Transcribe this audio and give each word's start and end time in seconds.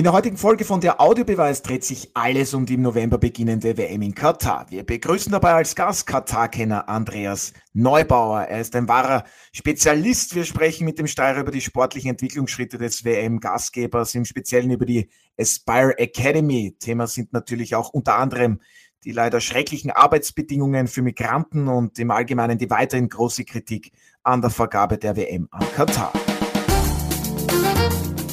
In 0.00 0.04
der 0.04 0.14
heutigen 0.14 0.38
Folge 0.38 0.64
von 0.64 0.80
der 0.80 0.98
Audiobeweis 0.98 1.60
dreht 1.60 1.84
sich 1.84 2.12
alles 2.14 2.54
um 2.54 2.64
die 2.64 2.72
im 2.72 2.80
November 2.80 3.18
beginnende 3.18 3.76
WM 3.76 4.00
in 4.00 4.14
Katar. 4.14 4.64
Wir 4.70 4.82
begrüßen 4.82 5.30
dabei 5.30 5.52
als 5.52 5.74
Gast 5.74 6.06
Katar-Kenner 6.06 6.88
Andreas 6.88 7.52
Neubauer. 7.74 8.44
Er 8.44 8.62
ist 8.62 8.74
ein 8.76 8.88
wahrer 8.88 9.24
Spezialist. 9.52 10.34
Wir 10.34 10.46
sprechen 10.46 10.86
mit 10.86 10.98
dem 10.98 11.06
Steirer 11.06 11.40
über 11.40 11.50
die 11.50 11.60
sportlichen 11.60 12.12
Entwicklungsschritte 12.12 12.78
des 12.78 13.04
WM-Gastgebers, 13.04 14.14
im 14.14 14.24
Speziellen 14.24 14.70
über 14.70 14.86
die 14.86 15.10
Aspire 15.38 15.98
Academy. 15.98 16.74
Thema 16.78 17.06
sind 17.06 17.34
natürlich 17.34 17.74
auch 17.74 17.90
unter 17.90 18.16
anderem 18.16 18.60
die 19.04 19.12
leider 19.12 19.42
schrecklichen 19.42 19.90
Arbeitsbedingungen 19.90 20.86
für 20.86 21.02
Migranten 21.02 21.68
und 21.68 21.98
im 21.98 22.10
Allgemeinen 22.10 22.56
die 22.56 22.70
weiterhin 22.70 23.10
große 23.10 23.44
Kritik 23.44 23.92
an 24.22 24.40
der 24.40 24.48
Vergabe 24.48 24.96
der 24.96 25.16
WM 25.16 25.46
an 25.50 25.66
Katar. 25.76 26.10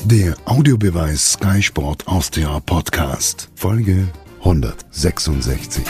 Der 0.10 0.36
Audiobeweis 0.46 1.34
Sky 1.34 1.62
Sport 1.62 2.08
Austria 2.08 2.62
Podcast, 2.62 3.50
Folge 3.56 4.08
166. 4.40 5.84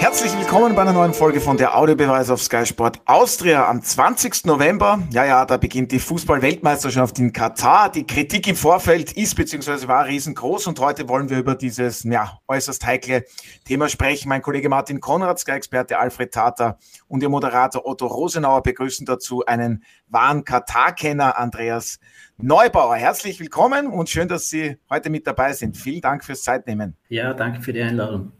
Herzlich 0.00 0.32
willkommen 0.38 0.76
bei 0.76 0.82
einer 0.82 0.92
neuen 0.92 1.12
Folge 1.12 1.40
von 1.40 1.56
der 1.56 1.76
Audiobeweis 1.76 2.30
auf 2.30 2.40
Sky 2.40 2.64
Sport 2.64 3.00
Austria 3.04 3.68
am 3.68 3.82
20. 3.82 4.44
November. 4.44 5.02
Ja, 5.10 5.24
ja, 5.24 5.44
da 5.44 5.56
beginnt 5.56 5.90
die 5.90 5.98
Fußball-Weltmeisterschaft 5.98 7.18
in 7.18 7.32
Katar. 7.32 7.90
Die 7.90 8.06
Kritik 8.06 8.46
im 8.46 8.54
Vorfeld 8.54 9.12
ist 9.16 9.34
bzw. 9.34 9.88
war 9.88 10.06
riesengroß 10.06 10.68
und 10.68 10.78
heute 10.78 11.08
wollen 11.08 11.28
wir 11.30 11.38
über 11.38 11.56
dieses 11.56 12.04
ja, 12.04 12.38
äußerst 12.46 12.86
heikle 12.86 13.24
Thema 13.64 13.88
sprechen. 13.88 14.28
Mein 14.28 14.40
Kollege 14.40 14.68
Martin 14.68 15.00
Konrad, 15.00 15.40
Sky-Experte 15.40 15.98
Alfred 15.98 16.32
Tata 16.32 16.78
und 17.08 17.24
Ihr 17.24 17.28
Moderator 17.28 17.84
Otto 17.84 18.06
Rosenauer 18.06 18.62
begrüßen 18.62 19.04
dazu 19.04 19.44
einen 19.46 19.82
wahren 20.06 20.44
Katar-Kenner 20.44 21.36
Andreas 21.36 21.98
Neubauer. 22.36 22.94
Herzlich 22.94 23.40
willkommen 23.40 23.88
und 23.88 24.08
schön, 24.08 24.28
dass 24.28 24.48
Sie 24.48 24.78
heute 24.88 25.10
mit 25.10 25.26
dabei 25.26 25.54
sind. 25.54 25.76
Vielen 25.76 26.02
Dank 26.02 26.24
fürs 26.24 26.44
Zeitnehmen. 26.44 26.96
Ja, 27.08 27.34
danke 27.34 27.60
für 27.60 27.72
die 27.72 27.82
Einladung. 27.82 28.30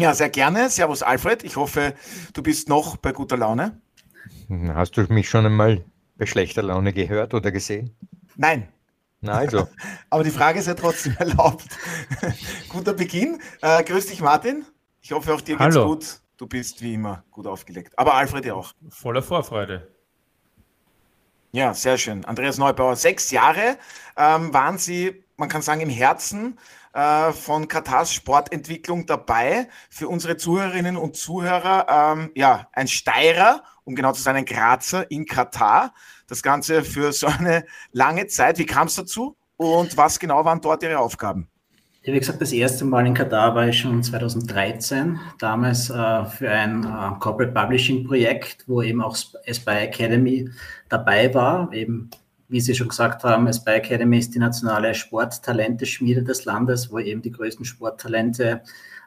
Ja, 0.00 0.14
sehr 0.14 0.30
gerne. 0.30 0.70
Servus 0.70 1.02
Alfred. 1.02 1.44
Ich 1.44 1.56
hoffe, 1.56 1.94
du 2.32 2.42
bist 2.42 2.70
noch 2.70 2.96
bei 2.96 3.12
guter 3.12 3.36
Laune. 3.36 3.78
Hast 4.72 4.96
du 4.96 5.02
mich 5.12 5.28
schon 5.28 5.44
einmal 5.44 5.84
bei 6.16 6.24
schlechter 6.24 6.62
Laune 6.62 6.94
gehört 6.94 7.34
oder 7.34 7.52
gesehen? 7.52 7.94
Nein. 8.34 8.66
Na 9.20 9.34
also. 9.34 9.68
Aber 10.10 10.24
die 10.24 10.30
Frage 10.30 10.58
ist 10.58 10.68
ja 10.68 10.74
trotzdem 10.74 11.14
erlaubt. 11.18 11.66
Guter 12.70 12.94
Beginn. 12.94 13.42
Äh, 13.60 13.84
grüß 13.84 14.06
dich, 14.06 14.22
Martin. 14.22 14.64
Ich 15.02 15.12
hoffe, 15.12 15.34
auch 15.34 15.42
dir 15.42 15.58
geht's 15.58 15.76
Hallo. 15.76 15.88
gut. 15.88 16.20
Du 16.38 16.46
bist 16.46 16.80
wie 16.80 16.94
immer 16.94 17.22
gut 17.30 17.46
aufgelegt. 17.46 17.98
Aber 17.98 18.14
Alfred 18.14 18.46
ja 18.46 18.54
auch. 18.54 18.72
Voller 18.88 19.22
Vorfreude. 19.22 19.86
Ja, 21.52 21.74
sehr 21.74 21.98
schön. 21.98 22.24
Andreas 22.24 22.56
Neubauer, 22.56 22.96
sechs 22.96 23.30
Jahre 23.30 23.76
ähm, 24.16 24.54
waren 24.54 24.78
Sie, 24.78 25.24
man 25.36 25.50
kann 25.50 25.60
sagen, 25.60 25.82
im 25.82 25.90
Herzen 25.90 26.58
äh, 26.92 27.32
von 27.32 27.68
Katars 27.68 28.12
Sportentwicklung 28.12 29.06
dabei. 29.06 29.68
Für 29.88 30.08
unsere 30.08 30.36
Zuhörerinnen 30.36 30.96
und 30.96 31.16
Zuhörer, 31.16 31.86
ähm, 31.88 32.30
ja, 32.34 32.68
ein 32.72 32.88
Steirer, 32.88 33.62
um 33.84 33.94
genau 33.94 34.12
zu 34.12 34.22
sein, 34.22 34.36
ein 34.36 34.44
Grazer 34.44 35.10
in 35.10 35.26
Katar. 35.26 35.94
Das 36.26 36.42
Ganze 36.42 36.82
für 36.82 37.12
so 37.12 37.26
eine 37.26 37.64
lange 37.92 38.26
Zeit. 38.26 38.58
Wie 38.58 38.66
kam 38.66 38.86
es 38.86 38.94
dazu? 38.94 39.36
Und 39.56 39.96
was 39.96 40.18
genau 40.18 40.44
waren 40.44 40.60
dort 40.60 40.82
Ihre 40.82 40.98
Aufgaben? 40.98 41.48
Ja, 42.02 42.14
wie 42.14 42.18
gesagt, 42.18 42.40
das 42.40 42.52
erste 42.52 42.86
Mal 42.86 43.06
in 43.06 43.12
Katar 43.12 43.54
war 43.54 43.68
ich 43.68 43.78
schon 43.78 44.02
2013, 44.02 45.20
damals 45.38 45.90
äh, 45.90 46.24
für 46.24 46.50
ein 46.50 46.82
äh, 46.82 47.18
Corporate 47.18 47.52
Publishing 47.52 48.06
Projekt, 48.06 48.64
wo 48.66 48.80
eben 48.80 49.02
auch 49.02 49.14
Aspire 49.46 49.80
Academy 49.80 50.48
dabei 50.88 51.34
war, 51.34 51.70
eben 51.74 52.08
wie 52.50 52.60
Sie 52.60 52.74
schon 52.74 52.88
gesagt 52.88 53.24
haben, 53.24 53.46
Aspire 53.46 53.76
Academy 53.76 54.18
ist 54.18 54.34
die 54.34 54.38
nationale 54.38 54.94
Sporttalenteschmiede 54.94 56.22
des 56.22 56.44
Landes, 56.44 56.90
wo 56.90 56.98
eben 56.98 57.22
die 57.22 57.30
größten 57.30 57.64
Sporttalente 57.64 58.62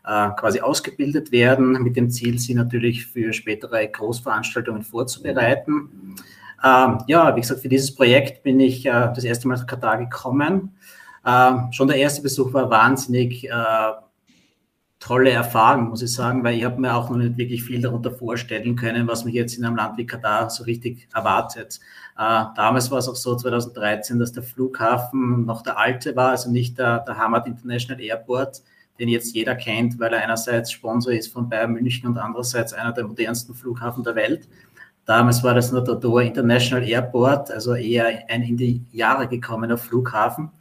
äh, 0.06 0.30
quasi 0.38 0.62
ausgebildet 0.62 1.31
werden, 1.31 1.74
mit 1.84 1.96
dem 1.96 2.09
Ziel, 2.09 2.40
sie 2.40 2.56
natürlich 2.56 3.06
für 3.06 3.34
spätere 3.34 3.88
Großveranstaltungen 3.88 4.84
vorzubereiten. 4.84 6.16
Ähm, 6.64 6.98
ja, 7.08 7.36
wie 7.36 7.42
gesagt, 7.42 7.62
für 7.62 7.70
dieses 7.70 7.94
Projekt 7.94 8.44
bin 8.44 8.59
ich 8.59 8.86
äh, 8.86 9.12
das 9.14 9.24
erste 9.24 9.48
Mal 9.48 9.58
nach 9.58 9.68
Katar 9.68 9.98
gekommen. 9.98 10.75
Äh, 11.25 11.54
schon 11.72 11.88
der 11.88 11.98
erste 11.98 12.22
Besuch 12.22 12.54
war 12.54 12.70
wahnsinnig 12.70 13.50
äh, 13.50 13.52
tolle 15.04 15.31
Erfahrung, 15.31 15.90
muss 15.90 16.02
ich 16.02 16.14
sagen, 16.14 16.46
weil 16.46 16.58
ich 16.58 16.64
habe 16.64 16.80
mir 16.80 16.96
auch 16.96 17.10
noch 17.10 17.18
nicht 17.18 17.38
wirklich 17.38 17.64
viel 17.64 17.81
darunter 17.81 18.12
vorstellen 18.12 18.78
können, 18.78 19.06
was 19.08 19.25
mich 19.25 19.34
jetzt 19.34 19.58
in 19.58 19.66
einem 19.66 19.75
Land 19.75 19.98
wie 19.98 20.06
Katar 20.06 20.50
so 20.50 20.64
richtig 20.64 21.10
erwartet. 21.14 21.81
Äh, 22.18 22.46
damals 22.56 22.91
war 22.91 23.00
es 23.00 23.09
auch 23.09 23.16
so, 23.16 23.35
2013, 23.35 24.19
dass 24.19 24.34
der 24.34 24.44
Flughafen 24.44 25.46
noch 25.46 25.62
der 25.63 25.78
alte 25.78 26.16
war, 26.16 26.29
also 26.29 26.51
nicht 26.51 26.78
der, 26.78 27.00
der 27.00 27.18
Hamad 27.18 27.47
International 27.47 28.01
Airport, 28.03 28.62
den 29.00 29.09
jetzt 29.09 29.34
jeder 29.34 29.56
kennt, 29.56 30.00
weil 30.00 30.13
er 30.13 30.22
einerseits 30.22 30.72
Sponsor 30.72 31.13
ist 31.13 31.34
von 31.34 31.50
Bayern 31.50 31.74
München 31.74 32.07
und 32.07 32.18
andererseits 32.18 32.74
einer 32.74 32.91
der 32.91 33.07
modernsten 33.07 33.56
Flughafen 33.56 34.03
der 34.03 34.16
Welt. 34.16 34.47
Damals 35.06 35.44
war 35.44 35.56
das 35.56 35.72
nur 35.72 35.84
der 35.84 35.96
Doha 35.96 36.22
International 36.22 36.88
Airport, 36.88 37.51
also 37.51 37.74
eher 37.74 38.24
ein 38.30 38.44
in 38.44 38.57
die 38.57 38.85
Jahre 38.91 39.28
gekommener 39.28 39.78
Flughafen. 39.78 40.51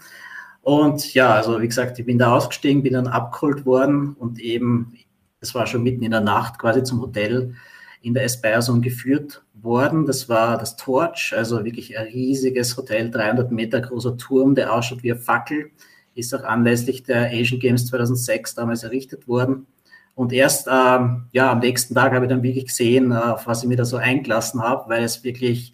Und 0.62 1.12
ja, 1.12 1.34
also 1.34 1.60
wie 1.60 1.68
gesagt, 1.68 1.98
ich 1.98 2.06
bin 2.06 2.18
da 2.18 2.34
ausgestiegen, 2.34 2.82
bin 2.82 2.94
dann 2.94 3.08
abgeholt 3.08 3.66
worden 3.66 4.14
und 4.14 4.40
eben, 4.40 4.94
es 5.40 5.54
war 5.54 5.66
schon 5.66 5.82
mitten 5.82 6.02
in 6.02 6.12
der 6.12 6.20
Nacht 6.20 6.58
quasi 6.58 6.82
zum 6.82 7.00
Hotel 7.00 7.54
in 8.00 8.14
der 8.14 8.24
Espeison 8.24 8.80
geführt 8.80 9.42
worden. 9.62 10.06
Das 10.06 10.28
war 10.28 10.58
das 10.58 10.76
Torch, 10.76 11.34
also 11.36 11.64
wirklich 11.64 11.98
ein 11.98 12.06
riesiges 12.06 12.76
Hotel, 12.76 13.10
300 13.10 13.50
Meter 13.50 13.80
großer 13.80 14.16
Turm, 14.16 14.54
der 14.54 14.72
ausschaut 14.72 15.02
wie 15.02 15.12
eine 15.12 15.20
Fackel, 15.20 15.70
ist 16.14 16.34
auch 16.34 16.44
anlässlich 16.44 17.02
der 17.04 17.30
Asian 17.30 17.60
Games 17.60 17.86
2006 17.86 18.54
damals 18.54 18.82
errichtet 18.82 19.28
worden. 19.28 19.66
Und 20.14 20.32
erst 20.32 20.68
ähm, 20.70 21.24
ja, 21.32 21.52
am 21.52 21.60
nächsten 21.60 21.94
Tag 21.94 22.12
habe 22.12 22.26
ich 22.26 22.28
dann 22.28 22.42
wirklich 22.42 22.66
gesehen, 22.66 23.12
äh, 23.12 23.14
auf 23.14 23.46
was 23.46 23.62
ich 23.62 23.68
mir 23.68 23.76
da 23.76 23.84
so 23.84 23.96
eingelassen 23.96 24.62
habe, 24.62 24.88
weil 24.90 25.04
es 25.04 25.24
wirklich 25.24 25.72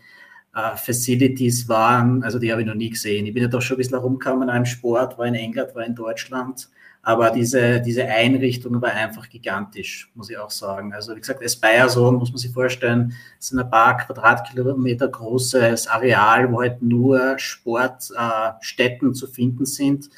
äh, 0.54 0.76
Facilities 0.76 1.68
waren, 1.68 2.22
also 2.22 2.38
die 2.38 2.52
habe 2.52 2.62
ich 2.62 2.66
noch 2.66 2.74
nie 2.74 2.90
gesehen. 2.90 3.26
Ich 3.26 3.34
bin 3.34 3.42
ja 3.42 3.48
doch 3.48 3.62
schon 3.62 3.76
ein 3.76 3.78
bisschen 3.78 3.98
herumgekommen 3.98 4.48
im 4.48 4.64
Sport, 4.64 5.18
war 5.18 5.26
in 5.26 5.34
England, 5.34 5.74
war 5.74 5.84
in 5.84 5.94
Deutschland, 5.94 6.68
aber 7.08 7.30
diese, 7.30 7.80
diese 7.80 8.04
Einrichtung 8.04 8.82
war 8.82 8.90
einfach 8.90 9.30
gigantisch, 9.30 10.10
muss 10.14 10.28
ich 10.28 10.36
auch 10.36 10.50
sagen. 10.50 10.92
Also 10.92 11.16
wie 11.16 11.20
gesagt, 11.20 11.42
Aspire 11.42 11.88
so 11.88 12.12
muss 12.12 12.28
man 12.28 12.36
sich 12.36 12.52
vorstellen, 12.52 13.14
sind 13.38 13.58
ein 13.58 13.70
paar 13.70 13.96
Quadratkilometer 13.96 15.08
großes 15.08 15.86
Areal, 15.86 16.52
wo 16.52 16.60
halt 16.60 16.82
nur 16.82 17.38
Sportstätten 17.38 19.08
äh, 19.08 19.12
zu 19.14 19.26
finden 19.26 19.64
sind. 19.64 20.10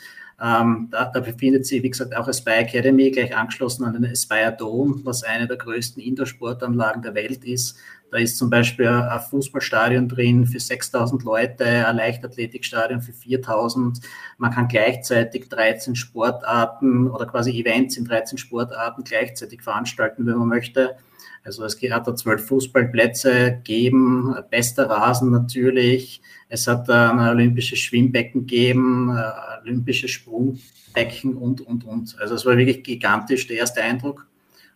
Ähm, 0.42 0.88
da, 0.90 1.04
da, 1.04 1.20
befindet 1.20 1.66
sich, 1.66 1.82
wie 1.82 1.90
gesagt, 1.90 2.16
auch 2.16 2.26
Aspire 2.26 2.60
Academy, 2.60 3.10
gleich 3.10 3.36
angeschlossen 3.36 3.84
an 3.84 3.92
den 3.92 4.10
Aspire 4.10 4.56
Dome, 4.58 5.00
was 5.04 5.22
eine 5.22 5.46
der 5.46 5.58
größten 5.58 6.02
Indoor-Sportanlagen 6.02 7.02
der 7.02 7.14
Welt 7.14 7.44
ist. 7.44 7.76
Da 8.10 8.18
ist 8.18 8.38
zum 8.38 8.50
Beispiel 8.50 8.88
ein 8.88 9.20
Fußballstadion 9.20 10.08
drin 10.08 10.46
für 10.46 10.58
6000 10.58 11.22
Leute, 11.22 11.86
ein 11.86 11.96
Leichtathletikstadion 11.96 13.02
für 13.02 13.12
4000. 13.12 14.00
Man 14.38 14.50
kann 14.50 14.66
gleichzeitig 14.66 15.48
13 15.48 15.94
Sportarten 15.94 17.08
oder 17.08 17.26
quasi 17.26 17.52
Events 17.52 17.96
in 17.96 18.06
13 18.06 18.38
Sportarten 18.38 19.04
gleichzeitig 19.04 19.62
veranstalten, 19.62 20.26
wenn 20.26 20.38
man 20.38 20.48
möchte. 20.48 20.96
Also 21.44 21.64
es 21.64 21.80
hat 21.90 22.06
da 22.06 22.16
zwölf 22.16 22.46
Fußballplätze 22.46 23.60
geben, 23.62 24.34
bester 24.50 24.90
Rasen 24.90 25.30
natürlich. 25.30 26.20
Es 26.52 26.66
hat 26.66 26.90
ein 26.90 27.20
olympisches 27.20 27.78
Schwimmbecken 27.78 28.40
gegeben, 28.40 29.16
olympische 29.62 30.08
Sprungbecken 30.08 31.36
und, 31.36 31.60
und, 31.60 31.84
und. 31.84 32.16
Also 32.20 32.34
es 32.34 32.44
war 32.44 32.56
wirklich 32.56 32.82
gigantisch, 32.82 33.46
der 33.46 33.58
erste 33.58 33.82
Eindruck. 33.82 34.26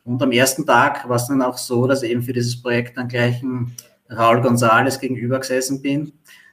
Und 0.05 0.23
am 0.23 0.31
ersten 0.31 0.65
Tag 0.65 1.09
war 1.09 1.17
es 1.17 1.27
dann 1.27 1.43
auch 1.43 1.59
so, 1.59 1.87
dass 1.89 2.05
eben 2.05 2.23
für 2.23 2.33
dieses 2.33 2.63
Projekt 2.63 2.97
dann 2.97 3.09
gleich 3.09 3.43
ein 3.43 3.75
Raul 4.09 4.41
González 4.41 5.01
gegenüber 5.01 5.41
gesessen 5.41 5.83
bin, 5.83 6.13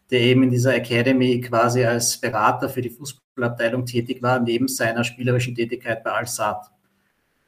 der 0.10 0.22
eben 0.22 0.42
in 0.42 0.50
dieser 0.50 0.74
Academy 0.74 1.40
quasi 1.40 1.86
als 1.86 2.18
Berater 2.18 2.68
für 2.68 2.82
die 2.82 2.90
Fußballabteilung 2.90 3.86
tätig 3.86 4.24
war, 4.24 4.40
neben 4.40 4.68
seiner 4.68 5.04
spielerischen 5.04 5.54
Tätigkeit 5.54 6.04
bei 6.04 6.12
Al-Sad. 6.12 6.66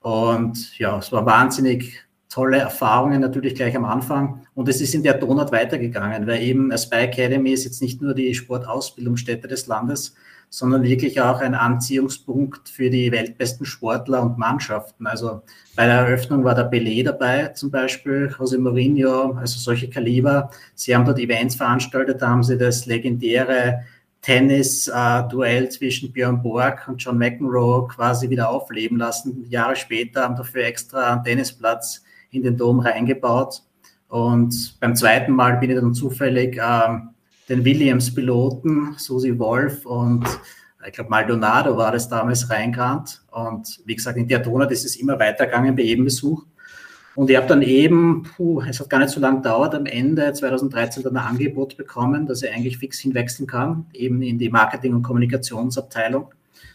Und 0.01 0.77
ja, 0.77 0.99
es 0.99 1.11
war 1.11 1.25
wahnsinnig 1.25 2.03
tolle 2.33 2.57
Erfahrungen 2.57 3.21
natürlich 3.21 3.53
gleich 3.53 3.75
am 3.75 3.85
Anfang. 3.85 4.47
Und 4.55 4.67
es 4.67 4.81
ist 4.81 4.95
in 4.95 5.03
der 5.03 5.13
Donut 5.13 5.51
weitergegangen, 5.51 6.25
weil 6.25 6.41
eben 6.41 6.71
Aspire 6.71 7.03
Academy 7.03 7.51
ist 7.51 7.63
jetzt 7.63 7.81
nicht 7.81 8.01
nur 8.01 8.15
die 8.15 8.33
Sportausbildungsstätte 8.33 9.47
des 9.47 9.67
Landes, 9.67 10.15
sondern 10.49 10.81
wirklich 10.81 11.21
auch 11.21 11.41
ein 11.41 11.53
Anziehungspunkt 11.53 12.69
für 12.69 12.89
die 12.89 13.11
weltbesten 13.11 13.67
Sportler 13.67 14.23
und 14.23 14.39
Mannschaften. 14.39 15.05
Also 15.05 15.43
bei 15.75 15.85
der 15.85 15.99
Eröffnung 15.99 16.43
war 16.43 16.55
der 16.55 16.71
Pelé 16.71 17.03
dabei, 17.03 17.49
zum 17.49 17.69
Beispiel, 17.69 18.33
José 18.35 18.57
Mourinho, 18.57 19.33
also 19.33 19.59
solche 19.59 19.91
Kaliber. 19.91 20.49
Sie 20.73 20.95
haben 20.95 21.05
dort 21.05 21.19
Events 21.19 21.53
veranstaltet, 21.53 22.19
da 22.19 22.29
haben 22.29 22.43
sie 22.43 22.57
das 22.57 22.87
legendäre 22.87 23.83
Tennis-Duell 24.23 25.69
zwischen 25.69 26.11
Björn 26.11 26.41
Borg 26.41 26.87
und 26.87 26.97
John 26.97 27.19
McEnroe 27.19 27.87
quasi 27.89 28.31
wieder 28.31 28.49
aufleben 28.49 28.97
lassen. 28.97 29.45
Jahre 29.49 29.75
später 29.75 30.23
haben 30.23 30.35
dafür 30.35 30.63
extra 30.63 31.13
einen 31.13 31.23
Tennisplatz 31.23 32.03
in 32.33 32.43
den 32.43 32.57
Dom 32.57 32.79
reingebaut. 32.79 33.63
Und 34.07 34.77
beim 34.79 34.95
zweiten 34.95 35.31
Mal 35.31 35.57
bin 35.57 35.71
ich 35.71 35.77
dann 35.77 35.93
zufällig 35.93 36.57
äh, 36.57 36.99
den 37.49 37.65
Williams-Piloten, 37.65 38.95
Susi 38.97 39.37
Wolf 39.39 39.85
und 39.85 40.25
ich 40.85 40.93
glaube 40.93 41.09
Maldonado 41.09 41.77
war 41.77 41.91
das 41.91 42.09
damals 42.09 42.49
reingerannt. 42.49 43.23
Und 43.31 43.81
wie 43.85 43.95
gesagt, 43.95 44.17
in 44.17 44.27
der 44.27 44.39
Donut 44.39 44.71
ist 44.71 44.85
es 44.85 44.97
immer 44.97 45.19
weitergegangen 45.19 45.75
bei 45.75 45.83
jedem 45.83 46.05
Besuch. 46.05 46.45
Und 47.15 47.29
ich 47.29 47.37
habe 47.37 47.47
dann 47.47 47.61
eben, 47.61 48.23
puh, 48.23 48.61
es 48.61 48.79
hat 48.79 48.89
gar 48.89 48.99
nicht 48.99 49.11
so 49.11 49.19
lange 49.19 49.37
gedauert, 49.37 49.75
am 49.75 49.85
Ende 49.85 50.33
2013 50.33 51.03
dann 51.03 51.15
ein 51.17 51.27
Angebot 51.27 51.77
bekommen, 51.77 52.25
dass 52.25 52.41
ich 52.41 52.51
eigentlich 52.51 52.79
fix 52.79 52.99
hinwechseln 52.99 53.47
kann, 53.47 53.85
eben 53.93 54.21
in 54.23 54.39
die 54.39 54.49
Marketing- 54.49 54.95
und 54.95 55.03
Kommunikationsabteilung 55.03 56.33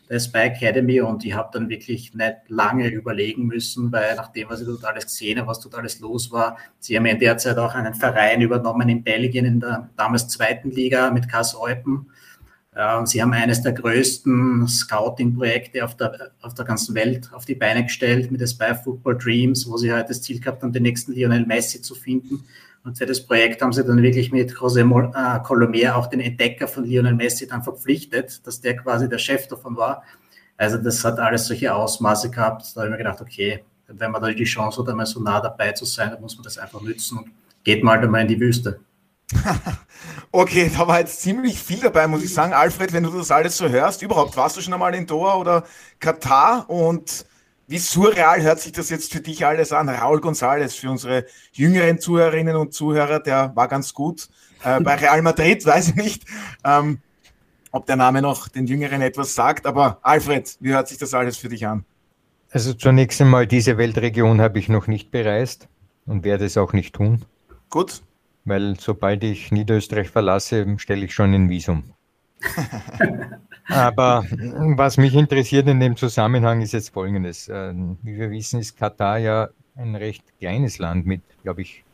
der 0.08 0.20
Spy 0.20 0.38
Academy. 0.38 1.00
Und 1.00 1.24
ich 1.24 1.34
habe 1.34 1.50
dann 1.52 1.68
wirklich 1.68 2.14
nicht 2.14 2.36
lange 2.48 2.88
überlegen 2.88 3.46
müssen, 3.46 3.92
weil 3.92 4.14
nachdem, 4.16 4.48
was 4.48 4.60
ich 4.60 4.66
dort 4.66 4.84
alles 4.84 5.06
gesehen 5.06 5.38
habe, 5.38 5.48
was 5.48 5.60
dort 5.60 5.74
alles 5.74 6.00
los 6.00 6.30
war, 6.30 6.56
sie 6.78 6.96
haben 6.96 7.06
in 7.06 7.18
der 7.18 7.38
Zeit 7.38 7.58
auch 7.58 7.74
einen 7.74 7.94
Verein 7.94 8.40
übernommen 8.40 8.88
in 8.88 9.02
Belgien 9.02 9.44
in 9.44 9.60
der 9.60 9.90
damals 9.96 10.28
zweiten 10.28 10.70
Liga 10.70 11.10
mit 11.10 11.28
Kass 11.28 11.54
Eupen 11.54 12.06
äh, 12.78 13.06
sie 13.06 13.20
haben 13.20 13.32
eines 13.32 13.62
der 13.62 13.72
größten 13.72 14.68
Scouting-Projekte 14.68 15.84
auf 15.84 15.96
der, 15.96 16.30
auf 16.40 16.54
der 16.54 16.64
ganzen 16.64 16.94
Welt 16.94 17.28
auf 17.32 17.44
die 17.44 17.56
Beine 17.56 17.82
gestellt 17.82 18.30
mit 18.30 18.40
den 18.40 18.46
Spy 18.46 18.74
Football 18.74 19.18
Dreams, 19.18 19.68
wo 19.68 19.76
sie 19.76 19.92
halt 19.92 20.08
das 20.08 20.22
Ziel 20.22 20.40
gehabt 20.40 20.62
haben, 20.62 20.72
den 20.72 20.84
nächsten 20.84 21.12
Lionel 21.12 21.44
Messi 21.44 21.82
zu 21.82 21.96
finden. 21.96 22.44
Und 22.84 22.96
für 22.96 23.06
das 23.06 23.24
Projekt 23.24 23.60
haben 23.60 23.72
sie 23.72 23.84
dann 23.84 24.02
wirklich 24.02 24.32
mit 24.32 24.52
José 24.52 24.80
äh, 24.80 25.42
Colomer 25.42 25.96
auch 25.96 26.06
den 26.06 26.20
Entdecker 26.20 26.68
von 26.68 26.84
Lionel 26.84 27.14
Messi 27.14 27.46
dann 27.46 27.62
verpflichtet, 27.62 28.46
dass 28.46 28.60
der 28.60 28.76
quasi 28.76 29.08
der 29.08 29.18
Chef 29.18 29.46
davon 29.48 29.76
war. 29.76 30.02
Also 30.56 30.78
das 30.78 31.04
hat 31.04 31.18
alles 31.18 31.46
solche 31.46 31.74
Ausmaße 31.74 32.30
gehabt. 32.30 32.64
Da 32.74 32.80
habe 32.80 32.88
ich 32.88 32.92
mir 32.92 32.98
gedacht, 32.98 33.20
okay, 33.20 33.64
wenn 33.86 34.10
man 34.10 34.22
da 34.22 34.28
die 34.28 34.44
Chance 34.44 34.80
hat, 34.80 34.88
einmal 34.88 35.06
so 35.06 35.20
nah 35.20 35.40
dabei 35.40 35.72
zu 35.72 35.84
sein, 35.84 36.10
dann 36.10 36.20
muss 36.20 36.36
man 36.36 36.44
das 36.44 36.58
einfach 36.58 36.80
nützen 36.80 37.18
und 37.18 37.30
geht 37.64 37.82
mal 37.82 37.98
einmal 37.98 38.22
in 38.22 38.28
die 38.28 38.40
Wüste. 38.40 38.80
okay, 40.32 40.70
da 40.74 40.86
war 40.86 41.00
jetzt 41.00 41.20
ziemlich 41.20 41.60
viel 41.60 41.80
dabei, 41.80 42.06
muss 42.06 42.24
ich 42.24 42.32
sagen. 42.32 42.52
Alfred, 42.52 42.92
wenn 42.92 43.04
du 43.04 43.10
das 43.10 43.30
alles 43.30 43.56
so 43.56 43.68
hörst, 43.68 44.02
überhaupt, 44.02 44.36
warst 44.36 44.56
du 44.56 44.60
schon 44.60 44.72
einmal 44.72 44.94
in 44.94 45.06
Doha 45.06 45.36
oder 45.36 45.64
Katar 46.00 46.68
und 46.68 47.26
wie 47.68 47.78
surreal 47.78 48.42
hört 48.42 48.60
sich 48.60 48.72
das 48.72 48.90
jetzt 48.90 49.12
für 49.12 49.20
dich 49.20 49.46
alles 49.46 49.72
an? 49.72 49.88
Raul 49.88 50.18
González, 50.18 50.78
für 50.78 50.90
unsere 50.90 51.26
jüngeren 51.52 52.00
Zuhörerinnen 52.00 52.56
und 52.56 52.74
Zuhörer, 52.74 53.20
der 53.20 53.52
war 53.54 53.68
ganz 53.68 53.94
gut. 53.94 54.28
Äh, 54.64 54.80
bei 54.80 54.96
Real 54.96 55.22
Madrid 55.22 55.64
weiß 55.66 55.90
ich 55.90 55.94
nicht, 55.94 56.24
ähm, 56.64 56.98
ob 57.70 57.86
der 57.86 57.96
Name 57.96 58.22
noch 58.22 58.48
den 58.48 58.66
Jüngeren 58.66 59.02
etwas 59.02 59.34
sagt, 59.34 59.66
aber 59.66 59.98
Alfred, 60.02 60.56
wie 60.60 60.72
hört 60.72 60.88
sich 60.88 60.98
das 60.98 61.14
alles 61.14 61.36
für 61.36 61.48
dich 61.48 61.66
an? 61.66 61.84
Also 62.50 62.72
zunächst 62.72 63.20
einmal, 63.20 63.46
diese 63.46 63.76
Weltregion 63.76 64.40
habe 64.40 64.58
ich 64.58 64.68
noch 64.68 64.86
nicht 64.86 65.10
bereist 65.10 65.68
und 66.06 66.24
werde 66.24 66.46
es 66.46 66.56
auch 66.56 66.72
nicht 66.72 66.94
tun. 66.94 67.26
Gut 67.68 68.02
weil 68.48 68.78
sobald 68.80 69.22
ich 69.22 69.52
Niederösterreich 69.52 70.08
verlasse, 70.08 70.66
stelle 70.78 71.04
ich 71.04 71.14
schon 71.14 71.34
ein 71.34 71.48
Visum. 71.48 71.84
Aber 73.68 74.24
was 74.76 74.96
mich 74.96 75.14
interessiert 75.14 75.68
in 75.68 75.80
dem 75.80 75.96
Zusammenhang 75.96 76.62
ist 76.62 76.72
jetzt 76.72 76.90
Folgendes. 76.90 77.48
Äh, 77.48 77.74
wie 78.02 78.18
wir 78.18 78.30
wissen, 78.30 78.60
ist 78.60 78.76
Katar 78.76 79.18
ja 79.18 79.48
ein 79.76 79.94
recht 79.94 80.24
kleines 80.38 80.78
Land 80.78 81.06
mit, 81.06 81.22
glaube 81.42 81.62
ich, 81.62 81.84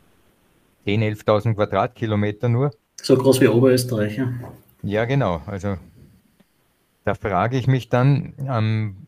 10.000, 0.85 1.25
11.000 1.25 1.55
Quadratkilometer 1.55 2.49
nur. 2.49 2.71
So 3.01 3.17
groß 3.17 3.41
wie 3.41 3.47
Oberösterreich, 3.47 4.17
ja. 4.17 4.33
Ja, 4.83 5.05
genau. 5.05 5.41
Also 5.47 5.77
da 7.03 7.13
frage 7.13 7.57
ich 7.57 7.67
mich 7.67 7.89
dann, 7.89 8.33
ähm, 8.39 9.07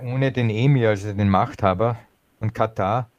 ohne 0.00 0.32
den 0.32 0.50
Emir, 0.50 0.90
also 0.90 1.12
den 1.12 1.28
Machthaber 1.28 1.98
von 2.38 2.52
Katar, 2.52 3.10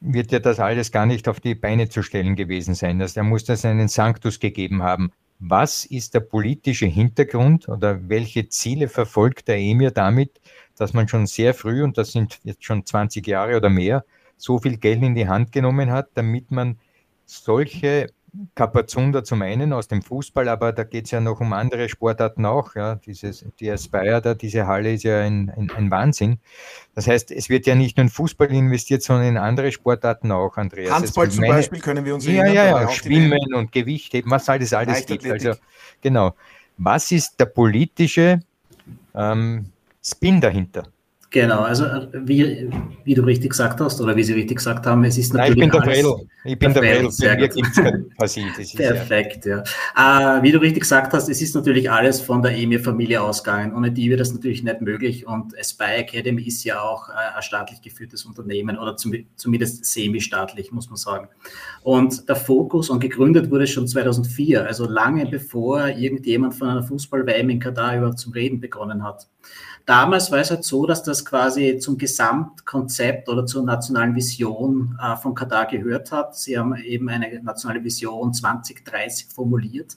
wird 0.00 0.32
ja 0.32 0.38
das 0.38 0.60
alles 0.60 0.92
gar 0.92 1.06
nicht 1.06 1.28
auf 1.28 1.40
die 1.40 1.54
Beine 1.54 1.88
zu 1.88 2.02
stellen 2.02 2.36
gewesen 2.36 2.74
sein. 2.74 3.00
Also 3.02 3.20
er 3.20 3.24
muss 3.24 3.44
das 3.44 3.64
einen 3.64 3.88
Sanctus 3.88 4.40
gegeben 4.40 4.82
haben. 4.82 5.12
Was 5.44 5.84
ist 5.84 6.14
der 6.14 6.20
politische 6.20 6.86
Hintergrund 6.86 7.68
oder 7.68 8.08
welche 8.08 8.48
Ziele 8.48 8.86
verfolgt 8.88 9.48
der 9.48 9.58
Emir 9.58 9.90
damit, 9.90 10.40
dass 10.76 10.92
man 10.92 11.08
schon 11.08 11.26
sehr 11.26 11.52
früh, 11.52 11.82
und 11.82 11.98
das 11.98 12.12
sind 12.12 12.38
jetzt 12.44 12.64
schon 12.64 12.86
20 12.86 13.26
Jahre 13.26 13.56
oder 13.56 13.68
mehr, 13.68 14.04
so 14.36 14.60
viel 14.60 14.76
Geld 14.76 15.02
in 15.02 15.16
die 15.16 15.26
Hand 15.26 15.50
genommen 15.50 15.90
hat, 15.90 16.10
damit 16.14 16.52
man 16.52 16.78
solche 17.26 18.12
Kapazunda 18.54 19.24
zum 19.24 19.42
einen 19.42 19.74
aus 19.74 19.88
dem 19.88 20.00
Fußball, 20.00 20.48
aber 20.48 20.72
da 20.72 20.84
geht 20.84 21.04
es 21.04 21.10
ja 21.10 21.20
noch 21.20 21.40
um 21.40 21.52
andere 21.52 21.90
Sportarten 21.90 22.46
auch. 22.46 22.74
Ja. 22.74 22.94
Dieses, 22.94 23.44
die 23.60 23.70
Aspire 23.70 24.22
da, 24.22 24.34
diese 24.34 24.66
Halle 24.66 24.94
ist 24.94 25.02
ja 25.02 25.20
ein, 25.20 25.50
ein, 25.50 25.70
ein, 25.70 25.90
Wahnsinn. 25.90 26.38
Das 26.94 27.06
heißt, 27.06 27.30
es 27.30 27.50
wird 27.50 27.66
ja 27.66 27.74
nicht 27.74 27.98
nur 27.98 28.04
in 28.04 28.10
Fußball 28.10 28.50
investiert, 28.50 29.02
sondern 29.02 29.26
in 29.26 29.36
andere 29.36 29.70
Sportarten 29.70 30.32
auch, 30.32 30.56
Andreas. 30.56 30.92
Handball 30.92 31.30
zum 31.30 31.42
meine, 31.42 31.54
Beispiel 31.54 31.80
können 31.80 32.04
wir 32.06 32.14
uns 32.14 32.26
Ja, 32.26 32.46
ja, 32.46 32.80
ja, 32.80 32.88
Schwimmen 32.90 33.52
und 33.54 33.70
Gewichtheben, 33.70 34.30
was 34.30 34.48
all 34.48 34.58
das 34.58 34.72
alles 34.72 35.04
gibt. 35.04 35.26
Also, 35.26 35.52
genau. 36.00 36.34
Was 36.78 37.12
ist 37.12 37.38
der 37.38 37.46
politische 37.46 38.40
ähm, 39.14 39.66
Spin 40.02 40.40
dahinter? 40.40 40.84
Genau, 41.32 41.60
also 41.62 41.86
äh, 41.86 42.08
wie, 42.12 42.68
wie 43.04 43.14
du 43.14 43.22
richtig 43.22 43.50
gesagt 43.50 43.80
hast, 43.80 43.98
oder 44.02 44.14
wie 44.14 44.22
Sie 44.22 44.34
richtig 44.34 44.58
gesagt 44.58 44.84
haben, 44.84 45.02
es 45.04 45.16
ist 45.16 45.32
natürlich. 45.32 45.56
Nein, 45.56 45.70
ich 45.70 45.72
bin 45.72 45.80
der 45.80 45.94
Fredel. 45.94 46.28
Ich 46.44 46.58
bin 46.58 46.74
der 46.74 46.82
Fredel. 46.82 47.10
Sehr 47.10 47.36
gut. 47.38 48.76
Perfekt, 48.76 49.46
ja. 49.46 49.62
ja. 49.96 50.38
Äh, 50.38 50.42
wie 50.42 50.52
du 50.52 50.60
richtig 50.60 50.82
gesagt 50.82 51.14
hast, 51.14 51.30
es 51.30 51.40
ist 51.40 51.54
natürlich 51.54 51.90
alles 51.90 52.20
von 52.20 52.42
der 52.42 52.54
EMIR-Familie 52.54 53.22
ausgegangen. 53.22 53.74
Ohne 53.74 53.90
die 53.90 54.10
wäre 54.10 54.18
das 54.18 54.34
natürlich 54.34 54.62
nicht 54.62 54.82
möglich. 54.82 55.26
Und 55.26 55.54
Spy 55.62 56.00
Academy 56.00 56.42
ist 56.42 56.64
ja 56.64 56.82
auch 56.82 57.08
äh, 57.08 57.12
ein 57.34 57.42
staatlich 57.42 57.80
geführtes 57.80 58.26
Unternehmen 58.26 58.76
oder 58.76 58.98
zum, 58.98 59.14
zumindest 59.34 59.86
semi-staatlich, 59.86 60.70
muss 60.70 60.90
man 60.90 60.96
sagen. 60.96 61.28
Und 61.82 62.28
der 62.28 62.36
Fokus, 62.36 62.90
und 62.90 63.00
gegründet 63.00 63.50
wurde 63.50 63.66
schon 63.66 63.88
2004, 63.88 64.66
also 64.66 64.86
lange 64.86 65.24
bevor 65.24 65.88
irgendjemand 65.88 66.54
von 66.54 66.68
einer 66.68 66.82
Fußball-WM 66.82 67.48
in 67.48 67.58
Katar 67.58 67.96
überhaupt 67.96 68.18
zum 68.18 68.34
Reden 68.34 68.60
begonnen 68.60 69.02
hat. 69.02 69.28
Damals 69.86 70.30
war 70.30 70.38
es 70.38 70.50
halt 70.50 70.64
so, 70.64 70.86
dass 70.86 71.02
das 71.02 71.24
quasi 71.24 71.78
zum 71.78 71.98
Gesamtkonzept 71.98 73.28
oder 73.28 73.46
zur 73.46 73.64
nationalen 73.64 74.14
Vision 74.14 74.98
äh, 75.02 75.16
von 75.16 75.34
Katar 75.34 75.66
gehört 75.66 76.12
hat. 76.12 76.36
Sie 76.36 76.56
haben 76.56 76.76
eben 76.76 77.08
eine 77.08 77.42
nationale 77.42 77.82
Vision 77.82 78.32
2030 78.32 79.26
formuliert. 79.34 79.96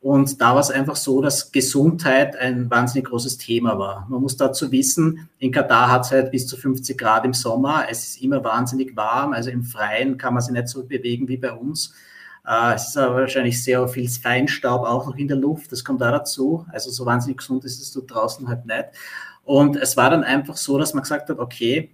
Und 0.00 0.40
da 0.40 0.54
war 0.54 0.60
es 0.60 0.70
einfach 0.70 0.94
so, 0.94 1.20
dass 1.20 1.50
Gesundheit 1.50 2.36
ein 2.36 2.70
wahnsinnig 2.70 3.08
großes 3.08 3.36
Thema 3.36 3.78
war. 3.78 4.06
Man 4.08 4.22
muss 4.22 4.36
dazu 4.36 4.70
wissen, 4.70 5.28
in 5.38 5.50
Katar 5.50 5.90
hat 5.90 6.04
es 6.04 6.12
halt 6.12 6.30
bis 6.30 6.46
zu 6.46 6.56
50 6.56 6.96
Grad 6.96 7.24
im 7.24 7.34
Sommer. 7.34 7.86
Es 7.90 8.04
ist 8.04 8.22
immer 8.22 8.44
wahnsinnig 8.44 8.96
warm. 8.96 9.32
Also 9.32 9.50
im 9.50 9.64
Freien 9.64 10.16
kann 10.16 10.34
man 10.34 10.42
sich 10.42 10.52
nicht 10.52 10.68
so 10.68 10.84
bewegen 10.84 11.26
wie 11.26 11.36
bei 11.36 11.52
uns. 11.52 11.92
Äh, 12.46 12.74
es 12.74 12.88
ist 12.88 12.96
aber 12.96 13.16
wahrscheinlich 13.16 13.62
sehr 13.62 13.86
viel 13.88 14.08
Feinstaub 14.08 14.86
auch 14.86 15.06
noch 15.06 15.16
in 15.16 15.26
der 15.26 15.36
Luft. 15.36 15.72
Das 15.72 15.84
kommt 15.84 16.00
da 16.00 16.12
dazu. 16.12 16.64
Also 16.72 16.90
so 16.90 17.04
wahnsinnig 17.04 17.38
gesund 17.38 17.64
ist 17.64 17.82
es 17.82 17.92
dort 17.92 18.10
draußen 18.10 18.46
halt 18.46 18.66
nicht. 18.66 18.86
Und 19.48 19.76
es 19.76 19.96
war 19.96 20.10
dann 20.10 20.24
einfach 20.24 20.58
so, 20.58 20.76
dass 20.76 20.92
man 20.92 21.04
gesagt 21.04 21.30
hat, 21.30 21.38
okay, 21.38 21.90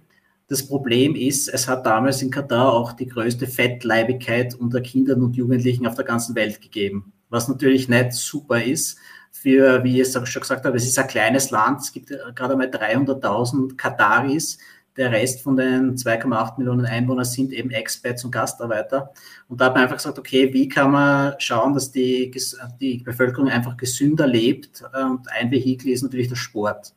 das 0.49 0.67
Problem 0.67 1.15
ist, 1.15 1.47
es 1.47 1.69
hat 1.69 1.85
damals 1.85 2.21
in 2.21 2.29
Katar 2.29 2.73
auch 2.73 2.91
die 2.91 3.07
größte 3.07 3.47
Fettleibigkeit 3.47 4.53
unter 4.55 4.81
Kindern 4.81 5.21
und 5.21 5.37
Jugendlichen 5.37 5.87
auf 5.87 5.95
der 5.95 6.03
ganzen 6.03 6.35
Welt 6.35 6.59
gegeben. 6.59 7.13
Was 7.29 7.47
natürlich 7.47 7.87
nicht 7.87 8.11
super 8.11 8.61
ist 8.61 8.97
für, 9.31 9.81
wie 9.85 10.01
ich 10.01 10.13
es 10.13 10.29
schon 10.29 10.41
gesagt 10.41 10.65
habe, 10.65 10.75
es 10.75 10.85
ist 10.85 10.99
ein 10.99 11.07
kleines 11.07 11.49
Land. 11.49 11.79
Es 11.79 11.93
gibt 11.93 12.09
gerade 12.09 12.51
einmal 12.51 12.67
300.000 12.67 13.77
Kataris, 13.77 14.57
der 14.97 15.13
Rest 15.13 15.41
von 15.41 15.55
den 15.55 15.95
2,8 15.95 16.57
Millionen 16.57 16.85
Einwohnern 16.85 17.23
sind 17.23 17.53
eben 17.53 17.71
Expats 17.71 18.25
und 18.25 18.31
Gastarbeiter. 18.31 19.13
Und 19.47 19.61
da 19.61 19.67
hat 19.67 19.75
man 19.75 19.83
einfach 19.83 19.95
gesagt, 19.95 20.19
okay, 20.19 20.51
wie 20.51 20.67
kann 20.67 20.91
man 20.91 21.35
schauen, 21.37 21.73
dass 21.73 21.89
die, 21.89 22.31
die 22.81 22.97
Bevölkerung 22.97 23.47
einfach 23.47 23.77
gesünder 23.77 24.27
lebt? 24.27 24.83
Und 24.93 25.31
ein 25.31 25.51
Vehikel 25.51 25.91
ist 25.93 26.03
natürlich 26.03 26.27
der 26.27 26.35
Sport. 26.35 26.93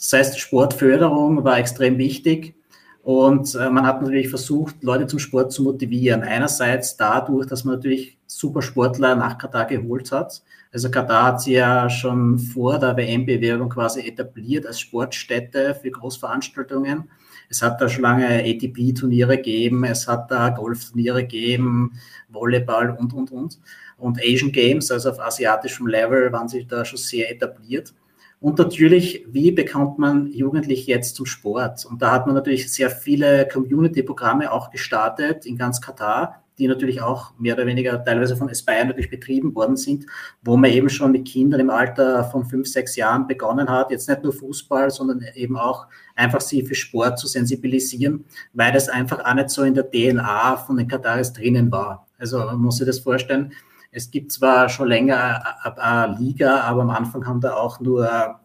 Das 0.00 0.14
heißt, 0.14 0.40
Sportförderung 0.40 1.44
war 1.44 1.58
extrem 1.58 1.98
wichtig. 1.98 2.54
Und 3.02 3.54
äh, 3.54 3.70
man 3.70 3.86
hat 3.86 4.02
natürlich 4.02 4.28
versucht, 4.28 4.82
Leute 4.82 5.06
zum 5.06 5.18
Sport 5.18 5.52
zu 5.52 5.62
motivieren. 5.62 6.22
Einerseits 6.22 6.96
dadurch, 6.96 7.46
dass 7.46 7.64
man 7.64 7.76
natürlich 7.76 8.18
super 8.26 8.62
Sportler 8.62 9.14
nach 9.14 9.36
Katar 9.36 9.66
geholt 9.66 10.10
hat. 10.10 10.42
Also 10.72 10.90
Katar 10.90 11.24
hat 11.24 11.42
sie 11.42 11.54
ja 11.54 11.90
schon 11.90 12.38
vor 12.38 12.78
der 12.78 12.96
WM-Bewerbung 12.96 13.68
quasi 13.68 14.06
etabliert 14.06 14.66
als 14.66 14.80
Sportstätte 14.80 15.74
für 15.74 15.90
Großveranstaltungen. 15.90 17.10
Es 17.48 17.62
hat 17.62 17.80
da 17.80 17.88
schon 17.88 18.02
lange 18.02 18.26
ATP-Turniere 18.26 19.36
gegeben, 19.36 19.84
es 19.84 20.06
hat 20.06 20.30
da 20.30 20.50
Golfturniere 20.50 21.22
gegeben, 21.22 21.98
Volleyball 22.28 22.90
und, 22.90 23.12
und, 23.12 23.32
und. 23.32 23.58
Und 23.98 24.20
Asian 24.20 24.52
Games, 24.52 24.90
also 24.90 25.10
auf 25.10 25.20
asiatischem 25.20 25.86
Level, 25.86 26.32
waren 26.32 26.48
sie 26.48 26.66
da 26.66 26.84
schon 26.84 26.98
sehr 26.98 27.30
etabliert. 27.30 27.92
Und 28.40 28.58
natürlich, 28.58 29.26
wie 29.28 29.52
bekommt 29.52 29.98
man 29.98 30.32
Jugendliche 30.32 30.90
jetzt 30.90 31.14
zum 31.14 31.26
Sport? 31.26 31.84
Und 31.84 32.00
da 32.00 32.10
hat 32.10 32.26
man 32.26 32.34
natürlich 32.34 32.72
sehr 32.72 32.88
viele 32.88 33.46
Community-Programme 33.46 34.50
auch 34.50 34.70
gestartet 34.70 35.44
in 35.44 35.58
ganz 35.58 35.82
Katar, 35.82 36.42
die 36.58 36.66
natürlich 36.66 37.02
auch 37.02 37.32
mehr 37.38 37.54
oder 37.54 37.66
weniger 37.66 38.02
teilweise 38.02 38.36
von 38.36 38.48
Aspire 38.48 38.86
natürlich 38.86 39.10
betrieben 39.10 39.54
worden 39.54 39.76
sind, 39.76 40.06
wo 40.42 40.56
man 40.56 40.70
eben 40.70 40.88
schon 40.88 41.12
mit 41.12 41.26
Kindern 41.26 41.60
im 41.60 41.68
Alter 41.68 42.24
von 42.24 42.46
fünf, 42.46 42.66
sechs 42.66 42.96
Jahren 42.96 43.26
begonnen 43.26 43.68
hat, 43.68 43.90
jetzt 43.90 44.08
nicht 44.08 44.22
nur 44.22 44.32
Fußball, 44.32 44.90
sondern 44.90 45.22
eben 45.34 45.58
auch 45.58 45.86
einfach 46.16 46.40
sie 46.40 46.62
für 46.62 46.74
Sport 46.74 47.18
zu 47.18 47.26
sensibilisieren, 47.26 48.24
weil 48.54 48.72
das 48.72 48.88
einfach 48.88 49.22
auch 49.22 49.34
nicht 49.34 49.50
so 49.50 49.64
in 49.64 49.74
der 49.74 49.90
DNA 49.90 50.56
von 50.56 50.78
den 50.78 50.88
Kataris 50.88 51.34
drinnen 51.34 51.70
war. 51.70 52.06
Also 52.18 52.38
man 52.38 52.60
muss 52.60 52.78
sich 52.78 52.86
das 52.86 53.00
vorstellen, 53.00 53.52
es 53.90 54.10
gibt 54.10 54.32
zwar 54.32 54.68
schon 54.68 54.88
länger 54.88 55.42
eine 55.78 56.16
Liga, 56.18 56.60
aber 56.60 56.82
am 56.82 56.90
Anfang 56.90 57.26
haben 57.26 57.40
da 57.40 57.54
auch 57.54 57.80
nur 57.80 58.40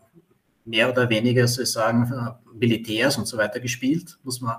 mehr 0.66 0.90
oder 0.90 1.10
weniger 1.10 1.48
sozusagen 1.48 2.36
Militärs 2.54 3.18
und 3.18 3.28
so 3.28 3.38
weiter 3.38 3.60
gespielt, 3.60 4.18
muss 4.24 4.42
man. 4.42 4.58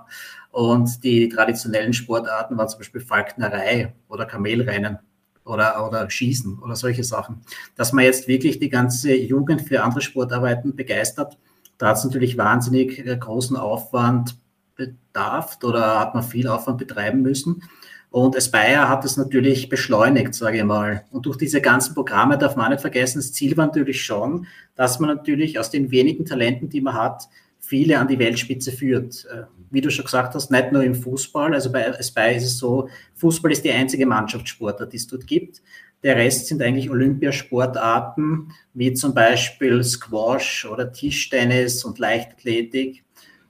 Und 0.51 1.03
die 1.03 1.27
traditionellen 1.27 1.93
Sportarten 1.93 2.57
waren 2.57 2.69
zum 2.69 2.79
Beispiel 2.79 3.01
Falknerei 3.01 3.93
oder 4.07 4.25
Kamelrennen 4.25 4.99
oder, 5.43 5.85
oder 5.85 6.09
Schießen 6.09 6.59
oder 6.59 6.75
solche 6.75 7.03
Sachen. 7.03 7.41
Dass 7.75 7.93
man 7.93 8.05
jetzt 8.05 8.27
wirklich 8.27 8.59
die 8.59 8.69
ganze 8.69 9.15
Jugend 9.15 9.61
für 9.63 9.83
andere 9.83 10.01
Sportarbeiten 10.01 10.75
begeistert, 10.75 11.37
da 11.77 11.89
hat 11.89 11.97
es 11.97 12.05
natürlich 12.05 12.37
wahnsinnig 12.37 13.05
äh, 13.05 13.17
großen 13.17 13.55
Aufwand 13.55 14.37
bedarf 14.75 15.57
oder 15.63 15.99
hat 15.99 16.13
man 16.13 16.23
viel 16.23 16.47
Aufwand 16.47 16.77
betreiben 16.77 17.21
müssen. 17.21 17.63
Und 18.09 18.35
Aspire 18.35 18.87
hat 18.87 19.03
es 19.05 19.17
natürlich 19.17 19.69
beschleunigt, 19.69 20.33
sage 20.33 20.59
ich 20.59 20.63
mal. 20.63 21.05
Und 21.11 21.25
durch 21.25 21.37
diese 21.37 21.61
ganzen 21.61 21.93
Programme 21.93 22.37
darf 22.37 22.55
man 22.55 22.71
nicht 22.71 22.81
vergessen, 22.81 23.19
das 23.19 23.33
Ziel 23.33 23.57
war 23.57 23.67
natürlich 23.67 24.03
schon, 24.03 24.47
dass 24.75 24.99
man 24.99 25.09
natürlich 25.09 25.59
aus 25.59 25.69
den 25.69 25.91
wenigen 25.91 26.25
Talenten, 26.25 26.69
die 26.69 26.81
man 26.81 26.93
hat, 26.93 27.27
viele 27.59 27.99
an 27.99 28.07
die 28.07 28.19
Weltspitze 28.19 28.71
führt. 28.71 29.25
Äh, 29.25 29.43
wie 29.69 29.81
du 29.81 29.89
schon 29.89 30.05
gesagt 30.05 30.33
hast, 30.35 30.49
nicht 30.49 30.71
nur 30.71 30.83
im 30.83 30.95
Fußball. 30.95 31.53
Also 31.53 31.71
bei 31.71 31.87
Aspire 31.97 32.35
ist 32.35 32.45
es 32.45 32.57
so, 32.57 32.87
Fußball 33.15 33.51
ist 33.51 33.65
die 33.65 33.71
einzige 33.71 34.05
Mannschaftssportart, 34.05 34.93
die 34.93 34.97
es 34.97 35.07
dort 35.07 35.27
gibt. 35.27 35.61
Der 36.03 36.15
Rest 36.15 36.47
sind 36.47 36.61
eigentlich 36.61 36.89
Olympiasportarten, 36.89 38.53
wie 38.73 38.93
zum 38.93 39.13
Beispiel 39.13 39.83
Squash 39.83 40.65
oder 40.65 40.91
Tischtennis 40.91 41.83
und 41.83 41.99
Leichtathletik. 41.99 43.03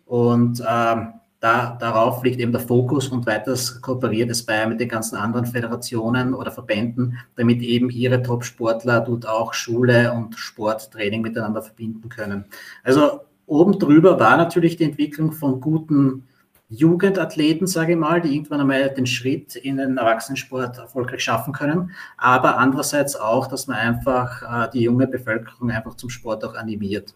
Und 0.06 0.64
ähm, 0.68 1.14
da, 1.39 1.77
darauf 1.79 2.24
liegt 2.24 2.39
eben 2.39 2.51
der 2.51 2.62
Fokus 2.62 3.10
und 3.10 3.27
weiters 3.27 3.79
kooperiert 3.82 4.32
es 4.32 4.44
bei 4.44 4.65
mit 4.65 4.79
den 4.79 4.89
ganzen 4.89 5.17
anderen 5.17 5.46
Föderationen 5.46 6.34
oder 6.34 6.50
Verbänden, 6.50 7.20
damit 7.36 7.62
eben 7.62 7.91
ihre 7.91 8.24
Top-Sportler 8.24 9.01
dort 9.01 9.27
auch 9.27 9.53
Schule 9.53 10.12
und 10.13 10.36
Sporttraining 10.36 11.22
miteinander 11.22 11.62
verbinden 11.62 12.10
können. 12.10 12.46
Also 12.84 13.22
oben 13.46 13.77
drüber 13.77 14.20
war 14.20 14.36
natürlich 14.38 14.77
die 14.77 14.86
Entwicklung 14.86 15.32
von 15.32 15.62
guten 15.62 16.24
Jugendathleten, 16.70 17.67
sage 17.67 17.94
ich 17.94 17.98
mal, 17.98 18.20
die 18.20 18.36
irgendwann 18.36 18.62
einmal 18.62 18.89
den 18.89 19.06
Schritt 19.06 19.56
in 19.56 19.77
den 19.77 19.98
Erwachsenensport 19.98 20.79
erfolgreich 20.79 21.22
schaffen 21.22 21.53
können, 21.53 21.91
aber 22.17 22.58
andererseits 22.58 23.15
auch, 23.15 23.48
dass 23.48 23.67
man 23.67 23.77
einfach 23.77 24.41
äh, 24.41 24.70
die 24.72 24.82
junge 24.82 25.08
Bevölkerung 25.08 25.72
einfach 25.72 25.96
zum 25.96 26.10
Sport 26.10 26.44
auch 26.44 26.56
animiert. 26.56 27.13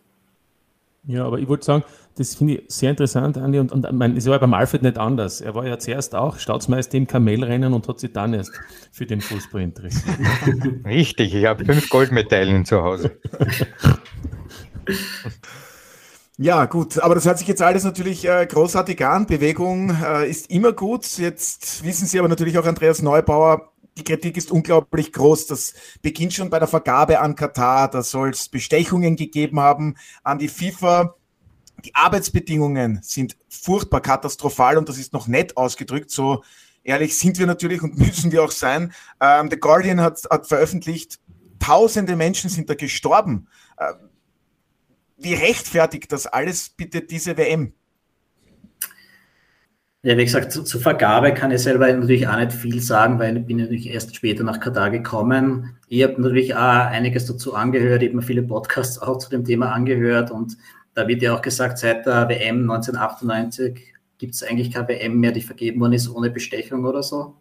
Ja, 1.03 1.25
aber 1.25 1.39
ich 1.39 1.47
wollte 1.47 1.65
sagen, 1.65 1.83
das 2.15 2.35
finde 2.35 2.55
ich 2.55 2.63
sehr 2.67 2.91
interessant, 2.91 3.37
Andi, 3.37 3.57
und, 3.57 3.71
und 3.71 3.91
mein, 3.93 4.15
es 4.15 4.27
war 4.27 4.37
beim 4.39 4.53
Alfred 4.53 4.83
nicht 4.83 4.97
anders. 4.97 5.41
Er 5.41 5.55
war 5.55 5.65
ja 5.65 5.79
zuerst 5.79 6.13
auch 6.13 6.37
Staatsmeister 6.37 6.97
im 6.97 7.07
Kamelrennen 7.07 7.73
und 7.73 7.87
hat 7.87 7.99
sich 7.99 8.13
dann 8.13 8.33
erst 8.33 8.51
für 8.91 9.05
den 9.05 9.21
Fußball 9.21 9.61
interessiert. 9.61 10.17
Richtig, 10.85 11.33
ich 11.33 11.45
habe 11.45 11.65
fünf 11.65 11.89
Goldmedaillen 11.89 12.65
zu 12.65 12.83
Hause. 12.83 13.17
Ja, 16.37 16.65
gut, 16.65 16.97
aber 16.99 17.15
das 17.15 17.25
hört 17.25 17.37
sich 17.37 17.47
jetzt 17.47 17.61
alles 17.61 17.83
natürlich 17.83 18.27
äh, 18.27 18.47
großartig 18.47 19.05
an. 19.05 19.27
Bewegung 19.27 19.95
äh, 20.03 20.27
ist 20.27 20.49
immer 20.49 20.73
gut. 20.73 21.05
Jetzt 21.17 21.83
wissen 21.83 22.07
Sie 22.07 22.17
aber 22.17 22.29
natürlich 22.29 22.57
auch, 22.57 22.65
Andreas 22.65 23.01
Neubauer, 23.01 23.70
die 23.97 24.03
Kritik 24.03 24.37
ist 24.37 24.51
unglaublich 24.51 25.11
groß. 25.11 25.47
Das 25.47 25.73
beginnt 26.01 26.33
schon 26.33 26.49
bei 26.49 26.59
der 26.59 26.67
Vergabe 26.67 27.19
an 27.19 27.35
Katar. 27.35 27.89
Da 27.89 28.03
soll 28.03 28.29
es 28.29 28.47
Bestechungen 28.47 29.15
gegeben 29.15 29.59
haben 29.59 29.95
an 30.23 30.39
die 30.39 30.47
FIFA. 30.47 31.15
Die 31.83 31.95
Arbeitsbedingungen 31.95 32.99
sind 33.01 33.37
furchtbar 33.49 34.01
katastrophal 34.01 34.77
und 34.77 34.87
das 34.87 34.97
ist 34.97 35.13
noch 35.13 35.27
nett 35.27 35.57
ausgedrückt. 35.57 36.11
So 36.11 36.43
ehrlich 36.83 37.17
sind 37.17 37.39
wir 37.39 37.47
natürlich 37.47 37.81
und 37.81 37.97
müssen 37.97 38.31
wir 38.31 38.43
auch 38.43 38.51
sein. 38.51 38.93
Ähm, 39.19 39.49
The 39.49 39.59
Guardian 39.59 39.99
hat, 39.99 40.21
hat, 40.29 40.47
veröffentlicht, 40.47 41.19
tausende 41.59 42.15
Menschen 42.15 42.49
sind 42.49 42.69
da 42.69 42.75
gestorben. 42.75 43.47
Ähm, 43.79 44.09
wie 45.17 45.33
rechtfertigt 45.33 46.11
das 46.11 46.27
alles 46.27 46.69
bitte 46.69 47.01
diese 47.01 47.37
WM? 47.37 47.73
Ja, 50.03 50.17
wie 50.17 50.25
gesagt, 50.25 50.51
zu, 50.51 50.63
zur 50.63 50.81
Vergabe 50.81 51.31
kann 51.31 51.51
ich 51.51 51.61
selber 51.61 51.91
natürlich 51.93 52.27
auch 52.27 52.35
nicht 52.35 52.53
viel 52.53 52.81
sagen, 52.81 53.19
weil 53.19 53.37
ich 53.37 53.45
bin 53.45 53.57
natürlich 53.57 53.87
erst 53.87 54.15
später 54.15 54.43
nach 54.43 54.59
Katar 54.59 54.89
gekommen. 54.89 55.77
Ich 55.89 56.01
habe 56.01 56.19
natürlich 56.19 56.55
auch 56.55 56.87
einiges 56.87 57.27
dazu 57.27 57.53
angehört, 57.53 58.01
mir 58.11 58.23
viele 58.23 58.41
Podcasts 58.41 58.97
auch 58.97 59.19
zu 59.19 59.29
dem 59.29 59.45
Thema 59.45 59.71
angehört 59.71 60.31
und 60.31 60.57
da 60.95 61.07
wird 61.07 61.21
ja 61.21 61.35
auch 61.35 61.43
gesagt, 61.43 61.77
seit 61.77 62.07
der 62.07 62.27
WM 62.29 62.69
1998 62.69 63.93
gibt 64.17 64.33
es 64.33 64.41
eigentlich 64.41 64.71
keine 64.71 64.87
WM 64.87 65.19
mehr, 65.19 65.33
die 65.33 65.41
vergeben 65.41 65.79
worden 65.81 65.93
ist 65.93 66.09
ohne 66.09 66.31
Bestechung 66.31 66.83
oder 66.85 67.03
so. 67.03 67.35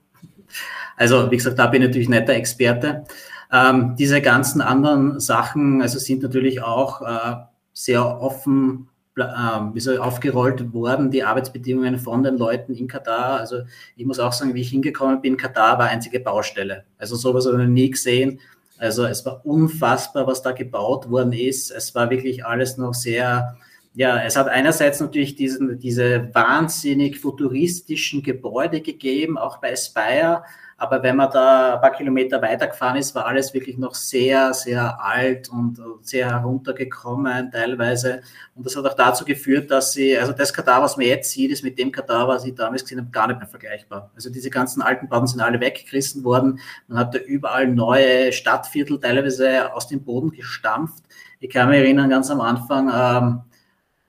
Also 0.99 1.31
wie 1.31 1.39
gesagt, 1.39 1.59
da 1.59 1.67
bin 1.67 1.81
ich 1.81 1.89
natürlich 1.89 2.11
nicht 2.11 2.29
der 2.29 2.37
Experte. 2.37 3.05
Ähm, 3.51 3.97
diese 3.99 4.21
ganzen 4.21 4.61
anderen 4.61 5.19
Sachen, 5.19 5.81
also 5.81 5.99
sind 5.99 6.23
natürlich 6.23 6.63
auch 6.63 7.01
äh, 7.01 7.37
sehr 7.73 8.21
offen 8.21 8.90
wie 9.17 9.81
soll, 9.81 9.99
aufgerollt 9.99 10.73
worden, 10.73 11.11
die 11.11 11.25
Arbeitsbedingungen 11.25 11.99
von 11.99 12.23
den 12.23 12.37
Leuten 12.37 12.75
in 12.75 12.89
Katar. 12.89 13.41
Also 13.41 13.63
ich 13.97 14.07
muss 14.07 14.21
auch 14.21 14.33
sagen, 14.33 14.55
wie 14.55 14.61
ich 14.61 14.71
hingekommen 14.71 15.21
bin, 15.21 15.37
Katar 15.37 15.79
war 15.79 15.89
einzige 15.89 16.21
Baustelle. 16.21 16.85
Also 16.99 17.17
sowas 17.17 17.47
habe 17.47 17.57
ich 17.57 17.63
noch 17.65 17.73
nie 17.73 17.91
gesehen. 17.91 18.41
Also 18.79 19.05
es 19.05 19.27
war 19.27 19.45
unfassbar, 19.45 20.27
was 20.27 20.43
da 20.43 20.53
gebaut 20.53 21.11
worden 21.11 21.33
ist. 21.33 21.71
Es 21.71 21.95
war 21.95 22.09
wirklich 22.09 22.47
alles 22.47 22.79
noch 22.79 22.95
sehr, 22.95 23.57
ja, 23.95 24.23
es 24.23 24.37
hat 24.37 24.49
einerseits 24.49 25.01
natürlich 25.01 25.35
diesen, 25.35 25.79
diese 25.79 26.33
wahnsinnig 26.33 27.19
futuristischen 27.19 28.23
Gebäude 28.23 28.81
gegeben, 28.81 29.37
auch 29.37 29.59
bei 29.59 29.77
Spire, 29.77 30.45
aber 30.81 31.03
wenn 31.03 31.17
man 31.17 31.31
da 31.31 31.75
ein 31.75 31.81
paar 31.83 31.93
Kilometer 31.93 32.41
weitergefahren 32.41 32.97
ist, 32.97 33.15
war 33.15 33.27
alles 33.27 33.53
wirklich 33.53 33.77
noch 33.77 33.95
sehr, 33.95 34.55
sehr 34.55 34.99
alt 34.99 35.51
und 35.51 35.79
sehr 36.01 36.31
heruntergekommen 36.31 37.51
teilweise. 37.51 38.23
Und 38.55 38.65
das 38.65 38.75
hat 38.77 38.87
auch 38.87 38.95
dazu 38.95 39.27
geführt, 39.27 39.71
dass 39.71 39.93
sie, 39.93 40.17
also 40.17 40.33
das 40.33 40.55
Katar, 40.55 40.81
was 40.81 40.97
man 40.97 41.05
jetzt 41.05 41.33
sieht, 41.33 41.51
ist 41.51 41.63
mit 41.63 41.79
dem 41.79 41.93
Katar, 41.93 42.27
was 42.29 42.47
ich 42.47 42.55
damals 42.55 42.85
gesehen 42.85 43.01
habe, 43.01 43.11
gar 43.11 43.27
nicht 43.27 43.39
mehr 43.39 43.47
vergleichbar. 43.47 44.11
Also 44.15 44.31
diese 44.31 44.49
ganzen 44.49 44.81
alten 44.81 45.07
Bauten 45.07 45.27
sind 45.27 45.43
alle 45.43 45.61
weggerissen 45.61 46.25
worden. 46.25 46.59
Man 46.89 46.97
hat 46.97 47.15
da 47.15 47.19
überall 47.19 47.69
neue 47.69 48.33
Stadtviertel 48.33 48.99
teilweise 48.99 49.75
aus 49.75 49.87
dem 49.87 50.03
Boden 50.03 50.31
gestampft. 50.31 51.05
Ich 51.41 51.51
kann 51.51 51.69
mich 51.69 51.79
erinnern, 51.79 52.09
ganz 52.09 52.31
am 52.31 52.41
Anfang, 52.41 52.91
ähm, 52.91 53.43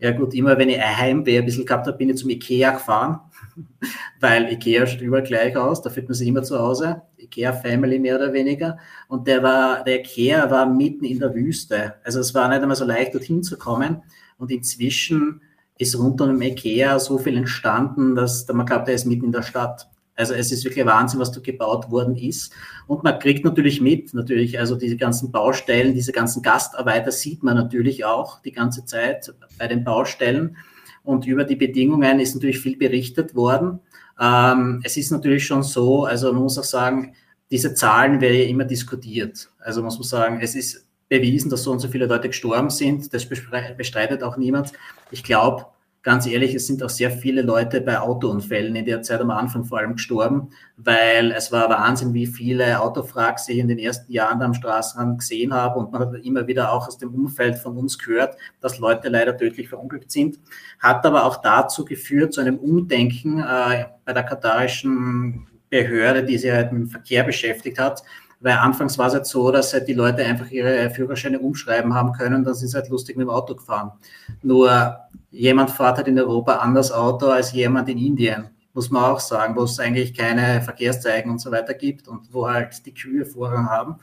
ja 0.01 0.11
gut, 0.11 0.33
immer 0.33 0.57
wenn 0.57 0.69
ich 0.69 0.79
ein 0.79 0.97
Heimweh 0.97 1.37
ein 1.37 1.45
bisschen 1.45 1.65
gehabt 1.65 1.85
habe, 1.85 1.95
bin 1.95 2.09
ich 2.09 2.17
zum 2.17 2.31
Ikea 2.31 2.71
gefahren 2.71 3.19
weil 4.19 4.51
Ikea 4.51 4.87
schaut 4.87 5.01
überall 5.01 5.23
gleich 5.23 5.55
aus, 5.55 5.83
da 5.83 5.91
fühlt 5.91 6.07
man 6.07 6.15
sich 6.15 6.27
immer 6.27 6.41
zu 6.41 6.57
Hause. 6.57 7.03
Ikea 7.17 7.53
Family 7.53 7.99
mehr 7.99 8.15
oder 8.15 8.33
weniger. 8.33 8.79
Und 9.07 9.27
der 9.27 9.43
war, 9.43 9.83
der 9.83 9.99
Ikea 9.99 10.49
war 10.49 10.65
mitten 10.65 11.05
in 11.05 11.19
der 11.19 11.35
Wüste. 11.35 11.95
Also 12.03 12.19
es 12.19 12.33
war 12.33 12.49
nicht 12.49 12.61
einmal 12.61 12.75
so 12.75 12.83
leicht, 12.83 13.13
dorthin 13.13 13.43
zu 13.43 13.59
kommen. 13.59 14.01
Und 14.39 14.49
inzwischen 14.49 15.41
ist 15.77 15.97
rund 15.97 16.19
um 16.19 16.41
Ikea 16.41 16.97
so 16.97 17.19
viel 17.19 17.37
entstanden, 17.37 18.15
dass 18.15 18.47
man 18.47 18.65
glaubt, 18.65 18.87
er 18.87 18.95
ist 18.95 19.05
mitten 19.05 19.25
in 19.25 19.31
der 19.31 19.43
Stadt. 19.43 19.87
Also 20.15 20.33
es 20.33 20.51
ist 20.51 20.65
wirklich 20.65 20.85
Wahnsinn, 20.85 21.19
was 21.19 21.31
da 21.31 21.39
gebaut 21.39 21.89
worden 21.89 22.15
ist. 22.15 22.53
Und 22.87 23.03
man 23.03 23.17
kriegt 23.19 23.45
natürlich 23.45 23.81
mit, 23.81 24.13
natürlich, 24.13 24.59
also 24.59 24.75
diese 24.75 24.97
ganzen 24.97 25.31
Baustellen, 25.31 25.93
diese 25.93 26.11
ganzen 26.11 26.41
Gastarbeiter 26.41 27.11
sieht 27.11 27.43
man 27.43 27.55
natürlich 27.55 28.05
auch 28.05 28.41
die 28.41 28.51
ganze 28.51 28.85
Zeit 28.85 29.33
bei 29.57 29.67
den 29.67 29.83
Baustellen. 29.83 30.57
Und 31.03 31.25
über 31.25 31.43
die 31.43 31.55
Bedingungen 31.55 32.19
ist 32.19 32.35
natürlich 32.35 32.59
viel 32.59 32.77
berichtet 32.77 33.33
worden. 33.35 33.79
Ähm, 34.19 34.81
es 34.83 34.97
ist 34.97 35.11
natürlich 35.11 35.45
schon 35.45 35.63
so, 35.63 36.05
also 36.05 36.31
man 36.31 36.43
muss 36.43 36.59
auch 36.59 36.63
sagen, 36.63 37.15
diese 37.49 37.73
Zahlen 37.73 38.21
werden 38.21 38.37
ja 38.37 38.45
immer 38.45 38.65
diskutiert. 38.65 39.49
Also 39.59 39.81
muss 39.81 39.97
man 39.97 40.03
sagen, 40.03 40.39
es 40.41 40.55
ist 40.55 40.87
bewiesen, 41.09 41.49
dass 41.49 41.63
so 41.63 41.71
und 41.71 41.79
so 41.79 41.89
viele 41.89 42.05
Leute 42.05 42.29
gestorben 42.29 42.69
sind. 42.69 43.13
Das 43.13 43.27
bestreitet 43.27 44.23
auch 44.23 44.37
niemand. 44.37 44.71
Ich 45.11 45.23
glaube, 45.23 45.65
ganz 46.03 46.25
ehrlich, 46.25 46.55
es 46.55 46.65
sind 46.65 46.81
auch 46.81 46.89
sehr 46.89 47.11
viele 47.11 47.41
Leute 47.41 47.81
bei 47.81 47.99
Autounfällen 47.99 48.75
in 48.75 48.85
der 48.85 49.01
Zeit 49.03 49.21
am 49.21 49.29
Anfang 49.29 49.65
vor 49.65 49.77
allem 49.77 49.93
gestorben, 49.93 50.49
weil 50.77 51.31
es 51.31 51.51
war 51.51 51.69
Wahnsinn, 51.69 52.13
wie 52.13 52.25
viele 52.25 52.81
Autofracks 52.81 53.47
ich 53.49 53.59
in 53.59 53.67
den 53.67 53.77
ersten 53.77 54.11
Jahren 54.11 54.41
am 54.41 54.53
Straßenrand 54.53 55.19
gesehen 55.19 55.53
habe 55.53 55.79
und 55.79 55.91
man 55.91 56.01
hat 56.01 56.25
immer 56.25 56.47
wieder 56.47 56.71
auch 56.71 56.87
aus 56.87 56.97
dem 56.97 57.13
Umfeld 57.13 57.57
von 57.57 57.77
uns 57.77 57.99
gehört, 57.99 58.35
dass 58.61 58.79
Leute 58.79 59.09
leider 59.09 59.37
tödlich 59.37 59.69
verunglückt 59.69 60.11
sind, 60.11 60.39
hat 60.79 61.05
aber 61.05 61.25
auch 61.25 61.37
dazu 61.41 61.85
geführt, 61.85 62.33
zu 62.33 62.41
einem 62.41 62.57
Umdenken 62.57 63.39
äh, 63.39 63.85
bei 64.03 64.13
der 64.13 64.23
katarischen 64.23 65.47
Behörde, 65.69 66.23
die 66.23 66.37
sich 66.37 66.51
halt 66.51 66.71
mit 66.71 66.81
dem 66.81 66.89
Verkehr 66.89 67.23
beschäftigt 67.23 67.77
hat, 67.79 68.03
weil 68.41 68.53
anfangs 68.53 68.97
war 68.97 69.07
es 69.07 69.13
halt 69.13 69.27
so, 69.27 69.51
dass 69.51 69.73
halt 69.73 69.87
die 69.87 69.93
Leute 69.93 70.23
einfach 70.25 70.49
ihre 70.49 70.89
Führerscheine 70.89 71.39
umschreiben 71.39 71.93
haben 71.93 72.11
können, 72.13 72.43
dann 72.43 72.55
sind 72.55 72.69
sie 72.69 72.75
halt 72.75 72.89
lustig 72.89 73.15
mit 73.15 73.27
dem 73.27 73.29
Auto 73.29 73.55
gefahren. 73.55 73.91
Nur 74.41 74.97
jemand 75.29 75.71
fährt 75.71 75.97
halt 75.97 76.07
in 76.07 76.19
Europa 76.19 76.55
anders 76.55 76.91
Auto 76.91 77.27
als 77.27 77.53
jemand 77.53 77.87
in 77.89 77.97
Indien. 77.97 78.49
muss 78.73 78.89
man 78.89 79.03
auch 79.03 79.19
sagen, 79.19 79.55
wo 79.55 79.63
es 79.63 79.79
eigentlich 79.79 80.13
keine 80.13 80.61
Verkehrszeichen 80.61 81.29
und 81.29 81.39
so 81.39 81.51
weiter 81.51 81.73
gibt 81.73 82.07
und 82.07 82.33
wo 82.33 82.49
halt 82.49 82.85
die 82.85 82.93
Kühe 82.93 83.25
Vorrang 83.25 83.69
haben. 83.69 83.97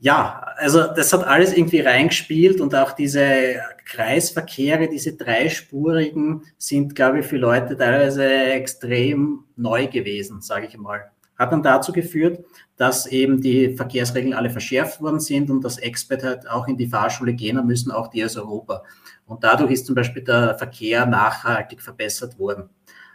Ja, 0.00 0.46
also 0.56 0.86
das 0.88 1.12
hat 1.12 1.24
alles 1.24 1.56
irgendwie 1.56 1.80
reingespielt 1.80 2.60
und 2.60 2.74
auch 2.74 2.92
diese 2.92 3.56
Kreisverkehre, 3.86 4.88
diese 4.88 5.16
dreispurigen, 5.16 6.42
sind, 6.58 6.94
glaube 6.94 7.20
ich, 7.20 7.26
für 7.26 7.36
Leute 7.36 7.76
teilweise 7.76 8.26
extrem 8.26 9.44
neu 9.56 9.86
gewesen, 9.86 10.42
sage 10.42 10.66
ich 10.66 10.76
mal. 10.76 11.10
Hat 11.38 11.52
dann 11.52 11.62
dazu 11.62 11.92
geführt, 11.92 12.44
dass 12.76 13.06
eben 13.06 13.40
die 13.40 13.76
Verkehrsregeln 13.76 14.34
alle 14.34 14.50
verschärft 14.50 15.00
worden 15.00 15.20
sind 15.20 15.50
und 15.50 15.62
dass 15.62 15.78
Expert 15.78 16.24
halt 16.24 16.48
auch 16.48 16.66
in 16.66 16.76
die 16.76 16.88
Fahrschule 16.88 17.34
gehen 17.34 17.64
müssen, 17.66 17.92
auch 17.92 18.08
die 18.08 18.24
aus 18.24 18.36
Europa. 18.36 18.82
Und 19.26 19.44
dadurch 19.44 19.70
ist 19.70 19.86
zum 19.86 19.94
Beispiel 19.94 20.22
der 20.22 20.56
Verkehr 20.56 21.06
nachhaltig 21.06 21.80
verbessert 21.80 22.38
worden. 22.38 22.68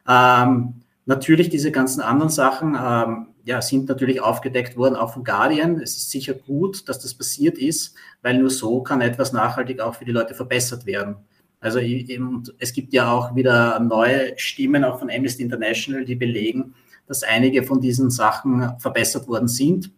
Ähm, 0.08 0.76
natürlich 1.06 1.50
diese 1.50 1.72
ganzen 1.72 2.02
anderen 2.02 2.30
Sachen 2.30 2.78
ähm, 2.80 3.28
ja, 3.44 3.62
sind 3.62 3.90
natürlich 3.90 4.22
aufgedeckt 4.22 4.78
worden, 4.78 4.96
auch 4.96 5.14
von 5.14 5.24
Guardian. 5.24 5.80
Es 5.82 5.98
ist 5.98 6.12
sicher 6.12 6.34
gut, 6.34 6.88
dass 6.88 7.00
das 7.00 7.14
passiert 7.14 7.58
ist, 7.58 7.96
weil 8.22 8.38
nur 8.38 8.50
so 8.50 8.82
kann 8.82 9.02
etwas 9.02 9.34
nachhaltig 9.34 9.82
auch 9.82 9.96
für 9.96 10.06
die 10.06 10.12
Leute 10.12 10.36
verbessert 10.36 10.86
werden. 10.86 11.18
Also 11.60 11.80
eben, 11.80 12.44
es 12.60 12.72
gibt 12.72 12.94
ja 12.94 13.12
auch 13.12 13.36
wieder 13.36 13.80
neue 13.80 14.38
Stimmen 14.38 14.86
auch 14.86 15.00
von 15.00 15.10
Amnesty 15.10 15.44
International, 15.44 16.06
die 16.06 16.16
belegen, 16.16 16.74
dass 17.10 17.24
einige 17.24 17.64
von 17.64 17.82
diesen 17.82 18.12
Sachen 18.12 18.80
verbessert 18.80 19.28
worden 19.28 19.48
sind. 19.48 19.92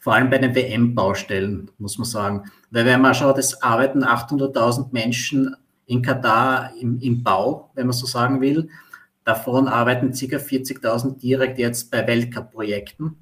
Vor 0.00 0.14
allem 0.14 0.30
bei 0.30 0.38
den 0.38 0.54
WM-Baustellen, 0.54 1.70
muss 1.78 1.96
man 1.96 2.06
sagen. 2.06 2.50
Weil 2.70 2.84
wenn 2.86 3.00
man 3.00 3.14
schaut, 3.14 3.38
es 3.38 3.62
arbeiten 3.62 4.04
800.000 4.04 4.88
Menschen 4.90 5.54
in 5.86 6.02
Katar 6.02 6.72
im, 6.80 6.98
im 6.98 7.22
Bau, 7.22 7.70
wenn 7.74 7.86
man 7.86 7.94
so 7.94 8.06
sagen 8.06 8.40
will. 8.40 8.68
Davon 9.24 9.68
arbeiten 9.68 10.10
ca. 10.10 10.36
40.000 10.36 11.18
direkt 11.18 11.58
jetzt 11.58 11.90
bei 11.90 12.04
Weltcup-Projekten. 12.06 13.16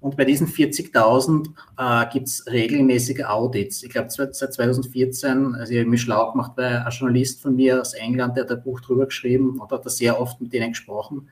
Und 0.00 0.16
bei 0.16 0.24
diesen 0.24 0.46
40.000 0.46 1.48
äh, 1.76 2.10
gibt 2.12 2.28
es 2.28 2.46
regelmäßige 2.46 3.24
Audits. 3.24 3.82
Ich 3.82 3.90
glaube, 3.90 4.08
seit 4.10 4.34
2014, 4.54 5.56
also 5.56 5.72
ich 5.72 5.80
habe 5.80 5.90
mich 5.90 6.02
schlau 6.02 6.30
gemacht, 6.30 6.52
weil 6.54 6.76
ein 6.76 6.90
Journalist 6.90 7.42
von 7.42 7.56
mir 7.56 7.80
aus 7.80 7.94
England, 7.94 8.36
der 8.36 8.44
hat 8.44 8.52
ein 8.52 8.62
Buch 8.62 8.80
drüber 8.80 9.06
geschrieben 9.06 9.58
und 9.58 9.72
hat 9.72 9.84
da 9.84 9.90
sehr 9.90 10.20
oft 10.20 10.40
mit 10.40 10.52
denen 10.52 10.70
gesprochen. 10.70 11.28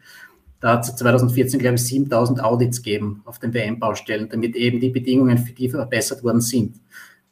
Da 0.60 0.72
hat 0.72 0.84
es 0.84 0.96
2014, 0.96 1.60
glaube 1.60 1.76
ich, 1.76 1.84
7000 1.84 2.42
Audits 2.42 2.82
gegeben 2.82 3.22
auf 3.24 3.38
den 3.38 3.52
WM-Baustellen, 3.52 4.28
damit 4.28 4.56
eben 4.56 4.80
die 4.80 4.90
Bedingungen 4.90 5.38
für 5.38 5.52
die 5.52 5.68
verbessert 5.68 6.24
worden 6.24 6.40
sind. 6.40 6.80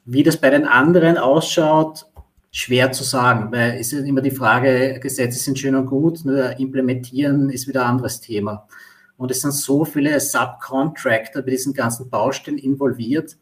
Wie 0.04 0.23
das 0.23 0.37
bei 0.37 0.50
den 0.50 0.66
anderen 0.66 1.16
ausschaut, 1.16 2.07
schwer 2.50 2.93
zu 2.93 3.02
sagen, 3.02 3.50
weil 3.50 3.81
es 3.81 3.93
ist 3.93 4.07
immer 4.07 4.21
die 4.21 4.31
Frage, 4.31 5.00
Gesetze 5.00 5.38
sind 5.38 5.59
schön 5.59 5.75
und 5.75 5.87
gut, 5.87 6.25
nur 6.25 6.59
implementieren 6.61 7.50
ist 7.50 7.66
wieder 7.66 7.83
ein 7.83 7.93
anderes 7.93 8.21
Thema. 8.21 8.69
Und 9.16 9.31
es 9.31 9.40
sind 9.40 9.52
so 9.52 9.85
viele 9.85 10.21
Subcontractor 10.21 11.43
bei 11.43 11.50
diesen 11.50 11.73
ganzen 11.73 12.11
Baustellen 12.11 12.59
involviert. 12.59 13.37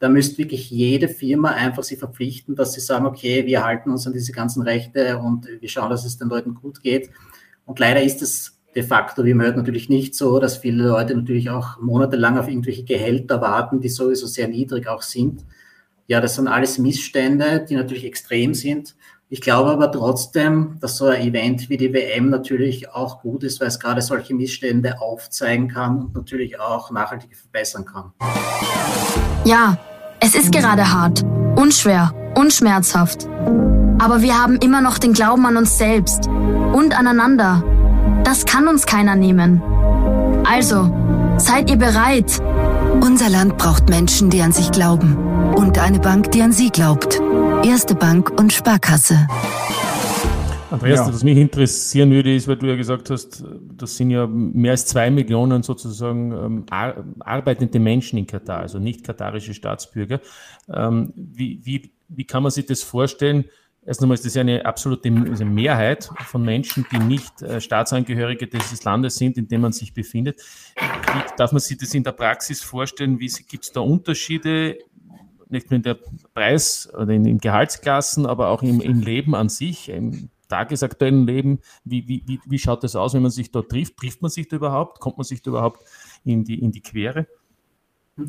Da 0.00 0.08
müsste 0.08 0.38
wirklich 0.38 0.70
jede 0.70 1.08
Firma 1.08 1.50
einfach 1.50 1.82
sich 1.82 1.98
verpflichten, 1.98 2.56
dass 2.56 2.74
sie 2.74 2.80
sagen, 2.80 3.06
okay, 3.06 3.46
wir 3.46 3.64
halten 3.64 3.90
uns 3.90 4.06
an 4.06 4.12
diese 4.12 4.32
ganzen 4.32 4.62
Rechte 4.62 5.18
und 5.18 5.46
wir 5.46 5.68
schauen, 5.68 5.90
dass 5.90 6.04
es 6.04 6.18
den 6.18 6.28
Leuten 6.28 6.54
gut 6.54 6.82
geht. 6.82 7.10
Und 7.64 7.78
leider 7.78 8.02
ist 8.02 8.20
es 8.20 8.57
de 8.74 8.82
facto, 8.82 9.24
wie 9.24 9.34
man 9.34 9.46
hört, 9.46 9.56
natürlich 9.56 9.88
nicht 9.88 10.14
so, 10.14 10.38
dass 10.38 10.58
viele 10.58 10.84
Leute 10.84 11.14
natürlich 11.14 11.50
auch 11.50 11.80
monatelang 11.80 12.38
auf 12.38 12.48
irgendwelche 12.48 12.84
Gehälter 12.84 13.40
warten, 13.40 13.80
die 13.80 13.88
sowieso 13.88 14.26
sehr 14.26 14.48
niedrig 14.48 14.88
auch 14.88 15.02
sind. 15.02 15.44
Ja, 16.06 16.20
das 16.20 16.36
sind 16.36 16.48
alles 16.48 16.78
Missstände, 16.78 17.64
die 17.68 17.74
natürlich 17.74 18.04
extrem 18.04 18.54
sind. 18.54 18.94
Ich 19.30 19.42
glaube 19.42 19.70
aber 19.70 19.92
trotzdem, 19.92 20.78
dass 20.80 20.96
so 20.96 21.04
ein 21.04 21.20
Event 21.20 21.68
wie 21.68 21.76
die 21.76 21.92
WM 21.92 22.30
natürlich 22.30 22.90
auch 22.90 23.20
gut 23.20 23.44
ist, 23.44 23.60
weil 23.60 23.68
es 23.68 23.78
gerade 23.78 24.00
solche 24.00 24.34
Missstände 24.34 25.02
aufzeigen 25.02 25.68
kann 25.68 26.00
und 26.00 26.14
natürlich 26.14 26.58
auch 26.58 26.90
nachhaltig 26.90 27.36
verbessern 27.36 27.84
kann. 27.84 28.12
Ja, 29.44 29.76
es 30.20 30.34
ist 30.34 30.50
gerade 30.50 30.90
hart, 30.90 31.22
unschwer, 31.56 32.14
unschmerzhaft. 32.36 33.26
Aber 33.98 34.22
wir 34.22 34.40
haben 34.40 34.56
immer 34.56 34.80
noch 34.80 34.96
den 34.96 35.12
Glauben 35.12 35.44
an 35.44 35.58
uns 35.58 35.76
selbst 35.76 36.26
und 36.26 36.98
aneinander. 36.98 37.62
Das 38.24 38.44
kann 38.44 38.68
uns 38.68 38.86
keiner 38.86 39.16
nehmen. 39.16 39.62
Also, 40.44 40.90
seid 41.38 41.70
ihr 41.70 41.76
bereit? 41.76 42.40
Unser 43.00 43.28
Land 43.28 43.58
braucht 43.58 43.88
Menschen, 43.88 44.30
die 44.30 44.42
an 44.42 44.52
sich 44.52 44.70
glauben 44.70 45.16
und 45.54 45.78
eine 45.78 45.98
Bank, 45.98 46.30
die 46.32 46.42
an 46.42 46.52
Sie 46.52 46.70
glaubt. 46.70 47.20
Erste 47.64 47.94
Bank 47.94 48.30
und 48.38 48.52
Sparkasse. 48.52 49.26
Andreas, 50.70 51.06
ja. 51.06 51.12
was 51.12 51.24
mich 51.24 51.38
interessieren 51.38 52.10
würde, 52.10 52.34
ist, 52.34 52.46
weil 52.46 52.56
du 52.56 52.66
ja 52.66 52.76
gesagt 52.76 53.10
hast, 53.10 53.42
das 53.76 53.96
sind 53.96 54.10
ja 54.10 54.26
mehr 54.26 54.72
als 54.72 54.86
zwei 54.86 55.10
Millionen 55.10 55.62
sozusagen 55.62 56.32
ähm, 56.32 56.66
ar 56.70 57.04
arbeitende 57.20 57.78
Menschen 57.78 58.18
in 58.18 58.26
Katar, 58.26 58.60
also 58.60 58.78
nicht 58.78 59.04
katarische 59.04 59.54
Staatsbürger. 59.54 60.20
Ähm, 60.72 61.12
wie, 61.16 61.60
wie, 61.64 61.90
wie 62.08 62.24
kann 62.24 62.42
man 62.42 62.52
sich 62.52 62.66
das 62.66 62.82
vorstellen? 62.82 63.46
Erst 63.88 64.02
einmal 64.02 64.16
ist 64.16 64.26
das 64.26 64.34
ja 64.34 64.42
eine 64.42 64.66
absolute 64.66 65.10
Mehrheit 65.10 66.10
von 66.26 66.42
Menschen, 66.42 66.84
die 66.92 66.98
nicht 66.98 67.40
äh, 67.40 67.58
Staatsangehörige 67.58 68.46
dieses 68.46 68.84
Landes 68.84 69.16
sind, 69.16 69.38
in 69.38 69.48
dem 69.48 69.62
man 69.62 69.72
sich 69.72 69.94
befindet. 69.94 70.42
Wie 70.76 71.36
darf 71.38 71.52
man 71.52 71.60
sich 71.60 71.78
das 71.78 71.94
in 71.94 72.04
der 72.04 72.12
Praxis 72.12 72.62
vorstellen? 72.62 73.16
Gibt 73.16 73.64
es 73.64 73.72
da 73.72 73.80
Unterschiede 73.80 74.76
nicht 75.48 75.70
nur 75.70 75.76
in 75.76 75.82
der 75.84 75.96
Preis- 76.34 76.92
oder 76.92 77.14
in 77.14 77.24
den 77.24 77.38
Gehaltsklassen, 77.38 78.26
aber 78.26 78.48
auch 78.48 78.62
im, 78.62 78.82
im 78.82 79.00
Leben 79.00 79.34
an 79.34 79.48
sich, 79.48 79.88
im 79.88 80.28
tagesaktuellen 80.50 81.26
Leben. 81.26 81.60
Wie, 81.82 82.06
wie, 82.06 82.40
wie 82.44 82.58
schaut 82.58 82.84
das 82.84 82.94
aus, 82.94 83.14
wenn 83.14 83.22
man 83.22 83.30
sich 83.30 83.50
dort 83.52 83.70
trifft? 83.70 83.96
Trifft 83.96 84.20
man 84.20 84.30
sich 84.30 84.48
da 84.48 84.56
überhaupt? 84.56 85.00
Kommt 85.00 85.16
man 85.16 85.24
sich 85.24 85.40
da 85.40 85.48
überhaupt 85.48 85.82
in 86.24 86.44
die, 86.44 86.60
in 86.60 86.72
die 86.72 86.82
Quere? 86.82 87.26
Uh, 88.18 88.26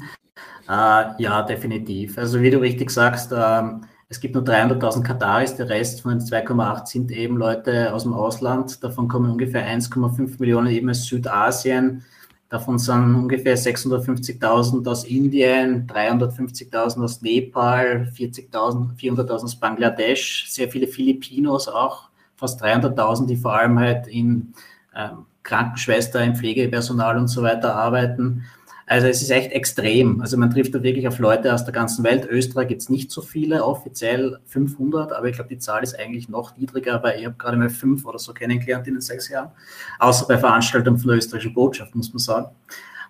ja, 1.18 1.42
definitiv. 1.42 2.18
Also 2.18 2.42
wie 2.42 2.50
du 2.50 2.62
richtig 2.62 2.92
sagst, 2.92 3.34
uh, 3.34 3.82
es 4.10 4.20
gibt 4.20 4.36
nur 4.36 4.44
300.000 4.44 5.04
Kataris, 5.04 5.56
der 5.56 5.70
Rest 5.70 6.02
von 6.02 6.12
den 6.12 6.20
2,8 6.20 6.88
sind 6.88 7.12
eben 7.12 7.38
Leute 7.38 7.94
aus 7.94 8.04
dem 8.04 8.14
Ausland. 8.14 8.84
Davon 8.84 9.08
kommen 9.08 9.32
ungefähr 9.32 9.66
1,5 9.66 10.40
Millionen 10.40 10.68
eben 10.68 10.90
aus 10.90 11.06
Südasien, 11.06 12.04
Davon 12.50 12.80
sind 12.80 13.14
ungefähr 13.14 13.56
650.000 13.56 14.90
aus 14.90 15.04
Indien, 15.04 15.86
350.000 15.86 17.04
aus 17.04 17.22
Nepal, 17.22 18.12
40.000, 18.18 18.98
400.000 18.98 19.32
aus 19.32 19.56
Bangladesch, 19.56 20.48
sehr 20.50 20.68
viele 20.68 20.88
Filipinos 20.88 21.68
auch, 21.68 22.10
fast 22.36 22.64
300.000, 22.64 23.28
die 23.28 23.38
vor 23.38 23.54
allem 23.54 23.78
halt 23.78 24.08
in 24.08 24.56
ähm, 24.96 25.28
Krankenschwester, 25.44 26.24
im 26.24 26.36
Pflegepersonal 26.36 27.20
und 27.20 27.28
so 27.28 27.44
weiter 27.44 27.76
arbeiten. 27.76 28.46
Also 28.90 29.06
es 29.06 29.22
ist 29.22 29.30
echt 29.30 29.52
extrem. 29.52 30.20
Also 30.20 30.36
man 30.36 30.50
trifft 30.50 30.74
da 30.74 30.82
wirklich 30.82 31.08
auf 31.08 31.20
Leute 31.20 31.54
aus 31.54 31.64
der 31.64 31.74
ganzen 31.74 32.04
Welt. 32.04 32.28
Österreich 32.28 32.70
gibt 32.70 32.82
es 32.82 32.90
nicht 32.90 33.12
so 33.12 33.22
viele, 33.22 33.64
offiziell 33.64 34.40
500, 34.46 35.14
aber 35.14 35.28
ich 35.28 35.36
glaube, 35.36 35.50
die 35.50 35.60
Zahl 35.60 35.84
ist 35.84 35.98
eigentlich 35.98 36.28
noch 36.28 36.58
niedriger, 36.58 37.04
weil 37.04 37.20
ich 37.20 37.26
habe 37.28 37.36
gerade 37.38 37.56
mal 37.56 37.70
fünf 37.70 38.04
oder 38.06 38.18
so 38.18 38.34
kennengelernt 38.34 38.88
in 38.88 38.96
den 38.96 39.02
sechs 39.02 39.30
Jahren. 39.30 39.52
Außer 40.00 40.28
bei 40.28 40.40
Veranstaltungen 40.40 40.98
von 40.98 41.10
der 41.10 41.18
österreichischen 41.18 41.54
Botschaft, 41.54 41.94
muss 41.94 42.12
man 42.12 42.18
sagen. 42.18 42.48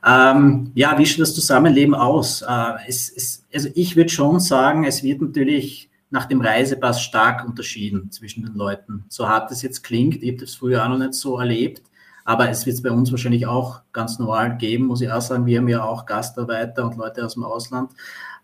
Ähm, 0.05 0.71
ja, 0.75 0.97
wie 0.97 1.05
schaut 1.05 1.21
das 1.21 1.33
Zusammenleben 1.33 1.95
aus? 1.95 2.41
Äh, 2.41 2.73
es, 2.85 3.09
es, 3.15 3.45
also 3.53 3.69
ich 3.73 3.95
würde 3.95 4.09
schon 4.09 4.41
sagen, 4.41 4.83
es 4.83 5.01
wird 5.01 5.21
natürlich 5.21 5.89
nach 6.09 6.25
dem 6.25 6.41
Reisepass 6.41 7.01
stark 7.01 7.47
unterschieden 7.47 8.11
zwischen 8.11 8.43
den 8.43 8.55
Leuten. 8.55 9.05
So 9.07 9.29
hart 9.29 9.49
es 9.49 9.61
jetzt 9.61 9.83
klingt, 9.83 10.21
ich 10.23 10.31
habe 10.31 10.41
das 10.41 10.55
früher 10.55 10.83
auch 10.83 10.89
noch 10.89 10.97
nicht 10.97 11.13
so 11.13 11.39
erlebt. 11.39 11.83
Aber 12.29 12.47
es 12.47 12.67
wird 12.67 12.75
es 12.75 12.83
bei 12.83 12.91
uns 12.91 13.09
wahrscheinlich 13.09 13.47
auch 13.47 13.81
ganz 13.91 14.19
normal 14.19 14.55
geben, 14.55 14.85
muss 14.85 15.01
ich 15.01 15.09
auch 15.09 15.19
sagen. 15.19 15.47
Wir 15.47 15.57
haben 15.57 15.67
ja 15.67 15.83
auch 15.83 16.05
Gastarbeiter 16.05 16.85
und 16.85 16.95
Leute 16.95 17.25
aus 17.25 17.33
dem 17.33 17.43
Ausland, 17.43 17.89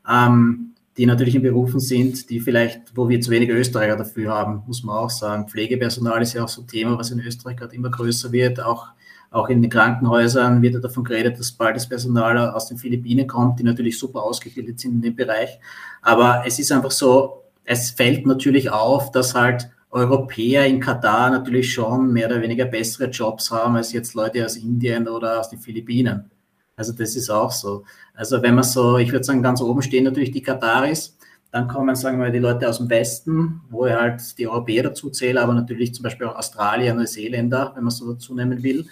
ähm, 0.09 0.71
die 0.97 1.05
natürlich 1.05 1.35
in 1.35 1.43
Berufen 1.43 1.79
sind, 1.79 2.31
die 2.31 2.39
vielleicht, 2.39 2.97
wo 2.97 3.09
wir 3.09 3.21
zu 3.21 3.29
wenige 3.29 3.53
Österreicher 3.53 3.95
dafür 3.95 4.33
haben, 4.33 4.63
muss 4.65 4.83
man 4.83 4.97
auch 4.97 5.11
sagen. 5.11 5.47
Pflegepersonal 5.47 6.19
ist 6.23 6.33
ja 6.33 6.43
auch 6.43 6.49
so 6.49 6.63
ein 6.63 6.67
Thema, 6.67 6.97
was 6.97 7.11
in 7.11 7.19
Österreich 7.19 7.57
gerade 7.57 7.75
immer 7.75 7.91
größer 7.91 8.31
wird. 8.31 8.59
Auch, 8.59 8.87
auch 9.29 9.49
in 9.49 9.61
den 9.61 9.69
Krankenhäusern 9.69 10.63
wird 10.63 10.73
ja 10.73 10.79
davon 10.79 11.03
geredet, 11.03 11.37
dass 11.37 11.51
bald 11.51 11.75
das 11.75 11.87
Personal 11.87 12.39
aus 12.39 12.67
den 12.67 12.79
Philippinen 12.79 13.27
kommt, 13.27 13.59
die 13.59 13.63
natürlich 13.63 13.99
super 13.99 14.23
ausgebildet 14.23 14.79
sind 14.79 14.95
in 14.95 15.01
dem 15.03 15.15
Bereich. 15.15 15.59
Aber 16.01 16.41
es 16.43 16.57
ist 16.57 16.71
einfach 16.71 16.89
so, 16.89 17.43
es 17.63 17.91
fällt 17.91 18.25
natürlich 18.25 18.71
auf, 18.71 19.11
dass 19.11 19.35
halt 19.35 19.69
Europäer 19.95 20.65
in 20.65 20.81
Katar 20.81 21.29
natürlich 21.29 21.71
schon 21.71 22.11
mehr 22.11 22.27
oder 22.27 22.41
weniger 22.41 22.65
bessere 22.65 23.09
Jobs 23.09 23.49
haben 23.49 23.77
als 23.77 23.93
jetzt 23.93 24.13
Leute 24.13 24.43
aus 24.43 24.57
Indien 24.57 25.07
oder 25.07 25.39
aus 25.39 25.49
den 25.49 25.59
Philippinen. 25.59 26.29
Also 26.75 26.91
das 26.91 27.15
ist 27.15 27.29
auch 27.29 27.51
so. 27.51 27.85
Also 28.13 28.41
wenn 28.41 28.55
man 28.55 28.65
so, 28.65 28.97
ich 28.97 29.13
würde 29.13 29.23
sagen, 29.23 29.41
ganz 29.41 29.61
oben 29.61 29.81
stehen 29.81 30.03
natürlich 30.03 30.31
die 30.31 30.41
Kataris, 30.41 31.17
dann 31.49 31.69
kommen, 31.69 31.95
sagen 31.95 32.17
wir 32.17 32.25
mal, 32.25 32.31
die 32.33 32.39
Leute 32.39 32.67
aus 32.67 32.79
dem 32.79 32.89
Westen, 32.89 33.61
wo 33.69 33.85
ich 33.85 33.93
halt 33.93 34.37
die 34.37 34.49
Europäer 34.49 34.83
dazu 34.83 35.09
zähle, 35.11 35.41
aber 35.41 35.53
natürlich 35.53 35.93
zum 35.93 36.03
Beispiel 36.03 36.27
auch 36.27 36.35
Australier, 36.35 36.93
Neuseeländer, 36.93 37.71
wenn 37.73 37.83
man 37.83 37.91
so 37.91 38.11
dazu 38.11 38.35
nehmen 38.35 38.61
will. 38.61 38.85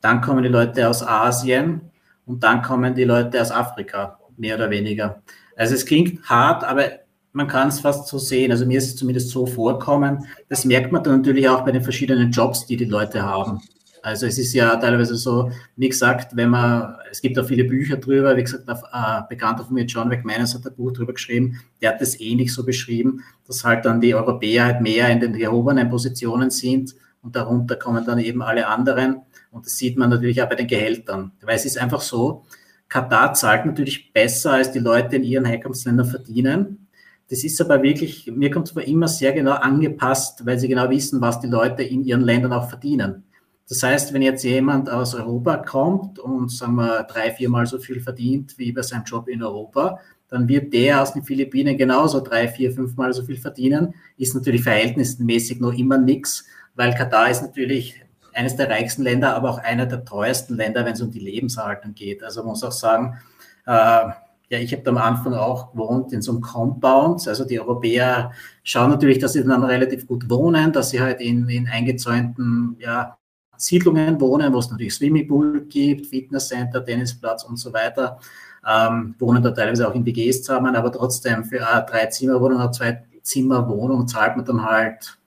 Dann 0.00 0.20
kommen 0.20 0.44
die 0.44 0.48
Leute 0.48 0.88
aus 0.88 1.02
Asien 1.02 1.80
und 2.24 2.44
dann 2.44 2.62
kommen 2.62 2.94
die 2.94 3.02
Leute 3.02 3.42
aus 3.42 3.50
Afrika, 3.50 4.20
mehr 4.36 4.54
oder 4.54 4.70
weniger. 4.70 5.22
Also 5.56 5.74
es 5.74 5.84
klingt 5.84 6.22
hart, 6.28 6.62
aber 6.62 7.05
man 7.36 7.48
kann 7.48 7.68
es 7.68 7.80
fast 7.80 8.08
so 8.08 8.16
sehen, 8.16 8.50
also 8.50 8.64
mir 8.64 8.78
ist 8.78 8.86
es 8.86 8.96
zumindest 8.96 9.28
so 9.28 9.44
vorkommen. 9.44 10.26
Das 10.48 10.64
merkt 10.64 10.90
man 10.90 11.04
dann 11.04 11.18
natürlich 11.18 11.46
auch 11.50 11.66
bei 11.66 11.70
den 11.70 11.82
verschiedenen 11.82 12.30
Jobs, 12.30 12.64
die 12.64 12.78
die 12.78 12.86
Leute 12.86 13.22
haben. 13.22 13.60
Also 14.02 14.24
es 14.24 14.38
ist 14.38 14.54
ja 14.54 14.74
teilweise 14.76 15.16
so, 15.16 15.50
wie 15.76 15.90
gesagt, 15.90 16.34
wenn 16.34 16.48
man, 16.48 16.94
es 17.10 17.20
gibt 17.20 17.38
auch 17.38 17.44
viele 17.44 17.64
Bücher 17.64 17.98
drüber, 17.98 18.34
wie 18.38 18.42
gesagt, 18.42 18.66
ein 18.66 18.76
äh, 18.76 19.22
Bekannter 19.28 19.66
von 19.66 19.74
mir, 19.74 19.84
John 19.84 20.08
McManus, 20.08 20.54
hat 20.54 20.66
ein 20.66 20.74
Buch 20.76 20.92
drüber 20.92 21.12
geschrieben, 21.12 21.60
der 21.82 21.90
hat 21.90 22.00
das 22.00 22.18
ähnlich 22.18 22.54
so 22.54 22.64
beschrieben, 22.64 23.22
dass 23.46 23.64
halt 23.64 23.84
dann 23.84 24.00
die 24.00 24.14
Europäer 24.14 24.64
halt 24.64 24.80
mehr 24.80 25.10
in 25.10 25.20
den 25.20 25.34
gehobenen 25.34 25.90
Positionen 25.90 26.48
sind 26.48 26.94
und 27.20 27.36
darunter 27.36 27.76
kommen 27.76 28.06
dann 28.06 28.18
eben 28.18 28.40
alle 28.40 28.66
anderen. 28.66 29.22
Und 29.50 29.66
das 29.66 29.76
sieht 29.76 29.98
man 29.98 30.08
natürlich 30.08 30.40
auch 30.40 30.48
bei 30.48 30.54
den 30.54 30.68
Gehältern. 30.68 31.32
Weil 31.42 31.56
es 31.56 31.66
ist 31.66 31.76
einfach 31.76 32.00
so, 32.00 32.44
Katar 32.88 33.34
zahlt 33.34 33.66
natürlich 33.66 34.14
besser, 34.14 34.52
als 34.52 34.72
die 34.72 34.78
Leute 34.78 35.16
in 35.16 35.24
ihren 35.24 35.44
Herkunftsländern 35.44 36.06
verdienen. 36.06 36.85
Das 37.28 37.42
ist 37.42 37.60
aber 37.60 37.82
wirklich, 37.82 38.30
mir 38.32 38.50
kommt 38.50 38.68
es 38.68 38.72
aber 38.72 38.86
immer 38.86 39.08
sehr 39.08 39.32
genau 39.32 39.52
angepasst, 39.52 40.46
weil 40.46 40.58
sie 40.58 40.68
genau 40.68 40.88
wissen, 40.90 41.20
was 41.20 41.40
die 41.40 41.48
Leute 41.48 41.82
in 41.82 42.04
ihren 42.04 42.20
Ländern 42.20 42.52
auch 42.52 42.68
verdienen. 42.68 43.24
Das 43.68 43.82
heißt, 43.82 44.12
wenn 44.12 44.22
jetzt 44.22 44.44
jemand 44.44 44.88
aus 44.88 45.14
Europa 45.14 45.56
kommt 45.56 46.20
und 46.20 46.52
sagen 46.52 46.76
wir 46.76 47.02
drei, 47.02 47.32
viermal 47.32 47.66
so 47.66 47.78
viel 47.78 48.00
verdient 48.00 48.56
wie 48.58 48.70
bei 48.70 48.82
seinem 48.82 49.02
Job 49.02 49.26
in 49.28 49.42
Europa, 49.42 49.98
dann 50.28 50.48
wird 50.48 50.72
der 50.72 51.02
aus 51.02 51.12
den 51.12 51.24
Philippinen 51.24 51.76
genauso 51.76 52.20
drei, 52.20 52.46
vier, 52.46 52.72
fünfmal 52.72 53.12
so 53.12 53.24
viel 53.24 53.38
verdienen. 53.38 53.94
Ist 54.16 54.34
natürlich 54.34 54.62
verhältnismäßig 54.62 55.60
noch 55.60 55.72
immer 55.72 55.98
nichts, 55.98 56.44
weil 56.76 56.94
Katar 56.94 57.30
ist 57.30 57.42
natürlich 57.42 58.00
eines 58.32 58.54
der 58.54 58.68
reichsten 58.68 59.02
Länder, 59.02 59.34
aber 59.34 59.50
auch 59.50 59.58
einer 59.58 59.86
der 59.86 60.04
teuersten 60.04 60.54
Länder, 60.54 60.84
wenn 60.84 60.92
es 60.92 61.00
um 61.00 61.10
die 61.10 61.20
Lebenserhaltung 61.20 61.94
geht. 61.94 62.22
Also 62.22 62.42
man 62.42 62.50
muss 62.50 62.62
auch 62.62 62.72
sagen, 62.72 63.18
äh, 63.66 64.10
ja, 64.48 64.58
ich 64.58 64.72
habe 64.72 64.88
am 64.90 64.96
Anfang 64.96 65.34
auch 65.34 65.72
gewohnt 65.72 66.12
in 66.12 66.22
so 66.22 66.32
einem 66.32 66.40
Compound. 66.40 67.26
Also 67.26 67.44
die 67.44 67.58
Europäer 67.58 68.32
schauen 68.62 68.90
natürlich, 68.90 69.18
dass 69.18 69.32
sie 69.32 69.44
dann 69.44 69.64
relativ 69.64 70.06
gut 70.06 70.30
wohnen, 70.30 70.72
dass 70.72 70.90
sie 70.90 71.00
halt 71.00 71.20
in, 71.20 71.48
in 71.48 71.66
eingezäunten 71.66 72.76
ja, 72.78 73.18
Siedlungen 73.56 74.20
wohnen, 74.20 74.52
wo 74.52 74.58
es 74.58 74.70
natürlich 74.70 74.94
Swimmingpool 74.94 75.62
gibt, 75.66 76.06
Fitnesscenter, 76.06 76.84
Tennisplatz 76.84 77.42
und 77.44 77.56
so 77.56 77.72
weiter. 77.72 78.20
Ähm, 78.68 79.14
wohnen 79.18 79.42
da 79.42 79.50
teilweise 79.50 79.88
auch 79.88 79.94
in 79.94 80.04
WGs 80.04 80.42
zusammen, 80.42 80.74
aber 80.76 80.92
trotzdem 80.92 81.44
für 81.44 81.66
eine 81.66 81.84
drei 81.86 82.06
Zimmer 82.06 82.40
Wohnung 82.40 82.58
oder 82.58 82.72
zwei 82.72 83.04
Zimmer 83.22 83.68
Wohnung 83.68 84.06
zahlt 84.06 84.36
man 84.36 84.44
dann 84.44 84.64
halt 84.64 85.18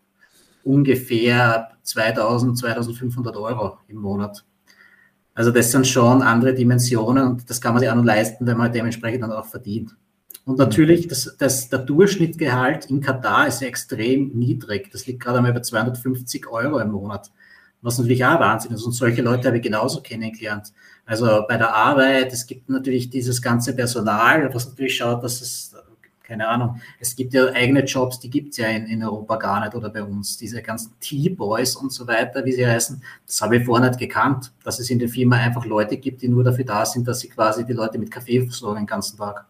ungefähr 0.63 1.71
2000, 1.83 2.57
2500 2.57 3.35
Euro 3.35 3.77
im 3.87 3.97
Monat. 3.97 4.45
Also 5.33 5.51
das 5.51 5.71
sind 5.71 5.87
schon 5.87 6.21
andere 6.21 6.53
Dimensionen 6.53 7.25
und 7.25 7.49
das 7.49 7.61
kann 7.61 7.73
man 7.73 7.79
sich 7.79 7.89
auch 7.89 7.95
nur 7.95 8.05
leisten, 8.05 8.45
wenn 8.45 8.57
man 8.57 8.71
dementsprechend 8.71 9.23
dann 9.23 9.31
auch 9.31 9.45
verdient. 9.45 9.95
Und 10.45 10.57
natürlich, 10.57 11.07
das, 11.07 11.35
das, 11.37 11.69
der 11.69 11.79
Durchschnittgehalt 11.79 12.85
in 12.85 13.01
Katar 13.01 13.47
ist 13.47 13.61
ja 13.61 13.67
extrem 13.67 14.29
niedrig. 14.29 14.89
Das 14.91 15.05
liegt 15.05 15.21
gerade 15.21 15.37
einmal 15.37 15.53
bei 15.53 15.61
250 15.61 16.47
Euro 16.47 16.79
im 16.79 16.91
Monat, 16.91 17.29
was 17.81 17.99
natürlich 17.99 18.25
auch 18.25 18.39
Wahnsinn 18.39 18.71
ist. 18.71 18.83
Und 18.83 18.93
solche 18.93 19.21
Leute 19.21 19.47
habe 19.47 19.57
ich 19.57 19.63
genauso 19.63 20.01
kennengelernt. 20.01 20.73
Also 21.05 21.45
bei 21.47 21.57
der 21.57 21.75
Arbeit, 21.75 22.33
es 22.33 22.47
gibt 22.47 22.67
natürlich 22.69 23.09
dieses 23.09 23.41
ganze 23.41 23.75
Personal, 23.75 24.51
was 24.53 24.69
natürlich 24.69 24.95
schaut, 24.95 25.23
dass 25.23 25.41
es 25.41 25.75
keine 26.29 26.47
Ahnung. 26.47 26.79
Es 26.99 27.15
gibt 27.15 27.33
ja 27.33 27.47
eigene 27.47 27.83
Jobs, 27.83 28.19
die 28.19 28.29
gibt 28.29 28.51
es 28.51 28.57
ja 28.57 28.67
in, 28.67 28.85
in 28.85 29.03
Europa 29.03 29.35
gar 29.37 29.59
nicht 29.61 29.73
oder 29.73 29.89
bei 29.89 30.03
uns. 30.03 30.37
Diese 30.37 30.61
ganzen 30.61 30.93
T-Boys 30.99 31.75
und 31.75 31.91
so 31.91 32.07
weiter, 32.07 32.45
wie 32.45 32.51
sie 32.51 32.65
heißen, 32.65 33.01
das 33.25 33.41
habe 33.41 33.57
ich 33.57 33.65
vorher 33.65 33.89
nicht 33.89 33.99
gekannt, 33.99 34.51
dass 34.63 34.79
es 34.79 34.91
in 34.91 34.99
der 34.99 35.09
Firma 35.09 35.37
einfach 35.37 35.65
Leute 35.65 35.97
gibt, 35.97 36.21
die 36.21 36.29
nur 36.29 36.43
dafür 36.43 36.65
da 36.65 36.85
sind, 36.85 37.07
dass 37.07 37.21
sie 37.21 37.29
quasi 37.29 37.65
die 37.65 37.73
Leute 37.73 37.97
mit 37.97 38.11
Kaffee 38.11 38.41
versorgen 38.41 38.81
den 38.81 38.85
ganzen 38.85 39.17
Tag. 39.17 39.47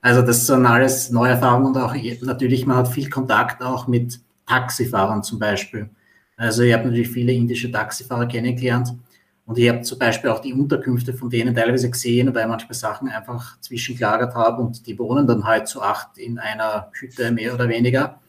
Also 0.00 0.20
das 0.20 0.46
sind 0.46 0.66
alles 0.66 1.10
neue 1.10 1.30
Erfahrungen 1.30 1.66
und 1.66 1.78
auch 1.78 1.94
natürlich, 2.22 2.66
man 2.66 2.76
hat 2.78 2.88
viel 2.88 3.08
Kontakt 3.08 3.62
auch 3.62 3.86
mit 3.86 4.20
Taxifahrern 4.46 5.22
zum 5.22 5.38
Beispiel. 5.38 5.88
Also 6.36 6.62
ich 6.62 6.72
habe 6.74 6.84
natürlich 6.84 7.08
viele 7.08 7.32
indische 7.32 7.70
Taxifahrer 7.70 8.26
kennengelernt 8.26 8.92
und 9.46 9.58
ich 9.58 9.68
habe 9.68 9.82
zum 9.82 9.98
Beispiel 9.98 10.30
auch 10.30 10.40
die 10.40 10.54
Unterkünfte 10.54 11.12
von 11.12 11.28
denen 11.28 11.54
teilweise 11.54 11.90
gesehen, 11.90 12.34
weil 12.34 12.48
manchmal 12.48 12.74
Sachen 12.74 13.08
einfach 13.08 13.60
zwischengelagert 13.60 14.34
habe 14.34 14.62
und 14.62 14.86
die 14.86 14.98
wohnen 14.98 15.26
dann 15.26 15.44
halt 15.44 15.68
zu 15.68 15.82
acht 15.82 16.16
in 16.16 16.38
einer 16.38 16.90
Hütte 16.92 17.30
mehr 17.30 17.52
oder 17.54 17.68
weniger. 17.68 18.20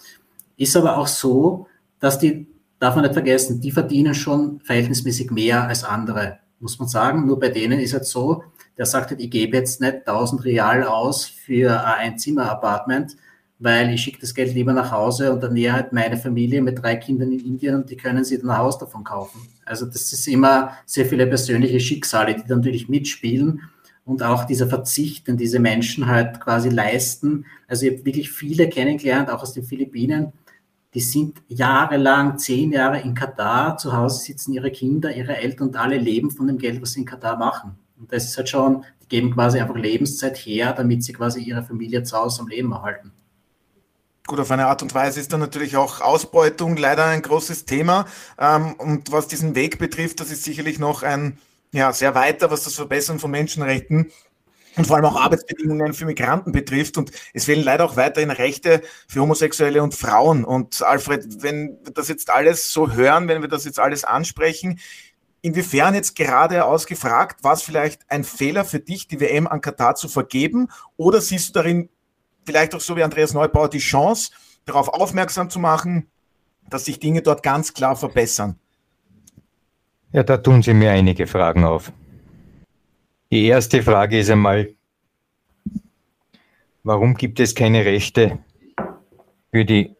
Ist 0.58 0.76
aber 0.76 0.98
auch 0.98 1.08
so, 1.08 1.68
dass 2.00 2.20
die, 2.20 2.48
darf 2.80 2.96
man 2.96 3.06
nicht 3.06 3.14
vergessen, 3.14 3.62
die 3.62 3.72
verdienen 3.72 4.14
schon 4.14 4.60
verhältnismäßig 4.60 5.32
mehr 5.32 5.66
als 5.66 5.86
andere, 5.86 6.40
muss 6.60 6.80
man 6.80 6.90
sagen. 6.90 7.26
Nur 7.26 7.40
bei 7.40 7.50
denen 7.50 7.80
ist 7.80 7.94
es 7.94 8.10
so, 8.10 8.44
der 8.78 8.86
sagt 8.86 9.12
halt, 9.12 9.22
ich 9.22 9.32
gebe 9.32 9.56
jetzt 9.56 9.80
nicht 9.80 10.08
1000 10.08 10.44
Real 10.44 10.84
aus 10.84 11.26
für 11.26 11.86
ein 11.86 12.18
Zimmer-Apartment, 12.18 13.16
weil 13.60 13.94
ich 13.94 14.02
schicke 14.02 14.20
das 14.20 14.34
Geld 14.34 14.54
lieber 14.54 14.74
nach 14.74 14.92
Hause 14.92 15.32
und 15.32 15.42
dann 15.42 15.56
halt 15.72 15.94
meine 15.94 16.18
Familie 16.18 16.62
mit 16.62 16.82
drei 16.82 16.96
Kindern 16.96 17.32
in 17.32 17.40
Indien 17.40 17.76
und 17.76 17.90
die 17.90 17.98
können 17.98 18.24
sich 18.24 18.40
dann 18.42 18.52
ein 18.52 18.58
Haus 18.58 18.78
davon 18.78 19.04
kaufen. 19.04 19.48
Also 19.66 19.86
das 19.86 20.12
ist 20.12 20.28
immer 20.28 20.72
sehr 20.86 21.06
viele 21.06 21.26
persönliche 21.28 21.80
Schicksale, 21.80 22.36
die 22.36 22.44
natürlich 22.48 22.90
mitspielen 22.90 23.62
und 24.04 24.24
auch 24.24 24.44
dieser 24.46 24.68
Verzicht, 24.68 25.28
den 25.28 25.38
diese 25.38 25.60
Menschen 25.60 26.08
halt 26.08 26.40
quasi 26.40 26.70
leisten. 26.70 27.46
Also 27.68 27.86
ich 27.86 27.94
habe 27.94 28.06
wirklich 28.06 28.32
viele 28.32 28.70
kennengelernt, 28.70 29.30
auch 29.30 29.42
aus 29.42 29.54
den 29.54 29.64
Philippinen, 29.64 30.34
die 30.94 31.02
sind 31.02 31.42
jahrelang, 31.50 32.38
zehn 32.38 32.72
Jahre 32.72 33.02
in 33.02 33.14
Katar, 33.14 33.78
zu 33.78 33.92
Hause 33.92 34.24
sitzen 34.24 34.54
ihre 34.54 34.72
Kinder, 34.72 35.14
ihre 35.14 35.36
Eltern 35.36 35.68
und 35.68 35.76
alle 35.76 35.98
leben 35.98 36.32
von 36.32 36.48
dem 36.48 36.58
Geld, 36.58 36.82
was 36.82 36.94
sie 36.94 37.02
in 37.02 37.06
Katar 37.06 37.38
machen. 37.38 37.76
Und 38.00 38.14
das 38.14 38.24
ist 38.26 38.38
halt 38.38 38.48
schon, 38.48 38.86
die 39.02 39.08
geben 39.10 39.34
quasi 39.34 39.60
einfach 39.60 39.76
Lebenszeit 39.76 40.38
her, 40.38 40.72
damit 40.72 41.04
sie 41.04 41.12
quasi 41.12 41.42
ihre 41.42 41.64
Familie 41.64 42.04
zu 42.04 42.16
Hause 42.18 42.42
am 42.42 42.48
Leben 42.48 42.72
erhalten. 42.72 43.12
Gut, 44.28 44.40
auf 44.40 44.50
eine 44.50 44.66
Art 44.66 44.82
und 44.82 44.96
Weise 44.96 45.20
ist 45.20 45.32
dann 45.34 45.40
natürlich 45.40 45.78
auch 45.78 46.02
Ausbeutung 46.02 46.78
leider 46.78 47.06
ein 47.06 47.22
großes 47.22 47.66
Thema. 47.66 48.06
Ähm, 48.40 48.74
und 48.74 49.12
was 49.12 49.28
diesen 49.28 49.54
Weg 49.54 49.78
betrifft, 49.78 50.20
das 50.20 50.32
ist 50.32 50.44
sicherlich 50.44 50.80
noch 50.80 51.04
ein 51.04 51.38
ja, 51.72 51.94
sehr 51.94 52.16
weiter, 52.16 52.50
was 52.50 52.64
das 52.64 52.74
Verbessern 52.74 53.20
von 53.20 53.30
Menschenrechten 53.30 54.12
und 54.78 54.88
vor 54.88 54.96
allem 54.96 55.06
auch 55.06 55.22
Arbeitsbedingungen 55.22 55.94
für 55.94 56.06
Migranten 56.06 56.52
betrifft. 56.52 56.98
Und 56.98 57.12
es 57.34 57.46
fehlen 57.46 57.64
leider 57.64 57.86
auch 57.86 57.98
weiterhin 57.98 58.32
Rechte 58.32 58.82
für 59.08 59.22
Homosexuelle 59.22 59.84
und 59.84 59.94
Frauen. 59.94 60.44
Und 60.44 60.82
Alfred, 60.82 61.44
wenn 61.44 61.78
wir 61.84 61.94
das 61.94 62.08
jetzt 62.08 62.32
alles 62.32 62.72
so 62.72 62.92
hören, 62.94 63.28
wenn 63.28 63.42
wir 63.42 63.50
das 63.50 63.66
jetzt 63.66 63.80
alles 63.80 64.06
ansprechen, 64.06 64.80
inwiefern 65.42 65.94
jetzt 65.94 66.16
gerade 66.16 66.66
ausgefragt, 66.66 67.44
war 67.44 67.54
es 67.54 67.62
vielleicht 67.62 68.02
ein 68.10 68.24
Fehler 68.24 68.66
für 68.66 68.80
dich, 68.80 69.08
die 69.08 69.20
WM 69.20 69.46
an 69.46 69.62
Katar 69.62 69.94
zu 69.94 70.08
vergeben? 70.08 70.70
Oder 70.98 71.22
siehst 71.22 71.50
du 71.50 71.54
darin 71.54 71.90
vielleicht 72.46 72.76
auch 72.76 72.82
so 72.82 72.96
wie 72.96 73.04
Andreas 73.04 73.34
Neubauer 73.34 73.70
die 73.70 73.80
Chance, 73.80 74.32
darauf 74.66 74.90
aufmerksam 74.90 75.50
zu 75.50 75.60
machen, 75.60 76.08
dass 76.70 76.86
sich 76.86 77.00
Dinge 77.00 77.22
dort 77.22 77.44
ganz 77.44 77.74
klar 77.74 77.96
verbessern? 77.96 78.58
Ja, 80.12 80.24
da 80.24 80.38
tun 80.38 80.64
Sie 80.64 80.74
mir 80.74 80.92
einige 80.92 81.28
Fragen 81.28 81.66
auf. 81.66 81.92
Die 83.32 83.46
erste 83.46 83.84
Frage 83.84 84.20
ist 84.20 84.30
einmal, 84.30 84.70
warum 86.84 87.16
gibt 87.16 87.40
es 87.40 87.54
keine 87.54 87.84
Rechte 87.84 88.40
für 89.52 89.66
die 89.66 89.96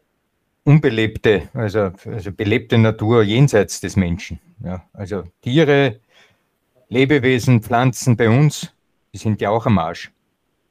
unbelebte, 0.64 1.48
also, 1.52 1.92
also 2.06 2.32
belebte 2.32 2.78
Natur 2.78 3.22
jenseits 3.22 3.80
des 3.80 3.96
Menschen? 3.96 4.40
Ja, 4.64 4.84
also 4.92 5.24
Tiere, 5.42 6.00
Lebewesen, 6.88 7.62
Pflanzen 7.62 8.16
bei 8.16 8.28
uns, 8.28 8.72
die 9.12 9.18
sind 9.18 9.40
ja 9.40 9.50
auch 9.50 9.66
am 9.66 9.78
Arsch. 9.78 10.10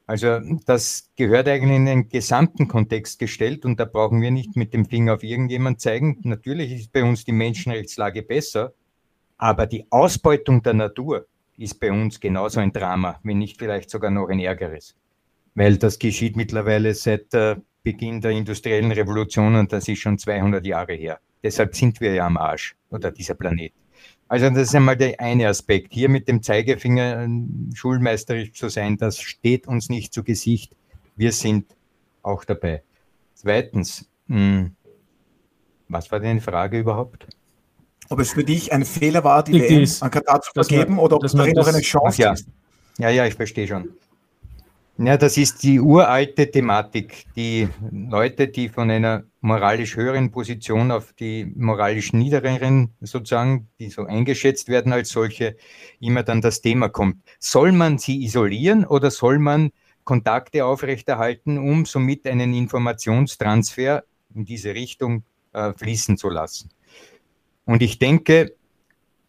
Also 0.06 0.38
das 0.66 1.10
gehört 1.16 1.48
eigentlich 1.48 1.76
in 1.76 1.86
den 1.86 2.08
gesamten 2.08 2.68
Kontext 2.68 3.18
gestellt 3.18 3.64
und 3.64 3.80
da 3.80 3.84
brauchen 3.84 4.20
wir 4.20 4.30
nicht 4.30 4.54
mit 4.54 4.72
dem 4.72 4.86
Finger 4.86 5.14
auf 5.14 5.24
irgendjemand 5.24 5.80
zeigen. 5.80 6.20
Natürlich 6.22 6.72
ist 6.72 6.92
bei 6.92 7.02
uns 7.02 7.24
die 7.24 7.32
Menschenrechtslage 7.32 8.22
besser, 8.22 8.72
aber 9.36 9.66
die 9.66 9.84
Ausbeutung 9.90 10.62
der 10.62 10.74
Natur 10.74 11.26
ist 11.58 11.80
bei 11.80 11.90
uns 11.90 12.20
genauso 12.20 12.60
ein 12.60 12.72
Drama, 12.72 13.18
wenn 13.24 13.38
nicht 13.38 13.58
vielleicht 13.58 13.90
sogar 13.90 14.12
noch 14.12 14.28
ein 14.28 14.38
ärgeres. 14.38 14.94
Weil 15.54 15.76
das 15.76 15.98
geschieht 15.98 16.36
mittlerweile 16.36 16.94
seit 16.94 17.34
äh, 17.34 17.56
Beginn 17.82 18.20
der 18.20 18.30
industriellen 18.32 18.92
Revolution 18.92 19.56
und 19.56 19.72
das 19.72 19.88
ist 19.88 20.00
schon 20.00 20.18
200 20.18 20.64
Jahre 20.66 20.94
her. 20.94 21.18
Deshalb 21.42 21.74
sind 21.74 22.00
wir 22.00 22.14
ja 22.14 22.26
am 22.26 22.36
Arsch 22.36 22.76
oder 22.90 23.10
dieser 23.10 23.34
Planet. 23.34 23.72
Also 24.28 24.50
das 24.50 24.68
ist 24.68 24.74
einmal 24.74 24.96
der 24.96 25.20
eine 25.20 25.48
Aspekt. 25.48 25.92
Hier 25.92 26.08
mit 26.08 26.26
dem 26.28 26.42
Zeigefinger 26.42 27.22
ähm, 27.22 27.70
schulmeisterisch 27.74 28.52
zu 28.52 28.68
sein, 28.68 28.96
das 28.96 29.20
steht 29.20 29.68
uns 29.68 29.88
nicht 29.88 30.12
zu 30.12 30.24
Gesicht. 30.24 30.74
Wir 31.14 31.32
sind 31.32 31.66
auch 32.22 32.44
dabei. 32.44 32.82
Zweitens, 33.34 34.08
mh, 34.26 34.36
hm, 34.36 34.76
was 35.88 36.10
war 36.10 36.18
denn 36.18 36.38
die 36.38 36.42
Frage 36.42 36.80
überhaupt? 36.80 37.28
Ob 38.08 38.20
es 38.20 38.32
für 38.32 38.44
dich 38.44 38.72
ein 38.72 38.84
Fehler 38.84 39.22
war, 39.24 39.44
die, 39.44 39.52
die 39.52 39.60
WM 39.62 39.88
an 40.00 40.10
Katar 40.10 40.40
zu 40.40 40.50
vergeben 40.52 40.98
oder 40.98 41.16
ob 41.16 41.24
es 41.24 41.32
darin 41.32 41.54
noch 41.54 41.66
eine 41.66 41.80
Chance 41.80 42.22
ja. 42.22 42.32
ist? 42.32 42.48
Ja, 42.98 43.10
ja, 43.10 43.26
ich 43.26 43.34
verstehe 43.34 43.66
schon. 43.66 43.90
Ja, 44.98 45.18
das 45.18 45.36
ist 45.36 45.62
die 45.62 45.78
uralte 45.78 46.50
Thematik. 46.50 47.26
Die 47.36 47.68
Leute, 47.90 48.48
die 48.48 48.70
von 48.70 48.90
einer 48.90 49.24
moralisch 49.42 49.94
höheren 49.94 50.30
Position 50.30 50.90
auf 50.90 51.12
die 51.12 51.44
moralisch 51.44 52.14
niedrigeren 52.14 52.94
sozusagen, 53.02 53.68
die 53.78 53.90
so 53.90 54.06
eingeschätzt 54.06 54.68
werden 54.68 54.94
als 54.94 55.10
solche, 55.10 55.56
immer 56.00 56.22
dann 56.22 56.40
das 56.40 56.62
Thema 56.62 56.88
kommt. 56.88 57.22
Soll 57.38 57.72
man 57.72 57.98
sie 57.98 58.24
isolieren 58.24 58.86
oder 58.86 59.10
soll 59.10 59.38
man 59.38 59.70
Kontakte 60.04 60.64
aufrechterhalten, 60.64 61.58
um 61.58 61.84
somit 61.84 62.26
einen 62.26 62.54
Informationstransfer 62.54 64.04
in 64.34 64.46
diese 64.46 64.74
Richtung 64.74 65.24
äh, 65.52 65.74
fließen 65.74 66.16
zu 66.16 66.30
lassen? 66.30 66.70
Und 67.66 67.82
ich 67.82 67.98
denke, 67.98 68.54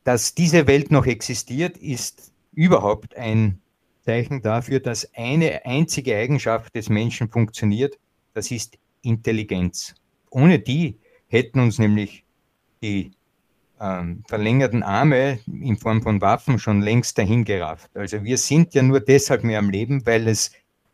dass 0.06 0.34
diese 0.34 0.66
Welt 0.66 0.92
noch 0.92 1.08
existiert, 1.08 1.76
ist 1.78 2.32
überhaupt 2.54 3.18
ein 3.18 3.60
Zeichen 4.08 4.42
dafür, 4.42 4.80
dass 4.80 5.14
eine 5.16 5.66
einzige 5.66 6.16
Eigenschaft 6.16 6.74
des 6.74 6.88
Menschen 6.88 7.30
funktioniert, 7.30 8.00
das 8.34 8.52
ist 8.52 8.78
Intelligenz. 9.02 9.96
Ohne 10.30 10.60
die 10.60 10.96
hätten 11.28 11.60
uns 11.60 11.78
nämlich 11.78 12.24
die 12.82 13.12
ähm, 13.82 14.24
verlängerten 14.26 14.82
Arme 14.82 15.40
in 15.46 15.76
Form 15.76 16.02
von 16.02 16.22
Waffen 16.22 16.58
schon 16.58 16.82
längst 16.82 17.18
dahin 17.18 17.44
gerafft. 17.44 17.90
Also 17.96 18.24
wir 18.24 18.38
sind 18.38 18.74
ja 18.74 18.82
nur 18.82 19.02
deshalb 19.02 19.44
mehr 19.44 19.60
am 19.60 19.70
Leben, 19.70 20.06
weil 20.06 20.30
es 20.30 20.52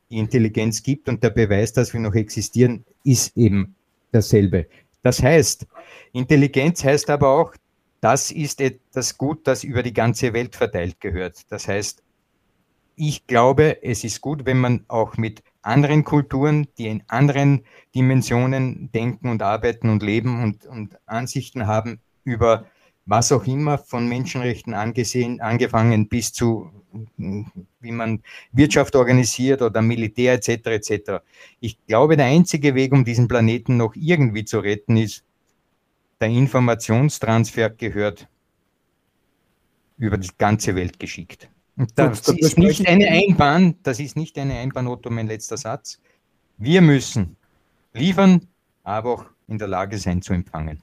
die 0.10 0.18
Intelligenz 0.18 0.82
gibt 0.82 1.08
und 1.08 1.24
der 1.24 1.30
Beweis, 1.30 1.72
dass 1.72 1.94
wir 1.94 2.00
noch 2.00 2.16
existieren, 2.16 2.84
ist 3.04 3.38
eben 3.38 3.76
dasselbe. 4.12 4.66
Das 5.04 5.22
heißt, 5.22 5.68
Intelligenz 6.14 6.84
heißt 6.84 7.12
aber 7.12 7.30
auch, 7.30 7.54
das 8.02 8.32
ist 8.32 8.60
etwas 8.60 9.18
Gut, 9.18 9.48
das 9.48 9.64
über 9.64 9.84
die 9.84 9.94
ganze 9.94 10.34
Welt 10.34 10.56
verteilt 10.56 11.00
gehört. 11.00 11.42
Das 11.50 11.68
heißt, 11.68 12.03
ich 12.96 13.28
glaube, 13.28 13.84
es 13.84 14.04
ist 14.04 14.22
gut, 14.22 14.46
wenn 14.46 14.60
man 14.60 14.86
auch 14.88 15.18
mit 15.18 15.44
anderen 15.62 16.04
Kulturen, 16.04 16.68
die 16.78 16.88
in 16.88 17.04
anderen 17.08 17.66
Dimensionen 17.96 18.92
denken 18.92 19.30
und 19.30 19.42
arbeiten 19.42 19.90
und 19.90 20.04
leben 20.04 20.44
und, 20.44 20.66
und 20.66 20.98
Ansichten 21.06 21.68
haben 21.68 22.00
über 22.24 22.66
was 23.06 23.32
auch 23.32 23.46
immer 23.46 23.78
von 23.78 24.08
Menschenrechten 24.08 24.74
angesehen, 24.74 25.42
angefangen 25.42 26.08
bis 26.08 26.32
zu, 26.32 26.72
wie 27.18 27.92
man 27.92 28.24
Wirtschaft 28.52 28.96
organisiert 28.96 29.62
oder 29.62 29.82
Militär 29.82 30.34
etc. 30.34 30.50
etc. 30.68 31.12
Ich 31.60 31.78
glaube, 31.86 32.16
der 32.16 32.28
einzige 32.28 32.76
Weg, 32.76 32.94
um 32.94 33.04
diesen 33.04 33.28
Planeten 33.28 33.78
noch 33.78 33.96
irgendwie 33.96 34.46
zu 34.46 34.60
retten, 34.60 34.98
ist, 34.98 35.24
der 36.22 36.30
Informationstransfer 36.30 37.72
gehört 37.72 38.30
über 39.98 40.18
die 40.18 40.30
ganze 40.38 40.76
Welt 40.76 41.00
geschickt. 41.00 41.50
Das, 41.96 42.22
das 42.22 42.38
ist 42.38 42.58
nicht 42.60 42.88
eine 42.88 43.08
Einbahn, 43.08 43.76
das 43.82 44.00
ist 44.00 44.16
nicht 44.16 44.38
eine 44.38 44.60
Einbahn, 44.60 44.88
Otto, 44.88 45.10
mein 45.10 45.26
letzter 45.26 45.58
Satz. 45.58 46.00
Wir 46.58 46.82
müssen 46.82 47.36
liefern, 47.94 48.48
aber 48.84 49.14
auch 49.14 49.26
in 49.48 49.58
der 49.58 49.68
Lage 49.68 49.98
sein 49.98 50.22
zu 50.22 50.34
empfangen. 50.34 50.83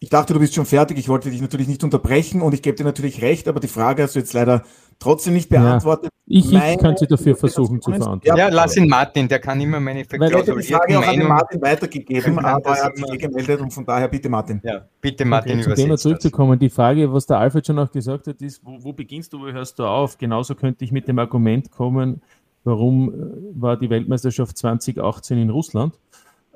Ich 0.00 0.10
dachte, 0.10 0.32
du 0.32 0.38
bist 0.38 0.54
schon 0.54 0.66
fertig. 0.66 0.96
Ich 0.98 1.08
wollte 1.08 1.30
dich 1.30 1.40
natürlich 1.40 1.66
nicht 1.66 1.82
unterbrechen 1.82 2.40
und 2.40 2.54
ich 2.54 2.62
gebe 2.62 2.76
dir 2.76 2.84
natürlich 2.84 3.20
recht, 3.20 3.48
aber 3.48 3.58
die 3.58 3.68
Frage 3.68 4.04
hast 4.04 4.14
du 4.14 4.20
jetzt 4.20 4.32
leider 4.32 4.62
trotzdem 5.00 5.34
nicht 5.34 5.48
beantwortet. 5.48 6.10
Ja, 6.26 6.38
ich, 6.38 6.52
ich 6.52 6.78
kann 6.78 6.96
sie 6.96 7.06
dafür 7.06 7.34
versuchen 7.34 7.80
zu 7.80 7.90
beantworten. 7.90 8.38
Ja, 8.38 8.48
lass 8.48 8.76
ihn 8.76 8.88
Martin, 8.88 9.28
der 9.28 9.40
kann 9.40 9.60
immer 9.60 9.80
meine 9.80 10.04
verklausulierten 10.04 10.54
Weil 10.54 10.62
die 10.62 10.72
Frage 10.72 10.98
auch 10.98 11.08
an 11.08 11.28
Martin 11.28 11.62
weitergegeben, 11.62 12.38
aber 12.38 12.76
er 12.76 12.84
hat 12.84 12.96
sich 12.96 13.12
eh 13.12 13.16
gemeldet 13.16 13.60
und 13.60 13.72
von 13.72 13.84
daher 13.84 14.08
bitte 14.08 14.28
Martin. 14.28 14.60
Ja, 14.62 14.86
bitte 15.00 15.24
Martin 15.24 15.52
okay, 15.54 15.62
Zum 15.62 15.74
Thema 15.74 15.96
zurückzukommen, 15.96 16.58
die 16.58 16.70
Frage, 16.70 17.12
was 17.12 17.26
der 17.26 17.38
Alfred 17.38 17.66
schon 17.66 17.78
auch 17.78 17.90
gesagt 17.90 18.26
hat, 18.26 18.40
ist, 18.42 18.64
wo, 18.64 18.76
wo 18.80 18.92
beginnst 18.92 19.32
du, 19.32 19.40
wo 19.40 19.46
hörst 19.46 19.78
du 19.78 19.84
auf? 19.84 20.18
Genauso 20.18 20.54
könnte 20.54 20.84
ich 20.84 20.92
mit 20.92 21.08
dem 21.08 21.18
Argument 21.18 21.70
kommen, 21.70 22.22
warum 22.62 23.08
äh, 23.08 23.60
war 23.60 23.76
die 23.76 23.90
Weltmeisterschaft 23.90 24.56
2018 24.58 25.38
in 25.38 25.50
Russland? 25.50 25.94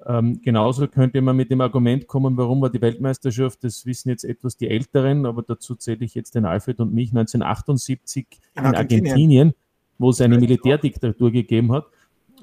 Ähm, 0.05 0.41
genauso 0.43 0.89
könnte 0.89 1.21
man 1.21 1.37
mit 1.37 1.51
dem 1.51 1.61
Argument 1.61 2.07
kommen, 2.07 2.37
warum 2.37 2.61
war 2.61 2.71
die 2.71 2.81
Weltmeisterschaft, 2.81 3.63
das 3.63 3.87
wissen 3.87 4.09
jetzt 4.09 4.25
etwas 4.25 4.57
die 4.57 4.69
Älteren, 4.69 5.27
aber 5.27 5.43
dazu 5.43 5.77
zähle 5.77 6.05
ich 6.05 6.15
jetzt 6.15 6.35
den 6.35 6.45
Alfred 6.45 6.81
und 6.81 6.93
mich, 6.93 7.11
1978 7.11 8.27
in, 8.55 8.65
in 8.65 8.75
Argentinien, 8.75 9.55
wo 9.99 10.11
es 10.11 10.21
eine 10.21 10.39
Militärdiktatur 10.39 11.31
gegeben 11.31 11.71
hat 11.73 11.87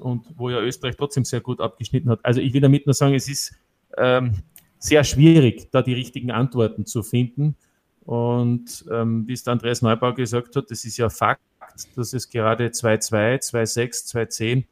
und 0.00 0.24
wo 0.36 0.48
ja 0.48 0.60
Österreich 0.60 0.96
trotzdem 0.96 1.24
sehr 1.24 1.40
gut 1.40 1.60
abgeschnitten 1.60 2.08
hat. 2.08 2.20
Also 2.22 2.40
ich 2.40 2.54
will 2.54 2.62
damit 2.62 2.86
nur 2.86 2.94
sagen, 2.94 3.14
es 3.14 3.28
ist 3.28 3.54
ähm, 3.98 4.32
sehr 4.78 5.04
schwierig, 5.04 5.68
da 5.70 5.82
die 5.82 5.92
richtigen 5.92 6.30
Antworten 6.30 6.86
zu 6.86 7.02
finden. 7.02 7.56
Und 8.06 8.86
ähm, 8.90 9.28
wie 9.28 9.34
es 9.34 9.44
der 9.44 9.52
Andreas 9.52 9.82
Neubau 9.82 10.14
gesagt 10.14 10.56
hat, 10.56 10.70
das 10.70 10.84
ist 10.84 10.96
ja 10.96 11.10
Fakt, 11.10 11.42
dass 11.94 12.14
es 12.14 12.30
gerade 12.30 12.68
2.2, 12.68 13.50
2.6, 13.50 14.10
2.10 14.16 14.64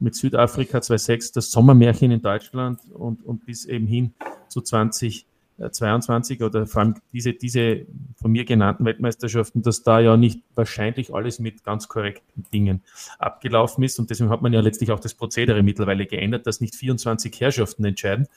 mit 0.00 0.14
Südafrika 0.14 0.80
2006 0.80 1.32
das 1.32 1.50
Sommermärchen 1.50 2.10
in 2.10 2.22
Deutschland 2.22 2.80
und, 2.92 3.24
und 3.24 3.44
bis 3.44 3.64
eben 3.64 3.86
hin 3.86 4.14
zu 4.48 4.60
2022 4.60 6.42
oder 6.42 6.66
vor 6.66 6.82
allem 6.82 6.94
diese, 7.12 7.32
diese 7.32 7.86
von 8.16 8.30
mir 8.30 8.44
genannten 8.44 8.84
Weltmeisterschaften, 8.84 9.62
dass 9.62 9.82
da 9.82 10.00
ja 10.00 10.16
nicht 10.16 10.40
wahrscheinlich 10.54 11.12
alles 11.12 11.40
mit 11.40 11.64
ganz 11.64 11.88
korrekten 11.88 12.44
Dingen 12.52 12.82
abgelaufen 13.18 13.82
ist. 13.82 13.98
Und 13.98 14.10
deswegen 14.10 14.30
hat 14.30 14.42
man 14.42 14.52
ja 14.52 14.60
letztlich 14.60 14.92
auch 14.92 15.00
das 15.00 15.14
Prozedere 15.14 15.62
mittlerweile 15.62 16.06
geändert, 16.06 16.46
dass 16.46 16.60
nicht 16.60 16.76
24 16.76 17.40
Herrschaften 17.40 17.84
entscheiden, 17.84 18.28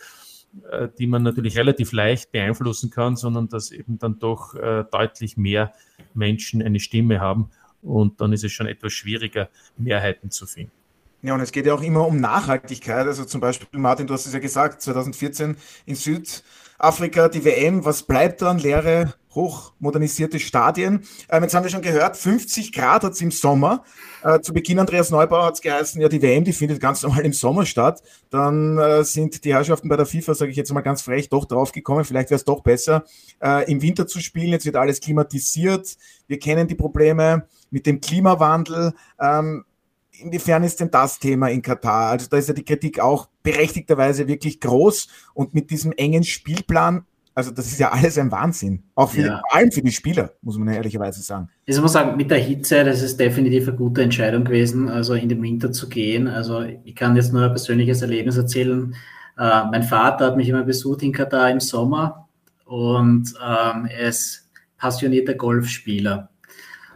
äh, 0.71 0.89
die 0.97 1.05
man 1.05 1.21
natürlich 1.21 1.57
relativ 1.57 1.91
leicht 1.91 2.31
beeinflussen 2.31 2.89
kann, 2.89 3.15
sondern 3.15 3.49
dass 3.49 3.71
eben 3.71 3.99
dann 3.99 4.17
doch 4.17 4.55
äh, 4.55 4.83
deutlich 4.91 5.37
mehr 5.37 5.73
Menschen 6.15 6.63
eine 6.63 6.79
Stimme 6.79 7.19
haben. 7.19 7.51
Und 7.83 8.19
dann 8.19 8.33
ist 8.33 8.43
es 8.43 8.51
schon 8.51 8.67
etwas 8.67 8.93
schwieriger, 8.93 9.49
Mehrheiten 9.77 10.29
zu 10.29 10.45
finden. 10.45 10.80
Ja, 11.23 11.35
und 11.35 11.41
es 11.41 11.51
geht 11.51 11.67
ja 11.67 11.73
auch 11.75 11.83
immer 11.83 12.07
um 12.07 12.19
Nachhaltigkeit. 12.19 13.05
Also 13.05 13.25
zum 13.25 13.41
Beispiel, 13.41 13.79
Martin, 13.79 14.07
du 14.07 14.13
hast 14.13 14.25
es 14.25 14.33
ja 14.33 14.39
gesagt, 14.39 14.81
2014 14.81 15.55
in 15.85 15.95
Südafrika 15.95 17.29
die 17.29 17.45
WM, 17.45 17.85
was 17.85 18.03
bleibt 18.03 18.41
dann? 18.41 18.57
Leere, 18.57 19.13
hochmodernisierte 19.35 20.39
Stadien. 20.39 21.03
Ähm, 21.29 21.43
jetzt 21.43 21.53
haben 21.53 21.63
wir 21.63 21.69
schon 21.69 21.83
gehört, 21.83 22.17
50 22.17 22.73
Grad 22.73 23.03
hat 23.03 23.13
es 23.13 23.21
im 23.21 23.29
Sommer. 23.29 23.83
Äh, 24.23 24.39
zu 24.41 24.51
Beginn, 24.51 24.79
Andreas 24.79 25.11
Neubauer 25.11 25.45
hat 25.45 25.53
es 25.53 25.61
geheißen, 25.61 26.01
ja, 26.01 26.09
die 26.09 26.23
WM, 26.23 26.43
die 26.43 26.53
findet 26.53 26.79
ganz 26.79 27.03
normal 27.03 27.23
im 27.23 27.33
Sommer 27.33 27.67
statt. 27.67 28.01
Dann 28.31 28.79
äh, 28.79 29.03
sind 29.03 29.45
die 29.45 29.53
Herrschaften 29.53 29.89
bei 29.89 29.97
der 29.97 30.07
FIFA, 30.07 30.33
sage 30.33 30.49
ich 30.49 30.57
jetzt 30.57 30.73
mal 30.73 30.81
ganz 30.81 31.03
frech, 31.03 31.29
doch 31.29 31.45
draufgekommen, 31.45 32.03
vielleicht 32.03 32.31
wäre 32.31 32.37
es 32.37 32.45
doch 32.45 32.63
besser, 32.63 33.03
äh, 33.43 33.71
im 33.71 33.83
Winter 33.83 34.07
zu 34.07 34.19
spielen. 34.19 34.49
Jetzt 34.49 34.65
wird 34.65 34.75
alles 34.75 34.99
klimatisiert. 35.01 35.97
Wir 36.25 36.39
kennen 36.39 36.67
die 36.67 36.75
Probleme 36.75 37.47
mit 37.69 37.85
dem 37.85 38.01
Klimawandel. 38.01 38.93
Ähm, 39.19 39.65
inwiefern 40.21 40.63
ist 40.63 40.79
denn 40.79 40.91
das 40.91 41.19
Thema 41.19 41.49
in 41.49 41.61
Katar? 41.61 42.11
Also 42.11 42.27
da 42.29 42.37
ist 42.37 42.47
ja 42.47 42.53
die 42.53 42.63
Kritik 42.63 42.99
auch 42.99 43.27
berechtigterweise 43.43 44.27
wirklich 44.27 44.59
groß 44.59 45.07
und 45.33 45.53
mit 45.53 45.69
diesem 45.69 45.91
engen 45.93 46.23
Spielplan, 46.23 47.05
also 47.33 47.51
das 47.51 47.67
ist 47.67 47.79
ja 47.79 47.91
alles 47.91 48.17
ein 48.17 48.31
Wahnsinn. 48.31 48.83
Auch 48.95 49.09
für, 49.09 49.21
ja. 49.21 49.39
vor 49.39 49.55
allem 49.55 49.71
für 49.71 49.81
die 49.81 49.91
Spieler, 49.91 50.31
muss 50.41 50.57
man 50.57 50.67
ja 50.67 50.75
ehrlicherweise 50.75 51.21
sagen. 51.21 51.49
Ich 51.65 51.79
muss 51.79 51.93
sagen, 51.93 52.17
mit 52.17 52.29
der 52.29 52.39
Hitze, 52.39 52.83
das 52.83 53.01
ist 53.01 53.19
definitiv 53.19 53.67
eine 53.67 53.77
gute 53.77 54.01
Entscheidung 54.01 54.43
gewesen, 54.43 54.89
also 54.89 55.13
in 55.13 55.29
den 55.29 55.41
Winter 55.41 55.71
zu 55.71 55.87
gehen. 55.87 56.27
Also 56.27 56.61
ich 56.61 56.95
kann 56.95 57.15
jetzt 57.15 57.33
nur 57.33 57.43
ein 57.43 57.51
persönliches 57.51 58.01
Erlebnis 58.01 58.37
erzählen. 58.37 58.95
Äh, 59.37 59.63
mein 59.71 59.83
Vater 59.83 60.27
hat 60.27 60.37
mich 60.37 60.49
immer 60.49 60.63
besucht 60.63 61.03
in 61.03 61.13
Katar 61.13 61.49
im 61.49 61.59
Sommer 61.59 62.27
und 62.65 63.33
ähm, 63.41 63.85
er 63.85 64.09
ist 64.09 64.49
passionierter 64.77 65.35
Golfspieler. 65.35 66.30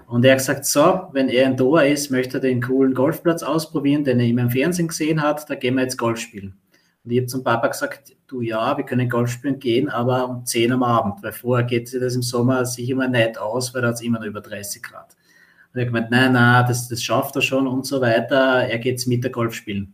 Und 0.08 0.24
er 0.24 0.32
hat 0.32 0.40
gesagt, 0.40 0.66
so, 0.66 1.08
wenn 1.14 1.30
er 1.30 1.46
in 1.46 1.58
Doha 1.58 1.82
ist, 1.82 2.12
möchte 2.12 2.38
er 2.38 2.42
den 2.42 2.62
coolen 2.62 2.94
Golfplatz 2.94 3.42
ausprobieren, 3.44 4.04
den 4.04 4.20
er 4.20 4.28
immer 4.28 4.44
im 4.44 4.52
Fernsehen 4.52 4.88
gesehen 4.88 5.22
hat, 5.22 5.50
da 5.50 5.56
gehen 5.56 5.76
wir 5.76 5.84
jetzt 5.84 5.98
Golf 5.98 6.20
spielen. 6.20 6.56
Und 7.04 7.12
ich 7.12 7.20
habe 7.20 7.28
zum 7.28 7.44
Papa 7.44 7.68
gesagt, 7.68 8.16
du 8.28 8.42
ja, 8.42 8.78
wir 8.78 8.84
können 8.84 9.10
Golf 9.10 9.32
spielen 9.32 9.60
gehen, 9.60 9.90
aber 9.90 10.28
um 10.28 10.46
10 10.46 10.72
am 10.72 10.84
Abend, 10.84 11.22
weil 11.24 11.32
vorher 11.32 11.66
geht 11.66 11.88
sich 11.88 12.00
das 12.00 12.16
im 12.16 12.24
Sommer 12.24 12.66
sich 12.66 12.90
immer 12.90 13.08
nicht 13.08 13.38
aus, 13.38 13.74
weil 13.74 13.82
da 13.82 13.90
hat 13.90 13.96
es 13.96 14.02
immer 14.02 14.20
noch 14.20 14.26
über 14.26 14.42
30 14.42 14.82
Grad. 14.82 15.16
Und 15.74 15.80
er 15.80 15.82
hat 15.82 15.94
gemeint, 15.94 16.12
nein, 16.12 16.34
nein, 16.34 16.66
das, 16.68 16.88
das 16.88 17.04
schafft 17.04 17.36
er 17.36 17.42
schon 17.42 17.68
und 17.68 17.86
so 17.86 18.02
weiter, 18.02 18.68
er 18.68 18.80
geht 18.80 19.06
mit 19.08 19.24
der 19.24 19.32
Golf 19.32 19.54
spielen. 19.54 19.94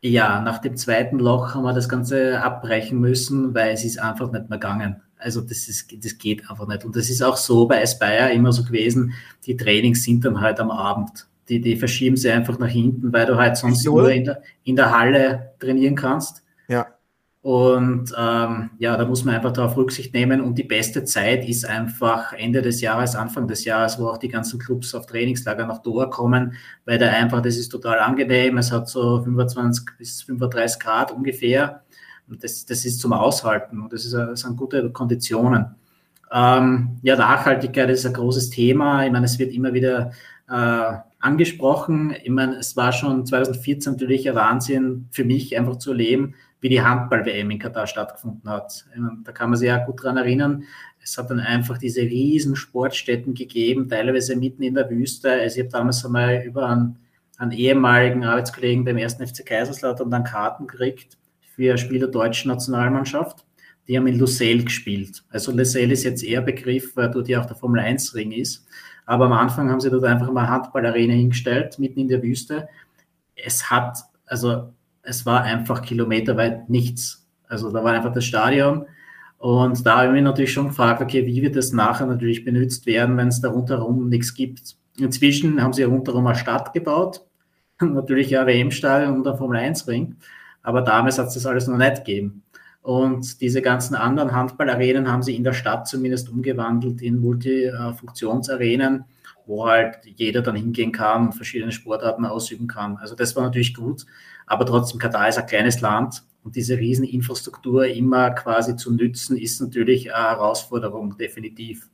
Ja, 0.00 0.40
nach 0.40 0.58
dem 0.58 0.76
zweiten 0.76 1.18
Loch 1.18 1.54
haben 1.54 1.64
wir 1.64 1.72
das 1.72 1.88
Ganze 1.88 2.40
abbrechen 2.40 3.00
müssen, 3.00 3.52
weil 3.54 3.72
es 3.72 3.84
ist 3.84 3.98
einfach 3.98 4.30
nicht 4.30 4.48
mehr 4.48 4.58
gegangen. 4.58 5.02
Also 5.18 5.40
das, 5.40 5.68
ist, 5.68 5.92
das 6.02 6.16
geht 6.18 6.48
einfach 6.48 6.66
nicht. 6.66 6.84
Und 6.84 6.96
das 6.96 7.10
ist 7.10 7.22
auch 7.22 7.36
so 7.36 7.66
bei 7.66 7.82
Aspire 7.82 8.32
immer 8.32 8.52
so 8.52 8.64
gewesen, 8.64 9.12
die 9.46 9.56
Trainings 9.56 10.04
sind 10.04 10.24
dann 10.24 10.40
halt 10.40 10.60
am 10.60 10.70
Abend. 10.70 11.26
Die, 11.48 11.60
die 11.60 11.76
verschieben 11.76 12.16
sie 12.16 12.30
einfach 12.30 12.58
nach 12.58 12.68
hinten, 12.68 13.12
weil 13.12 13.26
du 13.26 13.36
halt 13.36 13.56
sonst 13.56 13.84
nur 13.84 14.10
in 14.10 14.24
der, 14.24 14.42
in 14.64 14.76
der 14.76 14.96
Halle 14.96 15.52
trainieren 15.58 15.94
kannst. 15.94 16.42
Ja. 16.68 16.86
Und 17.40 18.12
ähm, 18.18 18.70
ja, 18.78 18.96
da 18.96 19.06
muss 19.06 19.24
man 19.24 19.36
einfach 19.36 19.52
darauf 19.52 19.76
Rücksicht 19.76 20.12
nehmen. 20.12 20.40
Und 20.40 20.58
die 20.58 20.64
beste 20.64 21.04
Zeit 21.04 21.48
ist 21.48 21.64
einfach 21.64 22.32
Ende 22.32 22.60
des 22.60 22.80
Jahres, 22.80 23.14
Anfang 23.14 23.46
des 23.46 23.64
Jahres, 23.64 23.98
wo 23.98 24.08
auch 24.08 24.18
die 24.18 24.28
ganzen 24.28 24.58
Clubs 24.58 24.94
auf 24.94 25.06
Trainingslager 25.06 25.64
nach 25.66 25.78
Doha 25.78 26.06
kommen, 26.06 26.54
weil 26.84 26.98
da 26.98 27.08
einfach, 27.08 27.40
das 27.40 27.56
ist 27.56 27.70
total 27.70 28.00
angenehm. 28.00 28.58
Es 28.58 28.72
hat 28.72 28.88
so 28.88 29.22
25 29.22 29.86
bis 29.96 30.22
35 30.22 30.80
Grad 30.80 31.12
ungefähr. 31.12 31.84
Und 32.28 32.44
das, 32.44 32.66
das 32.66 32.84
ist 32.84 33.00
zum 33.00 33.12
Aushalten 33.12 33.80
und 33.80 33.92
das, 33.92 34.04
ist, 34.04 34.12
das 34.12 34.40
sind 34.40 34.56
gute 34.56 34.90
Konditionen. 34.90 35.74
Ähm, 36.30 36.98
ja, 37.02 37.16
Nachhaltigkeit 37.16 37.88
ist 37.90 38.06
ein 38.06 38.12
großes 38.12 38.50
Thema. 38.50 39.06
Ich 39.06 39.12
meine, 39.12 39.24
es 39.24 39.38
wird 39.38 39.52
immer 39.52 39.72
wieder 39.72 40.12
äh, 40.48 40.92
angesprochen. 41.20 42.14
Ich 42.22 42.30
meine, 42.30 42.56
es 42.56 42.76
war 42.76 42.92
schon 42.92 43.24
2014 43.24 43.92
natürlich 43.92 44.28
ein 44.28 44.34
Wahnsinn 44.34 45.08
für 45.10 45.24
mich, 45.24 45.56
einfach 45.56 45.76
zu 45.76 45.90
erleben, 45.90 46.34
wie 46.60 46.68
die 46.68 46.82
Handball-WM 46.82 47.50
in 47.50 47.58
Katar 47.58 47.86
stattgefunden 47.86 48.48
hat. 48.50 48.84
Meine, 48.94 49.18
da 49.24 49.32
kann 49.32 49.50
man 49.50 49.58
sich 49.58 49.68
ja 49.68 49.84
gut 49.84 50.02
dran 50.02 50.16
erinnern. 50.16 50.64
Es 51.02 51.16
hat 51.16 51.30
dann 51.30 51.40
einfach 51.40 51.78
diese 51.78 52.02
riesen 52.02 52.56
Sportstätten 52.56 53.32
gegeben, 53.32 53.88
teilweise 53.88 54.36
mitten 54.36 54.62
in 54.62 54.74
der 54.74 54.90
Wüste. 54.90 55.30
Also 55.30 55.56
ich 55.56 55.64
habe 55.64 55.72
damals 55.72 56.04
einmal 56.04 56.42
über 56.44 56.68
einen, 56.68 56.98
einen 57.38 57.52
ehemaligen 57.52 58.24
Arbeitskollegen 58.24 58.84
beim 58.84 58.98
ersten 58.98 59.26
FC 59.26 59.46
Kaiserslautern 59.46 60.10
dann 60.10 60.24
Karten 60.24 60.66
gekriegt 60.66 61.16
für 61.58 61.76
Spieler 61.76 62.06
der 62.06 62.10
deutschen 62.10 62.52
Nationalmannschaft, 62.52 63.44
die 63.88 63.96
haben 63.96 64.06
in 64.06 64.16
Lucelle 64.16 64.62
gespielt. 64.62 65.24
Also 65.28 65.50
Lucelle 65.50 65.92
ist 65.92 66.04
jetzt 66.04 66.22
eher 66.22 66.40
Begriff, 66.40 66.94
weil 66.94 67.10
dort 67.10 67.26
ja 67.26 67.40
auch 67.40 67.46
der 67.46 67.56
Formel 67.56 67.80
1 67.80 68.14
Ring 68.14 68.30
ist. 68.30 68.64
Aber 69.06 69.24
am 69.24 69.32
Anfang 69.32 69.68
haben 69.68 69.80
sie 69.80 69.90
dort 69.90 70.04
einfach 70.04 70.30
mal 70.30 70.48
Handballarena 70.48 71.14
hingestellt, 71.14 71.80
mitten 71.80 71.98
in 71.98 72.08
der 72.08 72.22
Wüste. 72.22 72.68
Es 73.34 73.68
hat, 73.70 73.98
also 74.26 74.72
es 75.02 75.26
war 75.26 75.42
einfach 75.42 75.82
kilometerweit 75.82 76.70
nichts. 76.70 77.26
Also 77.48 77.72
da 77.72 77.82
war 77.82 77.92
einfach 77.92 78.12
das 78.12 78.24
Stadion. 78.24 78.86
Und 79.38 79.84
da 79.84 79.96
habe 79.96 80.06
ich 80.08 80.12
mich 80.12 80.22
natürlich 80.22 80.52
schon 80.52 80.68
gefragt, 80.68 81.02
okay, 81.02 81.26
wie 81.26 81.42
wird 81.42 81.56
das 81.56 81.72
nachher 81.72 82.06
natürlich 82.06 82.44
benutzt 82.44 82.86
werden, 82.86 83.16
wenn 83.16 83.28
es 83.28 83.40
da 83.40 83.48
rundherum 83.48 84.08
nichts 84.08 84.32
gibt. 84.32 84.76
Inzwischen 84.96 85.60
haben 85.60 85.72
sie 85.72 85.82
rundherum 85.82 86.26
eine 86.28 86.36
Stadt 86.36 86.72
gebaut. 86.72 87.22
natürlich 87.80 88.30
ja 88.30 88.46
WM-Stadion 88.46 89.16
und 89.16 89.26
ein 89.26 89.36
Formel-1-Ring. 89.36 90.14
Aber 90.68 90.82
damals 90.82 91.18
hat 91.18 91.28
es 91.28 91.32
das 91.34 91.46
alles 91.46 91.66
noch 91.66 91.78
nicht 91.78 92.04
gegeben. 92.04 92.42
Und 92.82 93.40
diese 93.40 93.62
ganzen 93.62 93.94
anderen 93.94 94.32
Handballarenen 94.32 95.10
haben 95.10 95.22
sie 95.22 95.34
in 95.34 95.42
der 95.42 95.54
Stadt 95.54 95.88
zumindest 95.88 96.28
umgewandelt 96.28 97.00
in 97.00 97.20
Multifunktionsarenen, 97.20 99.06
wo 99.46 99.66
halt 99.66 100.00
jeder 100.04 100.42
dann 100.42 100.56
hingehen 100.56 100.92
kann 100.92 101.28
und 101.28 101.32
verschiedene 101.32 101.72
Sportarten 101.72 102.26
ausüben 102.26 102.66
kann. 102.66 102.98
Also 102.98 103.14
das 103.14 103.34
war 103.34 103.44
natürlich 103.44 103.72
gut, 103.72 104.04
aber 104.46 104.66
trotzdem 104.66 105.00
Katar 105.00 105.30
ist 105.30 105.38
ein 105.38 105.46
kleines 105.46 105.80
Land 105.80 106.22
und 106.44 106.54
diese 106.54 106.76
Rieseninfrastruktur 106.76 107.86
immer 107.86 108.28
quasi 108.32 108.76
zu 108.76 108.92
nützen, 108.92 109.38
ist 109.38 109.62
natürlich 109.62 110.14
eine 110.14 110.28
Herausforderung, 110.28 111.16
definitiv. 111.16 111.88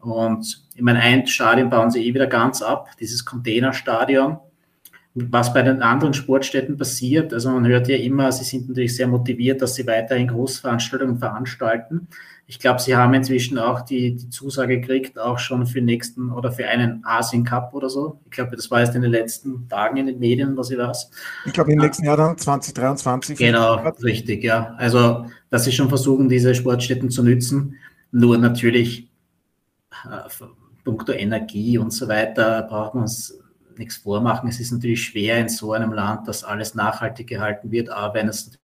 Und 0.00 0.66
ich 0.74 0.82
meine, 0.82 0.98
ein 0.98 1.28
Stadion 1.28 1.70
bauen 1.70 1.92
sie 1.92 2.04
eh 2.04 2.14
wieder 2.14 2.26
ganz 2.26 2.62
ab, 2.62 2.88
dieses 2.98 3.24
Containerstadion 3.24 4.38
was 5.14 5.52
bei 5.52 5.62
den 5.62 5.82
anderen 5.82 6.14
Sportstätten 6.14 6.76
passiert. 6.76 7.32
Also 7.32 7.50
man 7.50 7.66
hört 7.66 7.88
ja 7.88 7.96
immer, 7.96 8.30
sie 8.32 8.44
sind 8.44 8.68
natürlich 8.68 8.96
sehr 8.96 9.08
motiviert, 9.08 9.62
dass 9.62 9.74
sie 9.74 9.86
weiterhin 9.86 10.28
Großveranstaltungen 10.28 11.18
veranstalten. 11.18 12.08
Ich 12.50 12.58
glaube, 12.58 12.80
sie 12.80 12.96
haben 12.96 13.12
inzwischen 13.12 13.58
auch 13.58 13.82
die, 13.82 14.16
die 14.16 14.30
Zusage 14.30 14.80
gekriegt, 14.80 15.18
auch 15.18 15.38
schon 15.38 15.66
für 15.66 15.80
den 15.80 15.84
nächsten 15.84 16.32
oder 16.32 16.50
für 16.50 16.66
einen 16.66 17.04
Asien 17.04 17.44
Cup 17.44 17.74
oder 17.74 17.90
so. 17.90 18.20
Ich 18.24 18.30
glaube, 18.30 18.56
das 18.56 18.70
war 18.70 18.80
jetzt 18.80 18.94
in 18.94 19.02
den 19.02 19.10
letzten 19.10 19.68
Tagen 19.68 19.98
in 19.98 20.06
den 20.06 20.18
Medien, 20.18 20.56
was 20.56 20.70
ich 20.70 20.78
weiß. 20.78 21.10
Ich 21.44 21.52
glaube, 21.52 21.72
im 21.72 21.78
nächsten 21.78 22.06
Jahr 22.06 22.16
dann 22.16 22.38
2023. 22.38 23.36
Genau, 23.36 23.74
richtig, 24.02 24.44
ja. 24.44 24.74
Also, 24.78 25.26
dass 25.50 25.64
sie 25.64 25.72
schon 25.72 25.90
versuchen, 25.90 26.30
diese 26.30 26.54
Sportstätten 26.54 27.10
zu 27.10 27.22
nützen. 27.22 27.74
Nur 28.12 28.38
natürlich, 28.38 29.10
äh, 30.10 30.44
puncto 30.84 31.12
Energie 31.12 31.76
und 31.76 31.92
so 31.92 32.08
weiter, 32.08 32.62
braucht 32.62 32.94
man 32.94 33.04
es 33.04 33.38
nichts 33.78 33.96
vormachen. 33.96 34.48
Es 34.48 34.60
ist 34.60 34.72
natürlich 34.72 35.02
schwer 35.04 35.38
in 35.38 35.48
so 35.48 35.72
einem 35.72 35.92
Land, 35.92 36.28
dass 36.28 36.44
alles 36.44 36.74
nachhaltig 36.74 37.26
gehalten 37.26 37.70
wird, 37.70 37.90
aber 37.90 38.14
wenn 38.14 38.28
es 38.28 38.58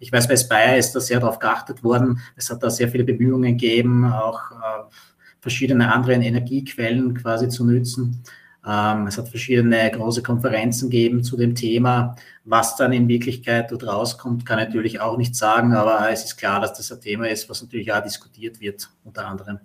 ich 0.00 0.12
weiß, 0.12 0.28
bei 0.28 0.36
Spire 0.36 0.76
ist 0.76 0.92
da 0.92 1.00
sehr 1.00 1.18
darauf 1.18 1.38
geachtet 1.38 1.82
worden. 1.82 2.20
Es 2.36 2.50
hat 2.50 2.62
da 2.62 2.70
sehr 2.70 2.88
viele 2.88 3.04
Bemühungen 3.04 3.56
gegeben, 3.56 4.04
auch 4.04 4.52
äh, 4.52 4.84
verschiedene 5.40 5.92
andere 5.92 6.14
Energiequellen 6.14 7.14
quasi 7.14 7.48
zu 7.48 7.64
nutzen. 7.64 8.22
Ähm, 8.66 9.06
es 9.06 9.18
hat 9.18 9.28
verschiedene 9.28 9.90
große 9.90 10.22
Konferenzen 10.22 10.90
gegeben 10.90 11.24
zu 11.24 11.36
dem 11.36 11.54
Thema. 11.54 12.16
Was 12.44 12.76
dann 12.76 12.92
in 12.92 13.08
Wirklichkeit 13.08 13.70
dort 13.70 13.86
rauskommt, 13.86 14.46
kann 14.46 14.58
ich 14.58 14.66
natürlich 14.66 15.00
auch 15.00 15.16
nicht 15.16 15.34
sagen, 15.34 15.74
aber 15.74 16.10
es 16.10 16.24
ist 16.24 16.36
klar, 16.36 16.60
dass 16.60 16.74
das 16.74 16.92
ein 16.92 17.00
Thema 17.00 17.28
ist, 17.28 17.48
was 17.48 17.62
natürlich 17.62 17.92
auch 17.92 18.02
diskutiert 18.02 18.60
wird, 18.60 18.90
unter 19.04 19.26
anderem. 19.26 19.58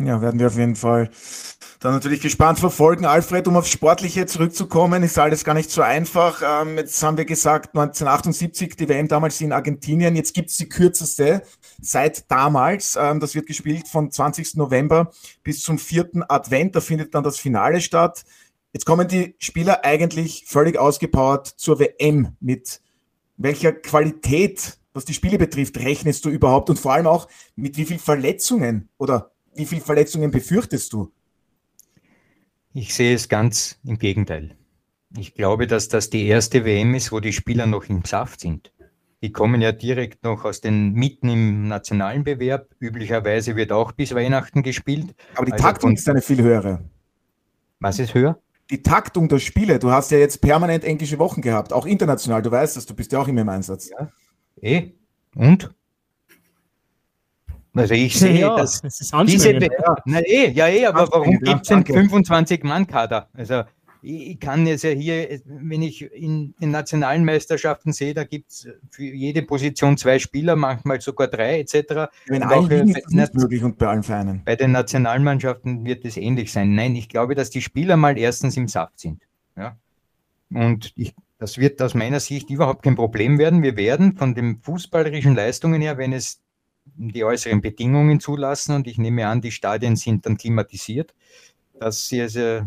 Ja, 0.00 0.22
werden 0.22 0.38
wir 0.38 0.46
auf 0.46 0.56
jeden 0.56 0.76
Fall 0.76 1.10
dann 1.80 1.92
natürlich 1.92 2.20
gespannt 2.20 2.60
verfolgen. 2.60 3.04
Alfred, 3.04 3.48
um 3.48 3.56
aufs 3.56 3.70
Sportliche 3.70 4.26
zurückzukommen, 4.26 5.02
ist 5.02 5.18
alles 5.18 5.44
gar 5.44 5.54
nicht 5.54 5.70
so 5.70 5.82
einfach. 5.82 6.40
Ähm, 6.44 6.76
jetzt 6.76 7.02
haben 7.02 7.16
wir 7.16 7.24
gesagt, 7.24 7.76
1978, 7.76 8.76
die 8.76 8.88
WM 8.88 9.08
damals 9.08 9.40
in 9.40 9.52
Argentinien. 9.52 10.14
Jetzt 10.14 10.34
gibt's 10.34 10.56
die 10.56 10.68
kürzeste 10.68 11.42
seit 11.80 12.30
damals. 12.30 12.96
Ähm, 13.00 13.18
das 13.18 13.34
wird 13.34 13.46
gespielt 13.46 13.88
von 13.88 14.10
20. 14.10 14.54
November 14.54 15.10
bis 15.42 15.62
zum 15.62 15.78
4. 15.78 16.10
Advent. 16.28 16.76
Da 16.76 16.80
findet 16.80 17.14
dann 17.14 17.24
das 17.24 17.38
Finale 17.38 17.80
statt. 17.80 18.24
Jetzt 18.72 18.86
kommen 18.86 19.08
die 19.08 19.34
Spieler 19.38 19.84
eigentlich 19.84 20.44
völlig 20.46 20.78
ausgepowert 20.78 21.46
zur 21.46 21.80
WM. 21.80 22.36
Mit 22.38 22.80
welcher 23.36 23.72
Qualität, 23.72 24.78
was 24.92 25.04
die 25.04 25.14
Spiele 25.14 25.38
betrifft, 25.38 25.78
rechnest 25.78 26.24
du 26.24 26.28
überhaupt? 26.28 26.70
Und 26.70 26.78
vor 26.78 26.92
allem 26.92 27.08
auch, 27.08 27.26
mit 27.56 27.76
wie 27.76 27.84
viel 27.84 27.98
Verletzungen 27.98 28.88
oder 28.98 29.32
wie 29.58 29.66
viele 29.66 29.82
Verletzungen 29.82 30.30
befürchtest 30.30 30.92
du? 30.92 31.12
Ich 32.72 32.94
sehe 32.94 33.14
es 33.14 33.28
ganz 33.28 33.78
im 33.84 33.98
Gegenteil. 33.98 34.56
Ich 35.16 35.34
glaube, 35.34 35.66
dass 35.66 35.88
das 35.88 36.10
die 36.10 36.26
erste 36.26 36.64
WM 36.64 36.94
ist, 36.94 37.12
wo 37.12 37.20
die 37.20 37.32
Spieler 37.32 37.66
noch 37.66 37.84
im 37.86 38.04
Saft 38.04 38.40
sind. 38.40 38.72
Die 39.20 39.32
kommen 39.32 39.60
ja 39.60 39.72
direkt 39.72 40.22
noch 40.22 40.44
aus 40.44 40.60
den 40.60 40.92
Mitten 40.92 41.28
im 41.28 41.66
nationalen 41.66 42.22
Bewerb. 42.22 42.68
Üblicherweise 42.78 43.56
wird 43.56 43.72
auch 43.72 43.90
bis 43.92 44.14
Weihnachten 44.14 44.62
gespielt. 44.62 45.14
Aber 45.34 45.46
die 45.46 45.52
also 45.52 45.64
Taktung 45.64 45.92
ist 45.94 46.08
eine 46.08 46.22
viel 46.22 46.40
höhere. 46.40 46.84
Was 47.80 47.98
ist 47.98 48.14
höher? 48.14 48.38
Die 48.70 48.82
Taktung 48.82 49.28
der 49.28 49.38
Spiele. 49.38 49.78
Du 49.78 49.90
hast 49.90 50.10
ja 50.12 50.18
jetzt 50.18 50.40
permanent 50.40 50.84
englische 50.84 51.18
Wochen 51.18 51.40
gehabt, 51.40 51.72
auch 51.72 51.86
international. 51.86 52.42
Du 52.42 52.50
weißt 52.50 52.76
das, 52.76 52.86
du 52.86 52.94
bist 52.94 53.10
ja 53.10 53.20
auch 53.20 53.26
immer 53.26 53.40
im 53.40 53.48
Einsatz. 53.48 53.90
Ja. 53.90 54.12
Eh. 54.60 54.92
Und? 55.34 55.74
Also 57.74 57.94
ich 57.94 58.18
sehe, 58.18 58.40
ja, 58.40 58.56
dass 58.56 58.80
das 58.80 59.12
diese, 59.26 59.52
ja. 59.52 59.96
Na, 60.04 60.20
eh, 60.20 60.50
ja, 60.50 60.68
eh, 60.68 60.86
aber 60.86 61.08
warum 61.12 61.38
gibt 61.38 61.62
es 61.62 61.70
einen 61.70 61.84
25-Mann-Kader? 61.84 63.28
Also 63.34 63.62
ich 64.00 64.38
kann 64.38 64.66
es 64.66 64.82
ja 64.82 64.90
hier, 64.90 65.40
wenn 65.44 65.82
ich 65.82 66.02
in 66.12 66.54
den 66.60 66.70
nationalen 66.70 67.24
Meisterschaften 67.24 67.92
sehe, 67.92 68.14
da 68.14 68.24
gibt 68.24 68.50
es 68.50 68.68
für 68.90 69.02
jede 69.02 69.42
Position 69.42 69.96
zwei 69.96 70.18
Spieler, 70.18 70.54
manchmal 70.56 71.00
sogar 71.00 71.26
drei 71.26 71.60
etc. 71.60 72.10
Wenn 72.26 72.42
allen 72.42 72.68
Ligen 72.68 72.94
ist 72.94 73.10
nicht 73.10 73.34
möglich 73.34 73.62
und 73.62 73.76
bei 73.76 73.88
allen 73.88 74.02
Vereinen. 74.02 74.42
Bei 74.44 74.56
den 74.56 74.72
Nationalmannschaften 74.72 75.84
wird 75.84 76.04
es 76.04 76.16
ähnlich 76.16 76.52
sein. 76.52 76.74
Nein, 76.74 76.94
ich 76.94 77.08
glaube, 77.08 77.34
dass 77.34 77.50
die 77.50 77.62
Spieler 77.62 77.96
mal 77.96 78.16
erstens 78.16 78.56
im 78.56 78.68
Saft 78.68 79.00
sind. 79.00 79.22
Ja? 79.56 79.76
Und 80.50 80.92
ich, 80.96 81.14
das 81.38 81.58
wird 81.58 81.82
aus 81.82 81.94
meiner 81.94 82.20
Sicht 82.20 82.50
überhaupt 82.50 82.82
kein 82.82 82.94
Problem 82.94 83.38
werden. 83.38 83.62
Wir 83.62 83.76
werden 83.76 84.16
von 84.16 84.34
den 84.34 84.60
fußballerischen 84.62 85.34
Leistungen 85.34 85.82
her, 85.82 85.98
wenn 85.98 86.12
es 86.12 86.40
die 86.98 87.24
äußeren 87.24 87.60
Bedingungen 87.60 88.20
zulassen 88.20 88.74
und 88.74 88.86
ich 88.86 88.98
nehme 88.98 89.26
an, 89.26 89.40
die 89.40 89.52
Stadien 89.52 89.96
sind 89.96 90.26
dann 90.26 90.36
klimatisiert, 90.36 91.14
dass 91.78 92.08
sie 92.08 92.20
also, 92.20 92.62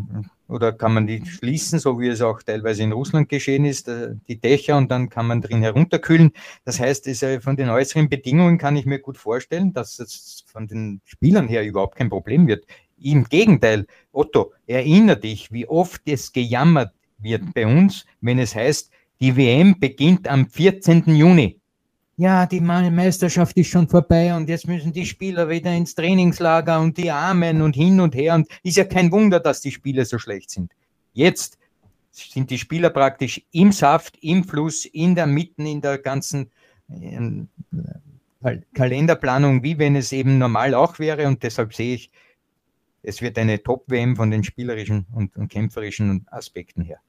oder 0.48 0.72
kann 0.72 0.94
man 0.94 1.06
die 1.06 1.26
schließen, 1.26 1.80
so 1.80 2.00
wie 2.00 2.08
es 2.08 2.22
auch 2.22 2.42
teilweise 2.42 2.84
in 2.84 2.94
Russland 2.94 3.30
geschehen 3.30 3.66
ist, 3.66 3.88
äh, 3.90 4.16
die 4.28 4.40
Dächer 4.40 4.78
und 4.78 4.90
dann 4.90 5.10
kann 5.10 5.28
man 5.28 5.42
drin 5.42 5.62
herunterkühlen. 5.62 6.32
Das 6.66 6.80
heißt, 6.80 7.10
von 7.42 7.58
den 7.58 7.70
äußeren 7.70 8.10
Bedingungen 8.10 8.58
kann 8.58 8.76
ich 8.76 8.86
mir 8.86 9.00
gut 9.00 9.18
vorstellen, 9.18 9.74
dass 9.74 10.00
es 10.00 10.44
von 10.48 10.68
den 10.68 11.02
Spielern 11.04 11.48
her 11.48 11.66
überhaupt 11.66 11.98
kein 11.98 12.10
Problem 12.10 12.48
wird. 12.48 12.66
Im 13.02 13.26
Gegenteil, 13.26 13.86
Otto, 14.12 14.54
erinnere 14.68 15.20
dich, 15.20 15.52
wie 15.52 15.68
oft 15.68 16.02
es 16.06 16.32
gejammert 16.32 16.94
wird 17.18 17.54
bei 17.54 17.66
uns, 17.66 18.06
wenn 18.22 18.40
es 18.40 18.56
heißt, 18.56 18.92
die 19.20 19.36
WM 19.36 19.80
beginnt 19.80 20.28
am 20.28 20.48
14. 20.48 21.04
Juni 21.16 21.61
ja, 22.22 22.46
die 22.46 22.60
Meisterschaft 22.60 23.58
ist 23.58 23.70
schon 23.70 23.90
vorbei 23.90 24.36
und 24.36 24.48
jetzt 24.48 24.68
müssen 24.68 24.94
die 24.94 25.08
Spieler 25.08 25.50
wieder 25.50 25.74
ins 25.74 25.96
Trainingslager 25.96 26.80
und 26.80 26.96
die 26.96 27.10
Armen 27.10 27.64
und 27.64 27.76
hin 27.76 28.00
und 28.00 28.14
her. 28.14 28.36
Und 28.36 28.48
ist 28.62 28.78
ja 28.78 28.84
kein 28.84 29.12
Wunder, 29.12 29.40
dass 29.40 29.62
die 29.62 29.72
Spiele 29.72 30.06
so 30.06 30.20
schlecht 30.20 30.52
sind. 30.52 30.72
Jetzt 31.14 31.58
sind 32.12 32.52
die 32.52 32.60
Spieler 32.60 32.92
praktisch 32.92 33.42
im 33.52 33.72
Saft, 33.72 34.20
im 34.22 34.44
Fluss, 34.44 34.86
in 34.86 35.16
der 35.16 35.26
Mitten, 35.26 35.66
in 35.66 35.82
der 35.82 35.98
ganzen 35.98 36.52
äh, 36.90 38.60
Kalenderplanung, 38.76 39.64
wie 39.64 39.80
wenn 39.80 39.96
es 39.96 40.12
eben 40.12 40.38
normal 40.38 40.76
auch 40.76 41.00
wäre. 41.00 41.26
Und 41.26 41.42
deshalb 41.42 41.74
sehe 41.74 41.96
ich, 41.96 42.12
es 43.02 43.24
wird 43.24 43.36
eine 43.40 43.64
Top-WM 43.64 44.16
von 44.16 44.30
den 44.30 44.44
spielerischen 44.44 45.08
und, 45.12 45.36
und 45.38 45.48
kämpferischen 45.48 46.28
Aspekten 46.30 46.84
her. 46.84 47.00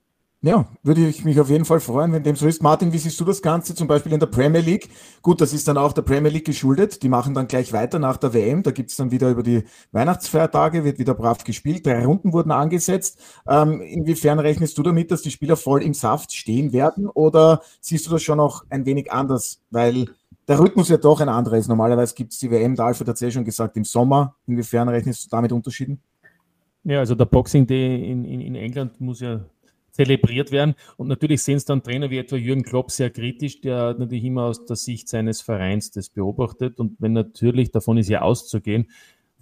Ja, 0.45 0.67
würde 0.83 1.07
ich 1.07 1.25
mich 1.25 1.39
auf 1.39 1.49
jeden 1.51 1.65
Fall 1.65 1.79
freuen, 1.79 2.13
wenn 2.13 2.25
dem 2.25 2.35
so 2.35 2.49
ist. 2.49 2.65
Martin, 2.65 2.93
wie 2.93 2.99
siehst 2.99 3.21
du 3.21 3.25
das 3.25 3.43
Ganze 3.43 3.77
zum 3.77 3.87
Beispiel 3.87 4.13
in 4.13 4.19
der 4.19 4.27
Premier 4.27 4.61
League? 4.61 4.89
Gut, 5.23 5.41
das 5.41 5.53
ist 5.53 5.69
dann 5.69 5.79
auch 5.79 5.93
der 5.93 6.03
Premier 6.03 6.33
League 6.33 6.47
geschuldet. 6.47 7.05
Die 7.05 7.09
machen 7.09 7.33
dann 7.33 7.47
gleich 7.47 7.73
weiter 7.73 8.01
nach 8.01 8.17
der 8.17 8.35
WM. 8.35 8.65
Da 8.65 8.73
gibt's 8.73 8.97
dann 8.97 9.13
wieder 9.13 9.31
über 9.31 9.45
die 9.45 9.63
Weihnachtsfeiertage, 9.93 10.83
wird 10.83 10.99
wieder 10.99 11.15
brav 11.15 11.45
gespielt. 11.45 11.87
Drei 11.87 12.05
Runden 12.05 12.33
wurden 12.33 12.51
angesetzt. 12.51 13.21
Ähm, 13.47 13.81
inwiefern 13.83 14.41
rechnest 14.41 14.77
du 14.77 14.83
damit, 14.83 15.13
dass 15.13 15.23
die 15.23 15.31
Spieler 15.31 15.57
voll 15.57 15.81
im 15.81 15.95
Saft 15.95 16.33
stehen 16.33 16.73
werden? 16.73 17.07
Oder 17.07 17.63
siehst 17.81 18.09
du 18.09 18.11
das 18.11 18.25
schon 18.25 18.39
noch 18.39 18.65
ein 18.69 18.85
wenig 18.85 19.13
anders? 19.13 19.61
Weil 19.71 20.07
der 20.49 20.59
Rhythmus 20.59 20.89
ja 20.89 20.97
doch 20.97 21.21
ein 21.21 21.29
anderer 21.29 21.59
ist. 21.59 21.69
Normalerweise 21.69 22.17
gibt's 22.17 22.41
die 22.41 22.51
WM, 22.51 22.75
der 22.75 22.87
Alfred 22.87 23.07
hat 23.07 23.15
es 23.15 23.21
ja 23.21 23.31
schon 23.31 23.45
gesagt, 23.45 23.77
im 23.77 23.85
Sommer. 23.85 24.35
Inwiefern 24.49 24.89
rechnest 24.89 25.25
du 25.25 25.29
damit 25.31 25.53
Unterschieden? 25.53 26.01
Ja, 26.83 26.99
also 26.99 27.15
der 27.15 27.27
Boxing 27.27 27.65
Day 27.65 28.11
in, 28.11 28.25
in, 28.25 28.41
in 28.41 28.57
England 28.57 29.01
muss 29.01 29.21
ja 29.21 29.43
zelebriert 29.93 30.51
werden. 30.51 30.75
Und 30.97 31.09
natürlich 31.09 31.43
sehen 31.43 31.57
es 31.57 31.65
dann 31.65 31.83
Trainer 31.83 32.11
wie 32.11 32.19
etwa 32.19 32.37
Jürgen 32.37 32.65
Klopp 32.65 32.91
sehr 32.91 33.11
kritisch, 33.11 33.61
der 33.61 33.95
natürlich 33.95 34.25
immer 34.25 34.45
aus 34.45 34.65
der 34.65 34.77
Sicht 34.77 35.09
seines 35.09 35.41
Vereins 35.41 35.91
das 35.91 36.09
beobachtet. 36.09 36.81
Und 36.81 36.97
wenn 36.99 37.13
natürlich 37.13 37.71
davon 37.71 37.99
ist 37.99 38.09
ja 38.09 38.23
auszugehen, 38.23 38.89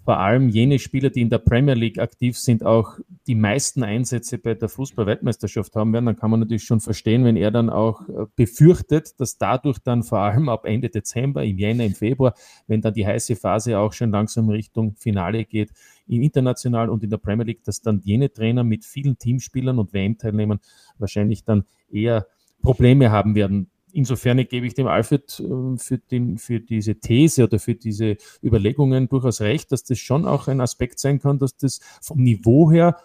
vor 0.03 0.17
allem 0.17 0.49
jene 0.49 0.79
Spieler, 0.79 1.11
die 1.11 1.21
in 1.21 1.29
der 1.29 1.37
Premier 1.37 1.75
League 1.75 1.99
aktiv 1.99 2.37
sind, 2.37 2.65
auch 2.65 2.97
die 3.27 3.35
meisten 3.35 3.83
Einsätze 3.83 4.39
bei 4.39 4.55
der 4.55 4.67
Fußball-Weltmeisterschaft 4.67 5.75
haben 5.75 5.93
werden, 5.93 6.07
dann 6.07 6.15
kann 6.15 6.31
man 6.31 6.39
natürlich 6.39 6.63
schon 6.63 6.79
verstehen, 6.79 7.23
wenn 7.23 7.35
er 7.35 7.51
dann 7.51 7.69
auch 7.69 8.09
äh, 8.09 8.25
befürchtet, 8.35 9.19
dass 9.19 9.37
dadurch 9.37 9.77
dann 9.79 10.01
vor 10.01 10.19
allem 10.19 10.49
ab 10.49 10.65
Ende 10.65 10.89
Dezember, 10.89 11.43
im 11.43 11.57
Jänner, 11.57 11.85
im 11.85 11.93
Februar, 11.93 12.33
wenn 12.67 12.81
dann 12.81 12.93
die 12.93 13.05
heiße 13.05 13.35
Phase 13.35 13.77
auch 13.77 13.93
schon 13.93 14.11
langsam 14.11 14.49
Richtung 14.49 14.95
Finale 14.95 15.45
geht, 15.45 15.71
im 16.07 16.23
International 16.23 16.89
und 16.89 17.03
in 17.03 17.09
der 17.09 17.17
Premier 17.17 17.45
League, 17.45 17.63
dass 17.63 17.81
dann 17.81 18.01
jene 18.03 18.31
Trainer 18.31 18.63
mit 18.63 18.85
vielen 18.85 19.17
Teamspielern 19.17 19.77
und 19.77 19.93
WM-Teilnehmern 19.93 20.59
wahrscheinlich 20.97 21.43
dann 21.43 21.63
eher 21.91 22.25
Probleme 22.61 23.11
haben 23.11 23.35
werden. 23.35 23.69
Insofern 23.93 24.37
gebe 24.47 24.65
ich 24.65 24.73
dem 24.73 24.87
Alfred 24.87 25.39
äh, 25.39 25.77
für, 25.77 25.97
den, 25.97 26.37
für 26.37 26.59
diese 26.59 26.95
These 26.95 27.43
oder 27.43 27.59
für 27.59 27.75
diese 27.75 28.17
Überlegungen 28.43 29.09
durchaus 29.09 29.41
recht, 29.41 29.71
dass 29.71 29.83
das 29.83 29.99
schon 29.99 30.25
auch 30.25 30.47
ein 30.47 30.61
Aspekt 30.61 30.99
sein 30.99 31.19
kann, 31.19 31.39
dass 31.39 31.57
das 31.57 31.79
vom 32.01 32.19
Niveau 32.21 32.71
her 32.71 32.97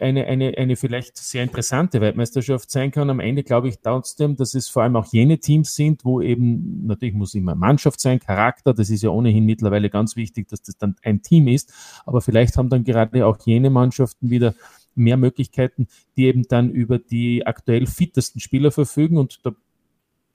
eine, 0.00 0.26
eine, 0.26 0.56
eine 0.56 0.76
vielleicht 0.76 1.16
sehr 1.16 1.42
interessante 1.42 2.00
Weltmeisterschaft 2.00 2.70
sein 2.70 2.90
kann. 2.90 3.10
Am 3.10 3.20
Ende 3.20 3.42
glaube 3.42 3.68
ich 3.68 3.78
trotzdem, 3.80 4.36
dass 4.36 4.54
es 4.54 4.68
vor 4.68 4.82
allem 4.82 4.96
auch 4.96 5.06
jene 5.12 5.38
Teams 5.38 5.74
sind, 5.74 6.04
wo 6.04 6.20
eben, 6.20 6.86
natürlich 6.86 7.14
muss 7.14 7.34
immer 7.34 7.54
Mannschaft 7.54 8.00
sein, 8.00 8.20
Charakter, 8.20 8.74
das 8.74 8.90
ist 8.90 9.02
ja 9.02 9.10
ohnehin 9.10 9.44
mittlerweile 9.44 9.90
ganz 9.90 10.16
wichtig, 10.16 10.48
dass 10.48 10.62
das 10.62 10.76
dann 10.76 10.96
ein 11.02 11.22
Team 11.22 11.48
ist, 11.48 11.72
aber 12.04 12.20
vielleicht 12.20 12.56
haben 12.56 12.68
dann 12.68 12.84
gerade 12.84 13.26
auch 13.26 13.38
jene 13.44 13.70
Mannschaften 13.70 14.30
wieder 14.30 14.54
mehr 14.94 15.16
Möglichkeiten, 15.16 15.88
die 16.16 16.24
eben 16.24 16.44
dann 16.48 16.70
über 16.70 16.98
die 16.98 17.46
aktuell 17.46 17.86
fittesten 17.86 18.40
Spieler 18.40 18.70
verfügen 18.70 19.18
und 19.18 19.44
da 19.44 19.52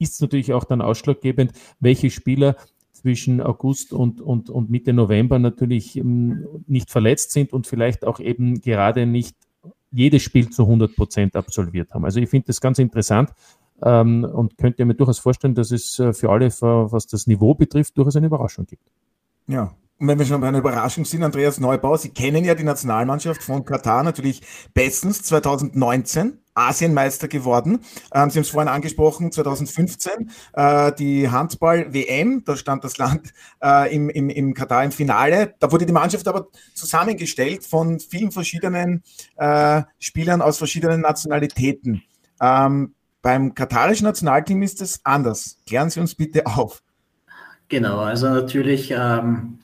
ist 0.02 0.20
natürlich 0.20 0.52
auch 0.52 0.64
dann 0.64 0.80
ausschlaggebend, 0.80 1.52
welche 1.80 2.10
Spieler 2.10 2.56
zwischen 2.92 3.40
August 3.40 3.92
und, 3.92 4.20
und, 4.20 4.50
und 4.50 4.70
Mitte 4.70 4.92
November 4.92 5.38
natürlich 5.38 5.96
ähm, 5.96 6.46
nicht 6.66 6.90
verletzt 6.90 7.32
sind 7.32 7.52
und 7.52 7.66
vielleicht 7.66 8.04
auch 8.04 8.20
eben 8.20 8.60
gerade 8.60 9.06
nicht 9.06 9.36
jedes 9.90 10.22
Spiel 10.22 10.50
zu 10.50 10.62
100 10.62 10.94
Prozent 10.94 11.36
absolviert 11.36 11.92
haben. 11.92 12.04
Also 12.04 12.20
ich 12.20 12.30
finde 12.30 12.46
das 12.46 12.60
ganz 12.60 12.78
interessant 12.78 13.30
ähm, 13.82 14.24
und 14.24 14.56
könnte 14.56 14.84
mir 14.84 14.94
durchaus 14.94 15.18
vorstellen, 15.18 15.54
dass 15.54 15.70
es 15.70 15.98
äh, 15.98 16.12
für 16.12 16.30
alle, 16.30 16.48
was 16.48 17.06
das 17.06 17.26
Niveau 17.26 17.54
betrifft, 17.54 17.96
durchaus 17.98 18.16
eine 18.16 18.26
Überraschung 18.26 18.66
gibt. 18.66 18.84
Ja, 19.48 19.74
und 19.98 20.08
wenn 20.08 20.18
wir 20.18 20.26
schon 20.26 20.40
bei 20.40 20.48
einer 20.48 20.58
Überraschung 20.58 21.04
sind, 21.04 21.22
Andreas 21.22 21.60
Neubau, 21.60 21.96
Sie 21.96 22.08
kennen 22.08 22.44
ja 22.44 22.54
die 22.54 22.64
Nationalmannschaft 22.64 23.42
von 23.42 23.64
Katar 23.64 24.02
natürlich 24.02 24.42
bestens 24.74 25.22
2019. 25.22 26.41
Asienmeister 26.54 27.28
geworden. 27.28 27.80
Ähm, 28.12 28.30
Sie 28.30 28.38
haben 28.38 28.42
es 28.42 28.50
vorhin 28.50 28.68
angesprochen, 28.68 29.32
2015 29.32 30.30
äh, 30.52 30.92
die 30.92 31.30
Handball-WM, 31.30 32.44
da 32.44 32.56
stand 32.56 32.84
das 32.84 32.98
Land 32.98 33.32
äh, 33.62 33.94
im, 33.94 34.08
im, 34.10 34.30
im 34.30 34.54
Katar 34.54 34.84
im 34.84 34.92
Finale. 34.92 35.54
Da 35.60 35.72
wurde 35.72 35.86
die 35.86 35.92
Mannschaft 35.92 36.28
aber 36.28 36.48
zusammengestellt 36.74 37.64
von 37.64 38.00
vielen 38.00 38.32
verschiedenen 38.32 39.02
äh, 39.36 39.82
Spielern 39.98 40.42
aus 40.42 40.58
verschiedenen 40.58 41.00
Nationalitäten. 41.00 42.02
Ähm, 42.40 42.94
beim 43.22 43.54
katarischen 43.54 44.04
Nationalteam 44.04 44.62
ist 44.62 44.82
es 44.82 45.00
anders. 45.04 45.58
Klären 45.66 45.90
Sie 45.90 46.00
uns 46.00 46.14
bitte 46.14 46.44
auf. 46.46 46.82
Genau, 47.68 48.00
also 48.00 48.28
natürlich 48.28 48.90
ähm, 48.90 49.60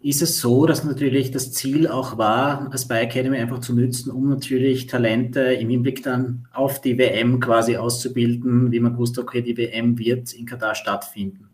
ist 0.00 0.22
es 0.22 0.38
so, 0.38 0.64
dass 0.66 0.84
natürlich 0.84 1.32
das 1.32 1.52
Ziel 1.52 1.88
auch 1.88 2.18
war, 2.18 2.72
Aspire 2.72 3.00
Academy 3.00 3.38
einfach 3.38 3.60
zu 3.60 3.74
nützen, 3.74 4.10
um 4.12 4.28
natürlich 4.28 4.86
Talente 4.86 5.40
im 5.40 5.70
Hinblick 5.70 6.02
dann 6.04 6.46
auf 6.52 6.80
die 6.80 6.98
WM 6.98 7.40
quasi 7.40 7.76
auszubilden, 7.76 8.70
wie 8.70 8.80
man 8.80 8.96
wusste, 8.96 9.22
okay, 9.22 9.42
die 9.42 9.56
WM 9.56 9.98
wird 9.98 10.32
in 10.32 10.46
Katar 10.46 10.76
stattfinden. 10.76 11.48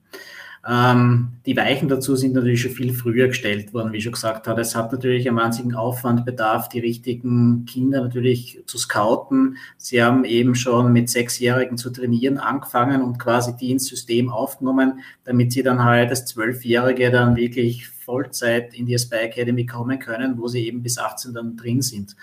Ähm, 0.66 1.32
die 1.44 1.56
Weichen 1.56 1.88
dazu 1.88 2.16
sind 2.16 2.34
natürlich 2.34 2.62
schon 2.62 2.70
viel 2.70 2.94
früher 2.94 3.28
gestellt 3.28 3.74
worden, 3.74 3.92
wie 3.92 3.98
ich 3.98 4.04
schon 4.04 4.12
gesagt 4.12 4.46
habe. 4.46 4.62
Es 4.62 4.74
hat 4.74 4.92
natürlich 4.92 5.28
einen 5.28 5.36
wahnsinnigen 5.36 5.76
Aufwand 5.76 6.24
bedarf, 6.24 6.70
die 6.70 6.80
richtigen 6.80 7.66
Kinder 7.66 8.00
natürlich 8.02 8.62
zu 8.66 8.78
scouten. 8.78 9.58
Sie 9.76 10.02
haben 10.02 10.24
eben 10.24 10.54
schon 10.54 10.92
mit 10.92 11.10
Sechsjährigen 11.10 11.76
zu 11.76 11.90
trainieren 11.90 12.38
angefangen 12.38 13.02
und 13.02 13.18
quasi 13.18 13.54
die 13.56 13.72
ins 13.72 13.86
System 13.86 14.30
aufgenommen, 14.30 15.00
damit 15.24 15.52
sie 15.52 15.62
dann 15.62 15.84
halt 15.84 16.08
als 16.08 16.24
Zwölfjährige 16.24 17.10
dann 17.10 17.36
wirklich 17.36 17.88
Vollzeit 18.04 18.74
in 18.74 18.86
die 18.86 18.94
Aspire 18.94 19.22
Academy 19.22 19.66
kommen 19.66 19.98
können, 19.98 20.38
wo 20.38 20.48
sie 20.48 20.66
eben 20.66 20.82
bis 20.82 20.98
18 20.98 21.34
dann 21.34 21.56
drin 21.56 21.82
sind. 21.82 22.16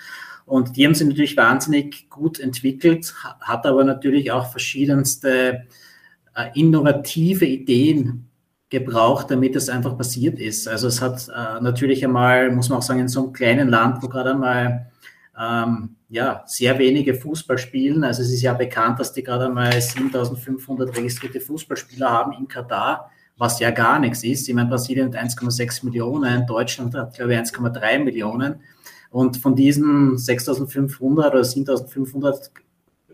Und 0.46 0.76
die 0.76 0.86
haben 0.86 0.96
sich 0.96 1.08
natürlich 1.08 1.38
wahnsinnig 1.38 2.10
gut 2.10 2.40
entwickelt, 2.40 3.14
hat 3.40 3.66
aber 3.66 3.84
natürlich 3.84 4.32
auch 4.32 4.52
verschiedenste 4.52 5.68
äh, 6.36 6.60
innovative 6.60 7.46
Ideen 7.46 8.28
gebraucht, 8.70 9.30
damit 9.30 9.56
es 9.56 9.70
einfach 9.70 9.98
passiert 9.98 10.40
ist. 10.40 10.68
Also 10.68 10.88
es 10.88 11.02
hat 11.02 11.28
äh, 11.28 11.62
natürlich 11.62 12.04
einmal, 12.04 12.52
muss 12.52 12.70
man 12.70 12.80
auch 12.80 12.84
sagen, 12.84 13.02
in 13.02 13.08
so 13.08 13.24
einem 13.24 13.34
kleinen 13.34 13.70
Land, 13.70 14.02
wo 14.02 14.08
gerade 14.08 14.32
einmal 14.32 14.92
ähm, 15.40 15.96
ja, 16.10 16.44
sehr 16.46 16.78
wenige 16.80 17.14
Fußball 17.14 17.58
spielen. 17.58 18.04
Also 18.04 18.22
es 18.22 18.32
ist 18.32 18.42
ja 18.42 18.54
bekannt, 18.54 19.00
dass 19.00 19.14
die 19.14 19.24
gerade 19.24 19.46
einmal 19.46 19.80
7500 19.80 20.96
registrierte 20.96 21.40
Fußballspieler 21.40 22.10
haben 22.10 22.34
in 22.34 22.48
Katar, 22.48 23.12
was 23.42 23.60
ja 23.60 23.72
gar 23.72 23.98
nichts 23.98 24.24
ist. 24.24 24.48
Ich 24.48 24.54
meine, 24.54 24.70
Brasilien 24.70 25.08
hat 25.08 25.20
1,6 25.20 25.84
Millionen, 25.84 26.46
Deutschland 26.46 26.94
hat, 26.94 27.16
glaube 27.16 27.34
ich, 27.34 27.40
1,3 27.40 28.04
Millionen. 28.04 28.62
Und 29.10 29.38
von 29.38 29.56
diesen 29.56 30.16
6500 30.16 31.34
oder 31.34 31.44
7500 31.44 32.52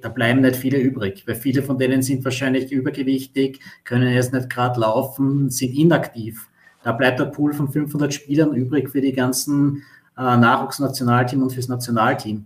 da 0.01 0.09
bleiben 0.09 0.41
nicht 0.41 0.57
viele 0.57 0.79
übrig, 0.79 1.23
weil 1.25 1.35
viele 1.35 1.63
von 1.63 1.79
denen 1.79 2.01
sind 2.01 2.25
wahrscheinlich 2.25 2.71
übergewichtig, 2.73 3.61
können 3.85 4.13
jetzt 4.13 4.33
nicht 4.33 4.49
gerade 4.49 4.81
laufen, 4.81 5.49
sind 5.49 5.73
inaktiv. 5.73 6.49
Da 6.83 6.91
bleibt 6.91 7.19
der 7.19 7.25
Pool 7.25 7.53
von 7.53 7.71
500 7.71 8.13
Spielern 8.13 8.53
übrig 8.53 8.89
für 8.89 9.01
die 9.01 9.13
ganzen 9.13 9.83
äh, 10.17 10.21
Nachwuchsnationalteam 10.21 11.41
und 11.41 11.53
fürs 11.53 11.69
Nationalteam. 11.69 12.45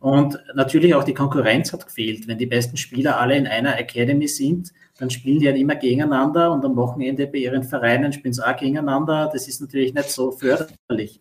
Und 0.00 0.42
natürlich 0.54 0.94
auch 0.94 1.04
die 1.04 1.14
Konkurrenz 1.14 1.70
hat 1.74 1.84
gefehlt. 1.84 2.26
Wenn 2.26 2.38
die 2.38 2.46
besten 2.46 2.78
Spieler 2.78 3.20
alle 3.20 3.36
in 3.36 3.46
einer 3.46 3.78
Academy 3.78 4.26
sind, 4.26 4.72
dann 5.00 5.08
spielen 5.08 5.40
die 5.40 5.46
halt 5.46 5.56
immer 5.56 5.76
gegeneinander 5.76 6.52
und 6.52 6.64
am 6.64 6.76
Wochenende 6.76 7.26
bei 7.26 7.38
ihren 7.38 7.64
Vereinen 7.64 8.12
spielen 8.12 8.34
sie 8.34 8.46
auch 8.46 8.56
gegeneinander. 8.56 9.30
Das 9.32 9.48
ist 9.48 9.60
natürlich 9.60 9.94
nicht 9.94 10.10
so 10.10 10.30
förderlich. 10.30 11.20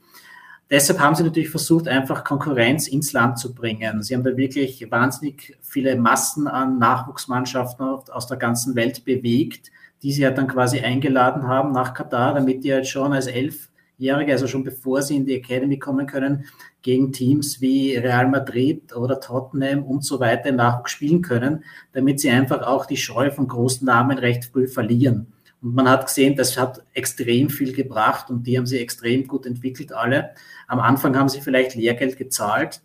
Deshalb 0.69 0.99
haben 0.99 1.15
sie 1.15 1.23
natürlich 1.23 1.49
versucht, 1.49 1.87
einfach 1.87 2.23
Konkurrenz 2.25 2.89
ins 2.89 3.13
Land 3.13 3.39
zu 3.39 3.55
bringen. 3.55 4.03
Sie 4.03 4.13
haben 4.13 4.23
da 4.23 4.35
wirklich 4.35 4.85
wahnsinnig 4.91 5.57
viele 5.61 5.95
Massen 5.95 6.47
an 6.47 6.77
Nachwuchsmannschaften 6.77 7.85
aus 8.11 8.27
der 8.27 8.37
ganzen 8.37 8.75
Welt 8.75 9.05
bewegt, 9.05 9.71
die 10.03 10.11
sie 10.11 10.23
ja 10.23 10.31
dann 10.31 10.47
quasi 10.47 10.81
eingeladen 10.81 11.47
haben 11.47 11.71
nach 11.71 11.93
Katar, 11.93 12.35
damit 12.35 12.63
die 12.63 12.73
halt 12.73 12.85
schon 12.85 13.13
als 13.13 13.27
Elfjährige, 13.27 14.33
also 14.33 14.45
schon 14.45 14.65
bevor 14.65 15.01
sie 15.01 15.15
in 15.15 15.25
die 15.25 15.35
Academy 15.35 15.79
kommen 15.79 16.05
können, 16.05 16.45
gegen 16.81 17.11
Teams 17.11 17.61
wie 17.61 17.95
Real 17.97 18.27
Madrid 18.29 18.95
oder 18.95 19.19
Tottenham 19.19 19.83
und 19.83 20.03
so 20.05 20.19
weiter 20.19 20.49
im 20.49 20.55
Nachwuchs 20.55 20.91
spielen 20.91 21.21
können, 21.21 21.63
damit 21.93 22.19
sie 22.19 22.29
einfach 22.29 22.61
auch 22.61 22.85
die 22.85 22.97
Scheu 22.97 23.31
von 23.31 23.47
großen 23.47 23.85
Namen 23.85 24.17
recht 24.17 24.45
früh 24.45 24.67
verlieren. 24.67 25.27
Und 25.61 25.75
man 25.75 25.89
hat 25.89 26.05
gesehen, 26.05 26.35
das 26.35 26.57
hat 26.57 26.83
extrem 26.93 27.49
viel 27.49 27.73
gebracht 27.73 28.29
und 28.29 28.47
die 28.47 28.57
haben 28.57 28.65
sie 28.65 28.79
extrem 28.79 29.27
gut 29.27 29.45
entwickelt, 29.45 29.91
alle. 29.91 30.31
Am 30.67 30.79
Anfang 30.79 31.17
haben 31.17 31.27
sie 31.27 31.41
vielleicht 31.41 31.75
Lehrgeld 31.75 32.17
gezahlt, 32.17 32.81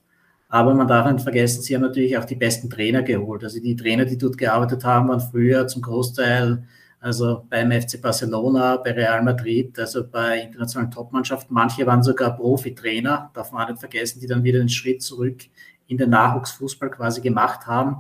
aber 0.49 0.75
man 0.75 0.89
darf 0.89 1.11
nicht 1.11 1.23
vergessen, 1.23 1.63
sie 1.63 1.75
haben 1.75 1.83
natürlich 1.83 2.19
auch 2.19 2.25
die 2.25 2.35
besten 2.35 2.71
Trainer 2.71 3.03
geholt. 3.03 3.45
Also 3.45 3.61
die 3.61 3.77
Trainer, 3.77 4.05
die 4.05 4.19
dort 4.19 4.39
gearbeitet 4.39 4.85
haben, 4.85 5.09
waren 5.09 5.21
früher 5.21 5.69
zum 5.69 5.83
Großteil, 5.83 6.65
also 7.05 7.45
beim 7.51 7.71
FC 7.71 8.01
Barcelona, 8.01 8.79
bei 8.79 8.93
Real 8.93 9.23
Madrid, 9.23 9.79
also 9.79 10.09
bei 10.09 10.41
internationalen 10.41 10.91
Topmannschaften. 10.91 11.53
Manche 11.53 11.87
waren 11.87 12.03
sogar 12.03 12.35
Profitrainer, 12.35 13.31
darf 13.35 13.53
man 13.53 13.65
auch 13.65 13.69
nicht 13.69 13.81
vergessen, 13.81 14.21
die 14.21 14.27
dann 14.27 14.43
wieder 14.43 14.59
einen 14.59 14.71
Schritt 14.71 15.03
zurück 15.03 15.43
in 15.87 15.99
den 15.99 16.09
Nachwuchsfußball 16.09 16.91
quasi 16.91 17.21
gemacht 17.21 17.67
haben. 17.67 17.97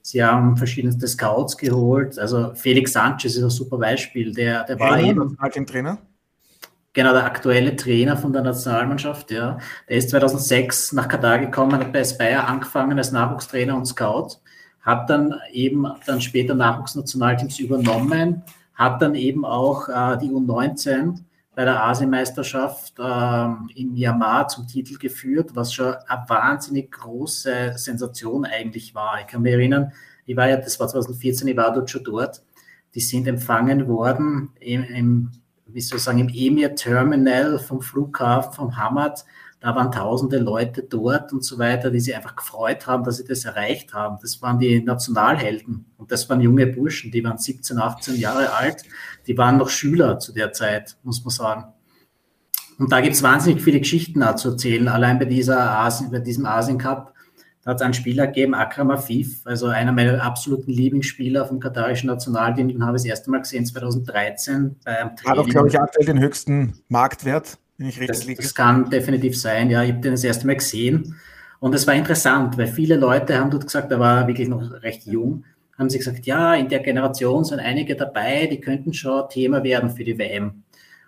Sie 0.00 0.24
haben 0.24 0.56
verschiedenste 0.56 1.06
Scouts 1.06 1.58
geholt. 1.58 2.18
Also 2.18 2.54
Felix 2.54 2.94
Sanchez 2.94 3.36
ist 3.36 3.42
ein 3.42 3.50
super 3.50 3.76
Beispiel. 3.76 4.32
Der, 4.32 4.64
der 4.64 4.80
war 4.80 4.98
ja, 4.98 5.08
eben. 5.08 5.36
Trainer? 5.66 5.98
Genau, 6.94 7.12
der 7.12 7.26
aktuelle 7.26 7.76
Trainer 7.76 8.16
von 8.16 8.32
der 8.32 8.40
Nationalmannschaft, 8.40 9.32
ja. 9.32 9.58
Der 9.86 9.96
ist 9.98 10.08
2006 10.08 10.92
nach 10.92 11.08
Katar 11.08 11.40
gekommen, 11.40 11.74
hat 11.74 11.92
bei 11.92 12.00
Aspire 12.00 12.44
angefangen 12.44 12.96
als 12.96 13.12
Nachwuchstrainer 13.12 13.76
und 13.76 13.84
Scout, 13.84 14.38
hat 14.86 15.10
dann 15.10 15.34
eben 15.52 15.86
dann 16.06 16.20
später 16.20 16.54
Nachwuchsnationalteams 16.54 17.58
übernommen, 17.58 18.42
hat 18.74 19.02
dann 19.02 19.16
eben 19.16 19.44
auch 19.44 19.88
äh, 19.88 20.16
die 20.16 20.30
U19 20.30 21.18
bei 21.56 21.64
der 21.64 21.82
Asienmeisterschaft 21.82 22.94
ähm, 22.98 23.68
in 23.74 23.94
Myanmar 23.94 24.46
zum 24.46 24.68
Titel 24.68 24.96
geführt, 24.96 25.50
was 25.54 25.74
schon 25.74 25.94
eine 26.06 26.24
wahnsinnig 26.28 26.92
große 26.92 27.72
Sensation 27.76 28.44
eigentlich 28.44 28.94
war. 28.94 29.20
Ich 29.20 29.26
kann 29.26 29.42
mich 29.42 29.54
erinnern, 29.54 29.92
ich 30.24 30.36
war 30.36 30.48
ja, 30.48 30.56
das 30.56 30.78
war 30.78 30.86
2014, 30.86 31.48
ich 31.48 31.56
war 31.56 31.72
dort 31.72 31.90
schon 31.90 32.04
dort. 32.04 32.42
Die 32.94 33.00
sind 33.00 33.26
empfangen 33.26 33.88
worden 33.88 34.50
im, 34.60 34.84
im 34.84 35.30
wie 35.66 35.80
soll 35.80 35.98
ich 35.98 36.04
sagen, 36.04 36.20
im 36.20 36.28
Emir 36.28 36.74
Terminal 36.74 37.58
vom 37.58 37.80
Flughafen 37.80 38.52
vom 38.52 38.76
Hamad 38.76 39.24
da 39.60 39.74
waren 39.74 39.90
tausende 39.90 40.38
Leute 40.38 40.82
dort 40.82 41.32
und 41.32 41.44
so 41.44 41.58
weiter, 41.58 41.90
die 41.90 42.00
sich 42.00 42.14
einfach 42.14 42.36
gefreut 42.36 42.86
haben, 42.86 43.04
dass 43.04 43.16
sie 43.16 43.24
das 43.24 43.44
erreicht 43.44 43.94
haben. 43.94 44.18
Das 44.20 44.42
waren 44.42 44.58
die 44.58 44.80
Nationalhelden 44.80 45.86
und 45.96 46.12
das 46.12 46.28
waren 46.28 46.40
junge 46.40 46.66
Burschen, 46.66 47.10
die 47.10 47.24
waren 47.24 47.38
17, 47.38 47.78
18 47.78 48.16
Jahre 48.16 48.52
alt, 48.52 48.82
die 49.26 49.36
waren 49.36 49.56
noch 49.56 49.70
Schüler 49.70 50.18
zu 50.18 50.32
der 50.32 50.52
Zeit, 50.52 50.96
muss 51.02 51.24
man 51.24 51.30
sagen. 51.30 51.64
Und 52.78 52.92
da 52.92 53.00
gibt 53.00 53.14
es 53.14 53.22
wahnsinnig 53.22 53.62
viele 53.62 53.78
Geschichten 53.78 54.22
zu 54.36 54.50
erzählen. 54.50 54.88
Allein 54.88 55.18
bei, 55.18 55.24
dieser 55.24 55.70
Asien, 55.70 56.10
bei 56.10 56.18
diesem 56.18 56.44
Asien 56.44 56.76
Cup, 56.76 57.14
da 57.62 57.70
hat 57.70 57.80
es 57.80 57.82
einen 57.82 57.94
Spieler 57.94 58.26
gegeben, 58.26 58.54
Akram 58.54 58.90
Afif, 58.90 59.40
also 59.44 59.66
einer 59.66 59.92
meiner 59.92 60.22
absoluten 60.22 60.70
Lieblingsspieler 60.70 61.46
vom 61.46 61.58
katarischen 61.58 62.08
Nationalteam. 62.08 62.68
Den 62.68 62.84
habe 62.84 62.96
ich 62.96 63.02
das 63.02 63.10
erste 63.10 63.30
Mal 63.30 63.40
gesehen 63.40 63.64
2013 63.64 64.76
beim 64.84 65.16
Training. 65.16 65.24
Hat 65.24 65.38
auch, 65.38 65.48
glaube 65.48 65.68
ich, 65.68 65.80
aktuell 65.80 66.06
den 66.06 66.20
höchsten 66.20 66.74
Marktwert, 66.88 67.58
das. 67.78 68.26
Das 68.26 68.54
kann 68.54 68.90
definitiv 68.90 69.38
sein, 69.38 69.70
ja. 69.70 69.82
Ich 69.82 69.92
habe 69.92 70.00
den 70.00 70.12
das 70.12 70.24
erste 70.24 70.46
Mal 70.46 70.56
gesehen. 70.56 71.16
Und 71.60 71.74
es 71.74 71.86
war 71.86 71.94
interessant, 71.94 72.58
weil 72.58 72.66
viele 72.66 72.96
Leute 72.96 73.38
haben 73.38 73.50
dort 73.50 73.64
gesagt, 73.64 73.90
er 73.90 73.98
war 74.00 74.26
wirklich 74.26 74.48
noch 74.48 74.82
recht 74.82 75.06
jung, 75.06 75.44
haben 75.78 75.90
sie 75.90 75.98
gesagt, 75.98 76.26
ja, 76.26 76.54
in 76.54 76.68
der 76.68 76.80
Generation 76.80 77.44
sind 77.44 77.60
einige 77.60 77.96
dabei, 77.96 78.46
die 78.46 78.60
könnten 78.60 78.92
schon 78.92 79.28
Thema 79.28 79.62
werden 79.62 79.90
für 79.90 80.04
die 80.04 80.18
WM. 80.18 80.62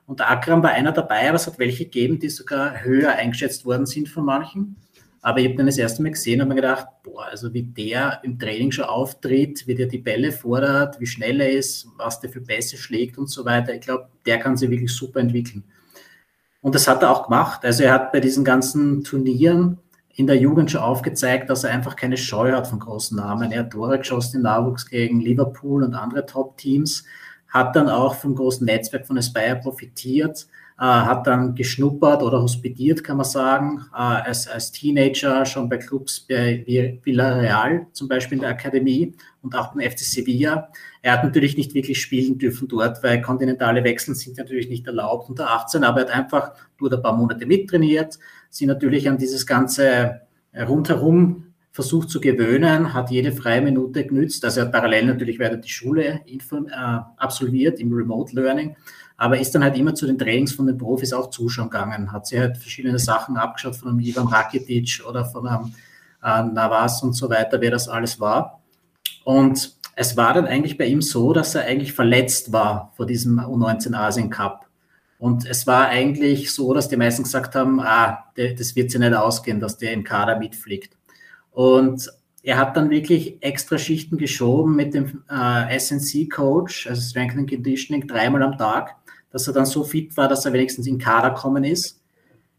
Und 0.07 0.21
der 0.21 0.31
Akram 0.31 0.63
war 0.63 0.71
einer 0.71 0.93
dabei, 0.93 1.29
aber 1.29 1.37
es 1.37 1.47
hat 1.47 1.59
welche 1.59 1.85
gegeben, 1.85 2.19
die 2.19 2.31
sogar 2.31 2.83
höher 2.83 3.13
eingeschätzt 3.13 3.67
worden 3.67 3.85
sind 3.85 4.09
von 4.09 4.25
manchen. 4.25 4.77
Aber 5.21 5.41
ich 5.41 5.47
habe 5.47 5.57
den 5.57 5.67
das 5.67 5.77
erste 5.77 6.03
Mal 6.03 6.13
gesehen 6.13 6.41
und 6.41 6.49
mir 6.49 6.55
gedacht, 6.55 6.87
boah, 7.03 7.27
also 7.27 7.53
wie 7.53 7.65
der 7.65 8.21
im 8.23 8.39
Training 8.39 8.71
schon 8.71 8.85
auftritt, 8.85 9.67
wie 9.67 9.75
der 9.75 9.87
die 9.87 9.99
Bälle 9.99 10.33
fordert, 10.33 10.99
wie 11.01 11.07
schnell 11.07 11.41
er 11.41 11.51
ist, 11.51 11.89
was 11.97 12.21
der 12.21 12.31
für 12.31 12.41
Pässe 12.41 12.79
schlägt 12.79 13.19
und 13.19 13.29
so 13.29 13.45
weiter. 13.45 13.75
Ich 13.75 13.81
glaube, 13.83 14.09
der 14.25 14.39
kann 14.39 14.57
sich 14.57 14.71
wirklich 14.71 14.95
super 14.95 15.21
entwickeln. 15.21 15.65
Und 16.69 16.75
das 16.75 16.87
hat 16.87 17.03
er 17.03 17.11
auch 17.11 17.29
gemacht. 17.29 17.65
Also 17.65 17.85
er 17.85 17.95
hat 17.95 18.13
bei 18.13 18.21
diesen 18.21 18.45
ganzen 18.45 19.03
Turnieren 19.03 19.79
in 20.15 20.27
der 20.27 20.37
Jugend 20.37 20.71
schon 20.71 20.83
aufgezeigt, 20.83 21.49
dass 21.49 21.65
er 21.65 21.71
einfach 21.71 21.97
keine 21.97 22.19
Scheu 22.19 22.53
hat 22.53 22.67
von 22.67 22.79
großen 22.79 23.17
Namen. 23.17 23.53
Er 23.53 23.61
hat 23.61 23.71
Tore 23.71 23.97
geschossen 23.97 24.37
im 24.37 24.43
Nachwuchs 24.43 24.85
gegen 24.85 25.19
Liverpool 25.23 25.83
und 25.83 25.95
andere 25.95 26.27
Top-Teams 26.27 27.05
hat 27.49 27.75
dann 27.75 27.89
auch 27.89 28.17
vom 28.17 28.35
großen 28.35 28.67
Netzwerk 28.67 29.07
von 29.07 29.17
Aspire 29.17 29.57
profitiert, 29.57 30.47
hat 30.87 31.27
dann 31.27 31.55
geschnuppert 31.57 32.23
oder 32.23 32.41
hospitiert, 32.41 33.03
kann 33.03 33.17
man 33.17 33.27
sagen, 33.27 33.85
äh, 33.93 33.97
als, 33.97 34.47
als 34.47 34.71
Teenager 34.71 35.45
schon 35.45 35.69
bei 35.69 35.79
Clubs 35.79 36.25
wie 36.29 37.01
Villarreal, 37.03 37.89
zum 37.93 38.09
Beispiel 38.09 38.37
in 38.37 38.43
der 38.43 38.51
Akademie 38.51 39.13
und 39.43 39.57
auch 39.57 39.75
beim 39.75 39.91
FC 39.91 40.01
Sevilla. 40.01 40.71
Er 41.03 41.15
hat 41.15 41.25
natürlich 41.25 41.57
nicht 41.57 41.75
wirklich 41.75 42.01
spielen 42.01 42.39
dürfen 42.39 42.69
dort, 42.69 43.03
weil 43.03 43.21
kontinentale 43.21 43.83
Wechsel 43.83 44.15
sind 44.15 44.39
natürlich 44.39 44.69
nicht 44.69 44.87
erlaubt 44.87 45.29
unter 45.29 45.51
18, 45.51 45.83
aber 45.83 46.01
er 46.03 46.07
hat 46.07 46.15
einfach 46.15 46.53
nur 46.81 46.93
ein 46.93 47.03
paar 47.03 47.17
Monate 47.17 47.45
mittrainiert, 47.45 48.19
sie 48.49 48.67
natürlich 48.67 49.09
an 49.09 49.19
dieses 49.19 49.47
ganze 49.47 50.21
rundherum 50.57 51.49
versucht 51.79 52.11
zu 52.11 52.21
gewöhnen, 52.21 52.93
hat 52.93 53.11
jede 53.11 53.31
freie 53.31 53.61
Minute 53.61 54.05
genützt. 54.05 54.45
Also 54.45 54.61
er 54.61 54.67
hat 54.67 54.73
parallel 54.73 55.07
natürlich 55.07 55.39
weiter 55.39 55.59
die 55.59 55.69
Schule 55.69 56.23
äh, 56.27 56.99
absolviert 57.17 57.79
im 57.79 57.93
Remote 57.93 58.35
Learning, 58.35 58.75
aber 59.19 59.39
ist 59.39 59.55
dann 59.55 59.65
halt 59.65 59.77
immer 59.77 59.95
zu 59.95 60.07
den 60.07 60.17
Trainings 60.17 60.53
von 60.53 60.67
den 60.67 60.79
Profis 60.79 61.13
auch 61.13 61.29
zuschauen 61.29 61.69
gegangen, 61.69 62.13
hat 62.13 62.27
sich 62.27 62.39
halt 62.39 62.57
verschiedene 62.57 63.01
Sachen 63.01 63.37
abgeschaut 63.37 63.77
von 63.77 63.89
einem 63.89 64.01
Ivan 64.01 64.29
Rakitic 64.29 65.03
oder 65.07 65.25
von 65.25 65.47
einem 65.47 65.75
äh, 66.23 66.43
Navas 66.45 67.03
und 67.03 67.15
so 67.15 67.29
weiter, 67.29 67.61
wer 67.61 67.73
das 67.73 67.89
alles 67.89 68.21
war. 68.21 68.63
Und 69.25 69.77
es 69.97 70.17
war 70.17 70.33
dann 70.35 70.47
eigentlich 70.47 70.79
bei 70.79 70.87
ihm 70.87 71.03
so, 71.03 71.33
dass 71.33 71.57
er 71.57 71.65
eigentlich 71.65 71.93
verletzt 71.93 72.53
war 72.53 72.93
vor 72.97 73.07
diesem 73.07 73.41
U19 73.41 73.95
Asien 73.95 74.31
Cup. 74.31 74.67
Und 75.19 75.45
es 75.45 75.67
war 75.67 75.89
eigentlich 75.89 76.53
so, 76.53 76.73
dass 76.73 76.89
die 76.89 76.97
meisten 76.97 77.25
gesagt 77.25 77.57
haben, 77.57 77.81
ah, 77.81 78.25
das 78.37 78.77
wird 78.77 78.93
sich 78.93 79.01
nicht 79.01 79.15
ausgehen, 79.15 79.59
dass 79.59 79.79
der 79.79 79.93
im 79.93 80.05
Kader 80.05 80.39
mitfliegt. 80.39 80.97
Und 81.51 82.09
er 82.45 82.57
hat 82.57 82.77
dann 82.77 82.91
wirklich 82.91 83.43
extra 83.43 83.79
Schichten 83.79 84.17
geschoben 84.17 84.77
mit 84.77 84.95
dem 84.95 85.25
äh, 85.29 85.77
SNC-Coach, 85.77 86.87
also 86.87 87.03
Strength 87.03 87.37
and 87.37 87.51
Conditioning, 87.51 88.07
dreimal 88.07 88.45
am 88.45 88.57
Tag, 88.57 88.95
dass 89.31 89.47
er 89.47 89.53
dann 89.53 89.67
so 89.67 89.85
fit 89.85 90.17
war, 90.17 90.29
dass 90.29 90.45
er 90.45 90.53
wenigstens 90.53 90.87
in 90.87 90.99
Kader 90.99 91.31
kommen 91.31 91.65
ist. 91.65 92.01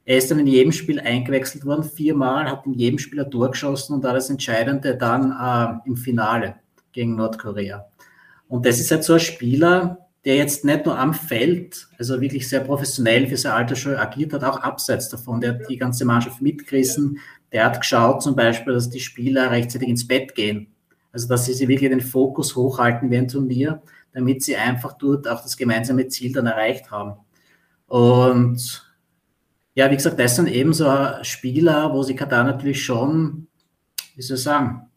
Er 0.06 0.18
ist 0.18 0.32
dann 0.32 0.40
in 0.40 0.48
jedem 0.48 0.72
Spiel 0.72 1.00
eingewechselt 1.00 1.66
worden, 1.66 1.84
viermal, 1.84 2.50
hat 2.50 2.66
in 2.66 2.74
jedem 2.74 2.98
Spieler 2.98 3.26
durchgeschossen 3.26 3.96
und 3.96 4.04
war 4.04 4.14
das 4.14 4.30
Entscheidende 4.30 4.96
dann 4.96 5.32
äh, 5.32 5.88
im 5.88 5.98
Finale 5.98 6.56
gegen 6.92 7.16
Nordkorea. 7.16 7.86
Und 8.48 8.66
das 8.66 8.80
ist 8.80 8.90
halt 8.90 9.04
so 9.04 9.14
ein 9.14 9.20
Spieler, 9.20 10.10
der 10.26 10.36
jetzt 10.36 10.66
nicht 10.66 10.86
nur 10.86 10.98
am 10.98 11.14
Feld, 11.14 11.88
also 11.98 12.20
wirklich 12.20 12.50
sehr 12.50 12.62
professionell 12.62 13.28
für 13.28 13.38
sein 13.38 13.54
Alter 13.54 13.76
schon 13.76 13.96
agiert 13.96 14.34
hat, 14.34 14.44
auch 14.44 14.60
abseits 14.60 15.10
davon. 15.10 15.40
Der 15.40 15.54
hat 15.54 15.70
die 15.70 15.78
ganze 15.78 16.06
Mannschaft 16.06 16.42
mitgerissen, 16.42 17.20
der 17.52 17.66
hat 17.66 17.80
geschaut 17.80 18.22
zum 18.22 18.36
Beispiel, 18.36 18.74
dass 18.74 18.90
die 18.90 19.00
Spieler 19.00 19.50
rechtzeitig 19.52 19.88
ins 19.88 20.08
Bett 20.08 20.36
gehen. 20.36 20.68
Also 21.12 21.28
dass 21.28 21.46
sie 21.46 21.54
sich 21.54 21.68
wirklich 21.68 21.90
den 21.90 22.02
Fokus 22.02 22.56
hochhalten 22.56 23.10
während 23.10 23.32
Turnier, 23.32 23.82
damit 24.14 24.44
sie 24.44 24.56
einfach 24.56 24.94
dort 24.94 25.28
auch 25.28 25.42
das 25.42 25.58
gemeinsame 25.58 26.08
Ziel 26.08 26.34
dann 26.34 26.48
erreicht 26.48 26.92
haben. 26.92 27.20
Und 27.88 28.90
ja, 29.74 29.90
wie 29.90 29.96
gesagt, 29.96 30.20
das 30.20 30.36
sind 30.36 30.48
eben 30.48 30.74
so 30.74 30.92
Spieler, 31.22 31.94
wo 31.94 32.04
sie 32.04 32.16
Katar 32.16 32.44
natürlich 32.44 32.84
schon, 32.84 33.48
wie 34.16 34.22
soll 34.22 34.38
ich 34.38 34.44
sagen, 34.44 34.90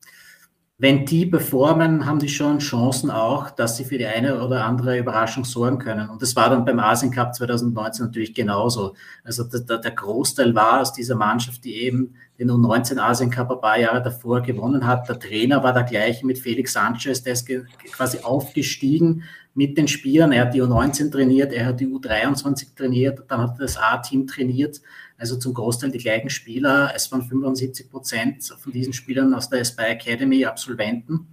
wenn 0.82 1.06
die 1.06 1.26
performen, 1.26 2.06
haben 2.06 2.18
die 2.18 2.28
schon 2.28 2.58
Chancen 2.58 3.08
auch, 3.08 3.50
dass 3.50 3.76
sie 3.76 3.84
für 3.84 3.98
die 3.98 4.06
eine 4.06 4.42
oder 4.42 4.64
andere 4.64 4.98
Überraschung 4.98 5.44
sorgen 5.44 5.78
können. 5.78 6.10
Und 6.10 6.20
das 6.20 6.34
war 6.34 6.50
dann 6.50 6.64
beim 6.64 6.80
Asien 6.80 7.12
Cup 7.12 7.32
2019 7.36 8.06
natürlich 8.06 8.34
genauso. 8.34 8.96
Also 9.22 9.44
der, 9.44 9.78
der 9.78 9.90
Großteil 9.92 10.56
war 10.56 10.80
aus 10.80 10.92
dieser 10.92 11.14
Mannschaft, 11.14 11.62
die 11.62 11.82
eben 11.82 12.16
den 12.42 12.50
U19 12.50 12.98
Asien 12.98 13.30
Cup 13.30 13.50
ein 13.50 13.60
paar 13.60 13.78
Jahre 13.78 14.02
davor 14.02 14.40
gewonnen 14.40 14.86
hat. 14.86 15.08
Der 15.08 15.18
Trainer 15.18 15.62
war 15.62 15.72
der 15.72 15.84
gleiche 15.84 16.26
mit 16.26 16.38
Felix 16.38 16.72
Sanchez, 16.72 17.22
der 17.22 17.32
ist 17.34 17.48
quasi 17.92 18.18
aufgestiegen 18.18 19.24
mit 19.54 19.76
den 19.76 19.88
Spielern. 19.88 20.32
Er 20.32 20.42
hat 20.42 20.54
die 20.54 20.62
U19 20.62 21.10
trainiert, 21.10 21.52
er 21.52 21.66
hat 21.66 21.80
die 21.80 21.86
U23 21.86 22.74
trainiert, 22.76 23.24
dann 23.28 23.40
hat 23.40 23.58
er 23.58 23.66
das 23.66 23.76
A-Team 23.76 24.26
trainiert 24.26 24.80
also 25.22 25.36
zum 25.36 25.54
Großteil 25.54 25.92
die 25.92 25.98
gleichen 25.98 26.30
Spieler. 26.30 26.92
Es 26.96 27.12
waren 27.12 27.22
75 27.22 27.88
Prozent 27.88 28.44
von 28.58 28.72
diesen 28.72 28.92
Spielern 28.92 29.32
aus 29.34 29.48
der 29.48 29.64
Spy 29.64 29.82
Academy 29.82 30.44
Absolventen. 30.44 31.28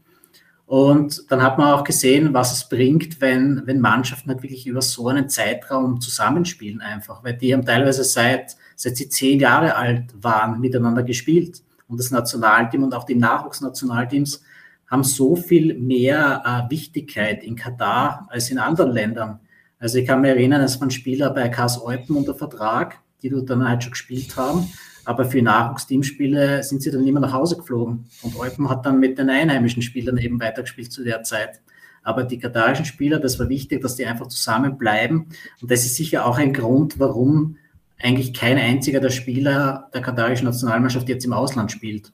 Und 0.68 1.32
dann 1.32 1.41
hat 1.41 1.57
man 1.57 1.74
auch 1.74 1.84
gesehen, 1.84 2.32
was 2.32 2.53
es 2.53 2.70
bringt, 2.70 3.20
wenn, 3.20 3.64
wenn 3.66 3.82
Mannschaften 3.82 4.30
halt 4.30 4.43
wirklich 4.43 4.68
über 4.68 4.84
so 4.84 5.07
einen 5.07 5.28
Zeitraum 5.28 5.99
zusammenspielen 5.99 6.82
einfach, 6.82 7.24
weil 7.24 7.34
die 7.34 7.51
haben 7.51 7.66
teilweise 7.66 8.03
seit, 8.03 8.55
seit 8.80 8.95
sie 8.95 9.09
zehn 9.09 9.41
Jahre 9.41 9.75
alt 9.75 10.05
waren 10.21 10.61
miteinander 10.61 11.03
gespielt. 11.03 11.61
Und 11.89 11.99
das 11.99 12.11
Nationalteam 12.11 12.84
und 12.84 12.95
auch 12.95 13.03
die 13.03 13.15
Nachwuchsnationalteams 13.15 14.41
haben 14.88 15.03
so 15.03 15.36
viel 15.36 15.73
mehr 15.73 16.41
äh, 16.45 16.71
Wichtigkeit 16.71 17.43
in 17.43 17.57
Katar 17.57 18.25
als 18.30 18.49
in 18.49 18.57
anderen 18.57 18.91
Ländern. 18.91 19.41
Also 19.80 19.97
ich 19.97 20.07
kann 20.07 20.21
mich 20.21 20.30
erinnern, 20.30 20.61
es 20.61 20.80
waren 20.80 20.91
Spieler 20.91 21.30
bei 21.32 21.49
KS 21.49 21.82
Eupen 21.84 22.15
unter 22.15 22.34
Vertrag, 22.34 22.99
die 23.21 23.30
dort 23.30 23.49
dann 23.49 23.67
halt 23.67 23.84
schon 23.84 23.91
gespielt 23.91 24.38
haben. 24.38 24.71
Aber 25.03 25.25
für 25.25 25.41
Nachwuchsteamspiele 25.41 26.63
sind 26.63 26.82
sie 26.82 26.91
dann 26.91 27.05
immer 27.05 27.19
nach 27.19 27.34
Hause 27.34 27.57
geflogen. 27.57 28.05
Und 28.21 28.38
Eupen 28.38 28.69
hat 28.69 28.86
dann 28.86 28.99
mit 28.99 29.17
den 29.17 29.30
einheimischen 29.30 29.82
Spielern 29.82 30.17
eben 30.17 30.39
weitergespielt 30.39 30.93
zu 30.93 31.03
der 31.03 31.23
Zeit. 31.23 31.61
Aber 32.01 32.23
die 32.23 32.39
katarischen 32.39 32.86
Spieler, 32.86 33.19
das 33.19 33.39
war 33.39 33.49
wichtig, 33.49 33.82
dass 33.82 33.97
die 33.97 34.05
einfach 34.05 34.27
zusammenbleiben. 34.27 35.27
Und 35.61 35.69
das 35.69 35.86
ist 35.86 35.95
sicher 35.95 36.25
auch 36.25 36.38
ein 36.38 36.53
Grund, 36.53 36.97
warum 36.97 37.57
eigentlich 38.01 38.33
kein 38.33 38.57
einziger 38.57 38.99
der 38.99 39.09
Spieler 39.09 39.89
der 39.93 40.01
katarischen 40.01 40.45
Nationalmannschaft 40.45 41.09
jetzt 41.09 41.25
im 41.25 41.33
Ausland 41.33 41.71
spielt. 41.71 42.13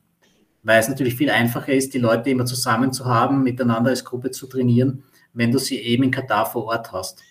Weil 0.64 0.80
es 0.80 0.90
natürlich 0.90 1.16
viel 1.16 1.30
einfacher 1.30 1.74
ist, 1.74 1.94
die 1.94 2.00
Leute 2.00 2.32
immer 2.32 2.46
zusammen 2.46 2.92
zu 2.92 3.06
haben, 3.06 3.44
miteinander 3.44 3.92
als 3.92 4.04
Gruppe 4.04 4.32
zu 4.32 4.48
trainieren, 4.48 5.04
wenn 5.34 5.52
du 5.52 5.60
sie 5.60 5.78
eben 5.78 6.04
in 6.04 6.12
Katar 6.12 6.46
vor 6.48 6.66
Ort 6.66 6.92
hast. 6.92 7.22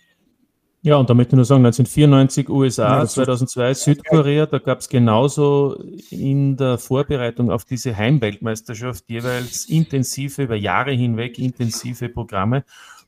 Ja, 0.83 0.97
und 0.97 1.09
da 1.09 1.15
möchte 1.15 1.31
ich 1.31 1.37
nur 1.37 1.47
sagen, 1.47 1.65
1994 1.65 2.51
USA, 2.51 2.99
ja, 2.99 3.07
2002 3.07 3.73
Südkorea, 3.73 4.45
da 4.45 4.59
gab 4.59 4.81
es 4.81 4.89
genauso 4.91 5.83
in 6.11 6.59
der 6.59 6.77
Vorbereitung 6.77 7.51
auf 7.51 7.65
diese 7.65 7.97
Heimweltmeisterschaft 7.97 9.05
jeweils 9.09 9.65
intensive, 9.65 10.43
über 10.43 10.57
Jahre 10.57 10.93
hinweg 10.93 11.39
intensive 11.39 12.11
Programme. 12.11 12.65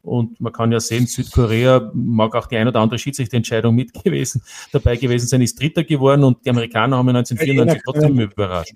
Und 0.06 0.40
man 0.40 0.52
kann 0.52 0.72
ja 0.72 0.80
sehen, 0.80 1.06
Südkorea 1.06 1.90
mag 1.94 2.34
auch 2.34 2.46
die 2.46 2.56
ein 2.56 2.68
oder 2.68 2.80
andere 2.80 2.98
Schiedsrichterentscheidung 2.98 3.74
mit 3.74 3.92
gewesen, 3.92 4.42
dabei 4.72 4.96
gewesen 4.96 5.26
sein, 5.26 5.42
ist 5.42 5.60
Dritter 5.60 5.84
geworden 5.84 6.24
und 6.24 6.44
die 6.44 6.50
Amerikaner 6.50 6.96
haben 6.96 7.08
1994 7.08 7.82
trotzdem 7.84 8.18
überrascht. 8.20 8.74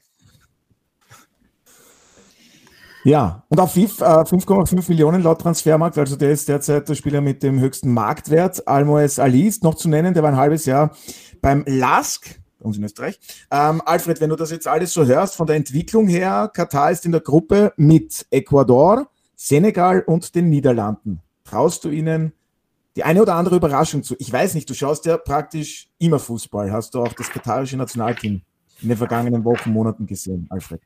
Ja, 3.02 3.44
und 3.48 3.58
auf 3.58 3.72
FIF 3.72 4.00
äh, 4.00 4.04
5,5 4.04 4.88
Millionen 4.88 5.22
laut 5.22 5.40
Transfermarkt, 5.40 5.96
also 5.96 6.16
der 6.16 6.32
ist 6.32 6.48
derzeit 6.48 6.86
der 6.86 6.94
Spieler 6.94 7.22
mit 7.22 7.42
dem 7.42 7.58
höchsten 7.58 7.94
Marktwert. 7.94 8.68
Almoes 8.68 9.18
Ali 9.18 9.46
ist 9.46 9.62
noch 9.62 9.74
zu 9.74 9.88
nennen, 9.88 10.12
der 10.12 10.22
war 10.22 10.30
ein 10.30 10.36
halbes 10.36 10.66
Jahr 10.66 10.94
beim 11.40 11.64
LASK, 11.66 12.38
bei 12.58 12.66
uns 12.66 12.76
in 12.76 12.84
Österreich. 12.84 13.18
Ähm, 13.50 13.80
Alfred, 13.86 14.20
wenn 14.20 14.28
du 14.28 14.36
das 14.36 14.50
jetzt 14.50 14.68
alles 14.68 14.92
so 14.92 15.06
hörst, 15.06 15.34
von 15.36 15.46
der 15.46 15.56
Entwicklung 15.56 16.08
her, 16.08 16.50
Katar 16.52 16.90
ist 16.90 17.06
in 17.06 17.12
der 17.12 17.22
Gruppe 17.22 17.72
mit 17.76 18.26
Ecuador, 18.30 19.08
Senegal 19.42 20.02
und 20.02 20.34
den 20.34 20.50
Niederlanden. 20.50 21.22
Traust 21.44 21.82
du 21.86 21.88
ihnen 21.88 22.34
die 22.94 23.04
eine 23.04 23.22
oder 23.22 23.36
andere 23.36 23.56
Überraschung 23.56 24.02
zu? 24.02 24.14
Ich 24.18 24.30
weiß 24.30 24.52
nicht, 24.52 24.68
du 24.68 24.74
schaust 24.74 25.06
ja 25.06 25.16
praktisch 25.16 25.88
immer 25.98 26.18
Fußball. 26.18 26.70
Hast 26.70 26.94
du 26.94 27.00
auch 27.00 27.14
das 27.14 27.30
katarische 27.30 27.78
Nationalteam 27.78 28.42
in 28.82 28.88
den 28.88 28.98
vergangenen 28.98 29.42
Wochen, 29.42 29.72
Monaten 29.72 30.06
gesehen, 30.06 30.46
Alfred? 30.50 30.82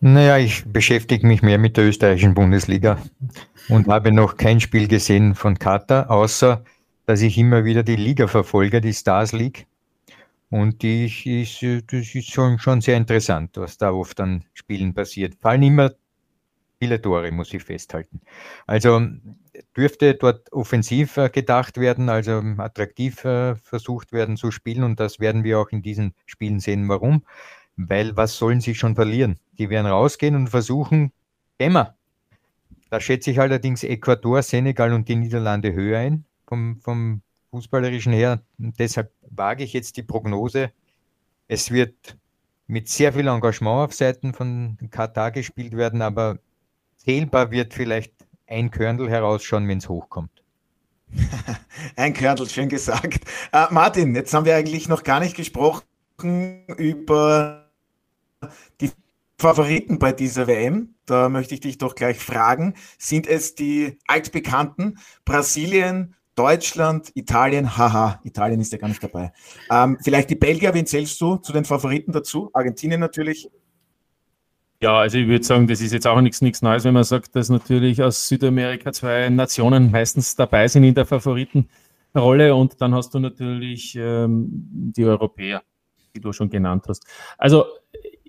Naja, 0.00 0.38
ich 0.38 0.64
beschäftige 0.64 1.26
mich 1.26 1.42
mehr 1.42 1.58
mit 1.58 1.76
der 1.76 1.88
österreichischen 1.88 2.32
Bundesliga 2.32 2.96
und 3.68 3.86
habe 3.86 4.12
noch 4.12 4.38
kein 4.38 4.58
Spiel 4.58 4.88
gesehen 4.88 5.34
von 5.34 5.58
Katar, 5.58 6.10
außer 6.10 6.64
dass 7.04 7.20
ich 7.20 7.36
immer 7.36 7.66
wieder 7.66 7.82
die 7.82 7.96
Liga 7.96 8.28
verfolge, 8.28 8.80
die 8.80 8.94
Stars 8.94 9.32
League. 9.32 9.66
Und 10.48 10.80
die 10.80 11.04
ist, 11.04 11.62
das 11.92 12.14
ist 12.14 12.30
schon, 12.30 12.58
schon 12.58 12.80
sehr 12.80 12.96
interessant, 12.96 13.58
was 13.58 13.76
da 13.76 13.92
oft 13.92 14.18
an 14.20 14.44
Spielen 14.54 14.94
passiert. 14.94 15.34
Fallen 15.34 15.62
immer 15.62 15.92
viele 16.80 17.00
Tore, 17.00 17.30
muss 17.30 17.52
ich 17.52 17.62
festhalten. 17.62 18.20
Also 18.66 19.02
dürfte 19.76 20.14
dort 20.14 20.50
offensiv 20.52 21.16
äh, 21.18 21.28
gedacht 21.28 21.76
werden, 21.76 22.08
also 22.08 22.42
attraktiv 22.56 23.24
äh, 23.24 23.54
versucht 23.56 24.12
werden 24.12 24.36
zu 24.36 24.50
spielen. 24.50 24.82
Und 24.82 24.98
das 24.98 25.20
werden 25.20 25.44
wir 25.44 25.58
auch 25.58 25.68
in 25.68 25.82
diesen 25.82 26.14
Spielen 26.26 26.58
sehen. 26.58 26.88
Warum? 26.88 27.24
Weil 27.76 28.16
was 28.16 28.36
sollen 28.36 28.60
sie 28.60 28.74
schon 28.74 28.94
verlieren? 28.94 29.38
Die 29.58 29.68
werden 29.70 29.86
rausgehen 29.86 30.34
und 30.34 30.48
versuchen, 30.48 31.12
immer. 31.58 31.94
Da 32.88 32.98
schätze 33.00 33.30
ich 33.30 33.40
allerdings 33.40 33.84
Ecuador, 33.84 34.42
Senegal 34.42 34.92
und 34.92 35.08
die 35.08 35.16
Niederlande 35.16 35.72
höher 35.72 35.98
ein 36.00 36.24
vom, 36.46 36.80
vom 36.80 37.22
fußballerischen 37.50 38.12
her. 38.12 38.42
Und 38.58 38.78
deshalb 38.78 39.12
wage 39.28 39.64
ich 39.64 39.74
jetzt 39.74 39.96
die 39.96 40.02
Prognose, 40.02 40.72
es 41.46 41.70
wird 41.70 42.16
mit 42.66 42.88
sehr 42.88 43.12
viel 43.12 43.26
Engagement 43.26 43.88
auf 43.88 43.94
Seiten 43.94 44.32
von 44.32 44.78
Katar 44.90 45.30
gespielt 45.32 45.76
werden, 45.76 46.02
aber 46.02 46.38
zählbar 47.04 47.50
wird 47.50 47.74
vielleicht 47.74 48.12
ein 48.46 48.70
Körnel 48.70 49.08
herausschauen, 49.08 49.68
wenn 49.68 49.78
es 49.78 49.88
hochkommt. 49.88 50.30
ein 51.96 52.14
Körnel, 52.14 52.48
schön 52.48 52.68
gesagt. 52.68 53.24
Äh, 53.52 53.66
Martin, 53.70 54.14
jetzt 54.14 54.32
haben 54.34 54.44
wir 54.44 54.56
eigentlich 54.56 54.88
noch 54.88 55.02
gar 55.02 55.20
nicht 55.20 55.36
gesprochen 55.36 55.82
über 56.76 57.70
die 58.80 58.90
Favoriten 59.38 59.98
bei 59.98 60.12
dieser 60.12 60.46
WM. 60.46 60.94
Da 61.06 61.28
möchte 61.28 61.54
ich 61.54 61.60
dich 61.60 61.78
doch 61.78 61.94
gleich 61.94 62.18
fragen. 62.18 62.74
Sind 62.98 63.26
es 63.26 63.54
die 63.54 63.98
altbekannten 64.06 64.98
Brasilien, 65.24 66.14
Deutschland, 66.34 67.10
Italien, 67.14 67.76
haha, 67.76 68.20
Italien 68.24 68.60
ist 68.60 68.72
ja 68.72 68.78
gar 68.78 68.88
nicht 68.88 69.02
dabei. 69.02 69.32
Ähm, 69.70 69.98
vielleicht 70.02 70.30
die 70.30 70.36
Belgier, 70.36 70.72
wen 70.74 70.86
zählst 70.86 71.20
du 71.20 71.36
zu 71.36 71.52
den 71.52 71.64
Favoriten 71.64 72.12
dazu? 72.12 72.50
Argentinien 72.52 73.00
natürlich. 73.00 73.50
Ja, 74.82 74.98
also 74.98 75.18
ich 75.18 75.28
würde 75.28 75.44
sagen, 75.44 75.66
das 75.66 75.82
ist 75.82 75.92
jetzt 75.92 76.06
auch 76.06 76.20
nichts, 76.22 76.40
nichts 76.40 76.62
Neues, 76.62 76.84
wenn 76.84 76.94
man 76.94 77.04
sagt, 77.04 77.36
dass 77.36 77.50
natürlich 77.50 78.02
aus 78.02 78.28
Südamerika 78.28 78.92
zwei 78.92 79.28
Nationen 79.28 79.90
meistens 79.90 80.36
dabei 80.36 80.68
sind 80.68 80.84
in 80.84 80.94
der 80.94 81.04
Favoritenrolle 81.04 82.54
und 82.54 82.80
dann 82.80 82.94
hast 82.94 83.12
du 83.12 83.18
natürlich 83.18 83.94
ähm, 83.96 84.48
die 84.48 85.04
Europäer, 85.04 85.62
die 86.14 86.20
du 86.20 86.32
schon 86.32 86.48
genannt 86.48 86.86
hast. 86.88 87.04
Also 87.36 87.66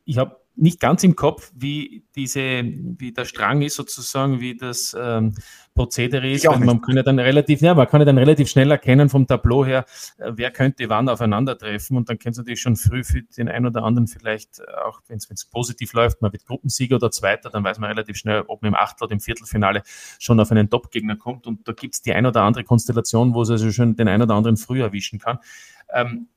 ich 0.03 0.17
habe 0.17 0.40
nicht 0.61 0.79
ganz 0.79 1.03
im 1.03 1.15
Kopf, 1.15 1.51
wie 1.55 2.05
diese, 2.15 2.39
wie 2.39 3.11
der 3.11 3.25
Strang 3.25 3.63
ist 3.63 3.75
sozusagen, 3.75 4.39
wie 4.39 4.55
das 4.55 4.95
ähm, 4.97 5.33
Prozedere 5.73 6.29
ist. 6.29 6.45
Man 6.45 6.81
kann 6.81 6.95
ja 6.95 7.03
dann 7.03 7.17
relativ, 7.17 7.61
ja, 7.61 7.73
man 7.73 7.87
kann 7.87 8.01
ja 8.01 8.05
dann 8.05 8.19
relativ 8.19 8.47
schnell 8.47 8.69
erkennen 8.69 9.09
vom 9.09 9.25
Tableau 9.25 9.65
her, 9.65 9.85
äh, 10.19 10.31
wer 10.35 10.51
könnte 10.51 10.87
wann 10.87 11.09
aufeinandertreffen 11.09 11.97
und 11.97 12.09
dann 12.09 12.19
kannst 12.19 12.37
du 12.37 12.41
natürlich 12.41 12.61
schon 12.61 12.75
früh 12.75 13.03
für 13.03 13.23
den 13.23 13.49
einen 13.49 13.65
oder 13.65 13.83
anderen 13.83 14.07
vielleicht, 14.07 14.59
äh, 14.59 14.63
auch 14.87 15.01
wenn 15.07 15.17
es 15.17 15.45
positiv 15.45 15.93
läuft, 15.93 16.21
man 16.21 16.31
wird 16.31 16.45
Gruppensieger 16.45 16.97
oder 16.97 17.09
Zweiter, 17.09 17.49
dann 17.49 17.63
weiß 17.63 17.79
man 17.79 17.89
relativ 17.89 18.17
schnell, 18.17 18.43
ob 18.47 18.61
man 18.61 18.69
im 18.69 18.75
Achtel 18.75 19.05
oder 19.05 19.13
im 19.13 19.19
Viertelfinale 19.19 19.81
schon 20.19 20.39
auf 20.39 20.51
einen 20.51 20.69
Top-Gegner 20.69 21.15
kommt 21.15 21.47
und 21.47 21.67
da 21.67 21.73
gibt 21.73 21.95
es 21.95 22.01
die 22.03 22.13
ein 22.13 22.27
oder 22.27 22.43
andere 22.43 22.63
Konstellation, 22.63 23.33
wo 23.33 23.41
es 23.41 23.49
also 23.49 23.71
schon 23.71 23.95
den 23.95 24.07
einen 24.07 24.21
oder 24.21 24.35
anderen 24.35 24.57
früh 24.57 24.81
erwischen 24.81 25.17
kann. 25.17 25.39
Ähm, 25.91 26.27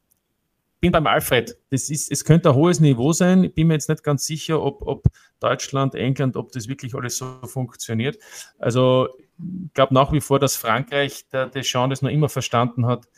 bin 0.85 0.93
beim 0.93 1.07
Alfred. 1.07 1.57
Das 1.71 1.89
ist, 1.89 2.13
es 2.13 2.27
könnte 2.27 2.51
ein 2.51 2.55
hohes 2.57 2.79
Niveau 2.79 3.15
sein. 3.15 3.43
Ich 3.43 3.55
bin 3.55 3.69
mir 3.69 3.73
jetzt 3.73 3.89
nicht 3.89 4.03
ganz 4.03 4.27
sicher, 4.27 4.61
ob, 4.61 4.87
ob 4.87 5.07
Deutschland, 5.41 5.95
England, 5.95 6.37
ob 6.37 6.53
das 6.53 6.69
wirklich 6.69 6.95
alles 6.95 7.17
so 7.17 7.39
funktioniert. 7.45 8.19
Also 8.59 9.09
ich 9.17 9.73
glaube 9.73 9.95
nach 9.95 10.13
wie 10.13 10.21
vor, 10.21 10.39
dass 10.39 10.57
Frankreich 10.57 11.27
der 11.33 11.47
Deschamps 11.47 11.95
das 11.95 12.03
noch 12.03 12.11
immer 12.11 12.29
verstanden 12.29 12.85
hat, 12.85 13.09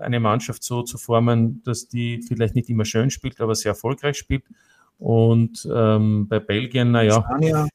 eine 0.00 0.18
Mannschaft 0.18 0.64
so 0.64 0.82
zu 0.82 0.98
formen, 0.98 1.62
dass 1.62 1.86
die 1.86 2.22
vielleicht 2.26 2.56
nicht 2.56 2.68
immer 2.70 2.84
schön 2.84 3.10
spielt, 3.10 3.40
aber 3.40 3.54
sehr 3.54 3.70
erfolgreich 3.70 4.18
spielt. 4.18 4.42
Und 4.98 5.68
ähm, 5.72 6.26
bei 6.26 6.40
Belgien, 6.40 6.90
naja, 6.90 7.22
Spanier 7.24 7.68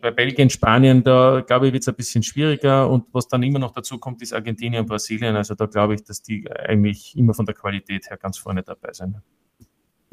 bei 0.00 0.10
Belgien, 0.10 0.50
Spanien, 0.50 1.02
da 1.02 1.42
glaube 1.46 1.68
ich, 1.68 1.72
wird 1.72 1.82
es 1.82 1.88
ein 1.88 1.94
bisschen 1.94 2.22
schwieriger. 2.22 2.88
Und 2.88 3.04
was 3.12 3.28
dann 3.28 3.42
immer 3.42 3.58
noch 3.58 3.72
dazu 3.72 3.98
kommt, 3.98 4.22
ist 4.22 4.32
Argentinien 4.32 4.82
und 4.82 4.88
Brasilien. 4.88 5.36
Also 5.36 5.54
da 5.54 5.66
glaube 5.66 5.94
ich, 5.94 6.04
dass 6.04 6.22
die 6.22 6.50
eigentlich 6.50 7.16
immer 7.16 7.34
von 7.34 7.46
der 7.46 7.54
Qualität 7.54 8.08
her 8.10 8.16
ganz 8.16 8.38
vorne 8.38 8.62
dabei 8.62 8.92
sind. 8.92 9.16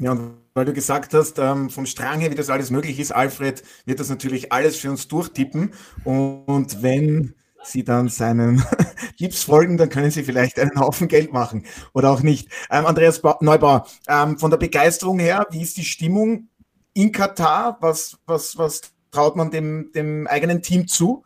Ja, 0.00 0.12
und 0.12 0.36
weil 0.54 0.64
du 0.64 0.72
gesagt 0.72 1.12
hast, 1.12 1.38
ähm, 1.38 1.70
von 1.70 1.84
Strang 1.84 2.20
her, 2.20 2.30
wie 2.30 2.36
das 2.36 2.50
alles 2.50 2.70
möglich 2.70 3.00
ist, 3.00 3.10
Alfred 3.10 3.64
wird 3.84 3.98
das 3.98 4.08
natürlich 4.08 4.52
alles 4.52 4.76
für 4.76 4.90
uns 4.90 5.08
durchtippen. 5.08 5.72
Und 6.04 6.82
wenn 6.82 7.34
Sie 7.64 7.82
dann 7.82 8.08
seinen 8.08 8.62
Tipps 9.18 9.42
folgen, 9.42 9.76
dann 9.76 9.88
können 9.88 10.12
Sie 10.12 10.22
vielleicht 10.22 10.58
einen 10.60 10.78
Haufen 10.78 11.08
Geld 11.08 11.32
machen 11.32 11.64
oder 11.92 12.10
auch 12.12 12.22
nicht. 12.22 12.48
Ähm, 12.70 12.86
Andreas 12.86 13.20
ba 13.20 13.38
Neubauer, 13.40 13.86
ähm, 14.06 14.38
von 14.38 14.50
der 14.50 14.58
Begeisterung 14.58 15.18
her, 15.18 15.46
wie 15.50 15.62
ist 15.62 15.76
die 15.76 15.84
Stimmung 15.84 16.48
in 16.94 17.10
Katar? 17.10 17.76
Was, 17.80 18.18
was, 18.24 18.56
was 18.56 18.92
traut 19.10 19.36
man 19.36 19.50
dem, 19.50 19.90
dem 19.94 20.26
eigenen 20.26 20.62
Team 20.62 20.86
zu? 20.88 21.24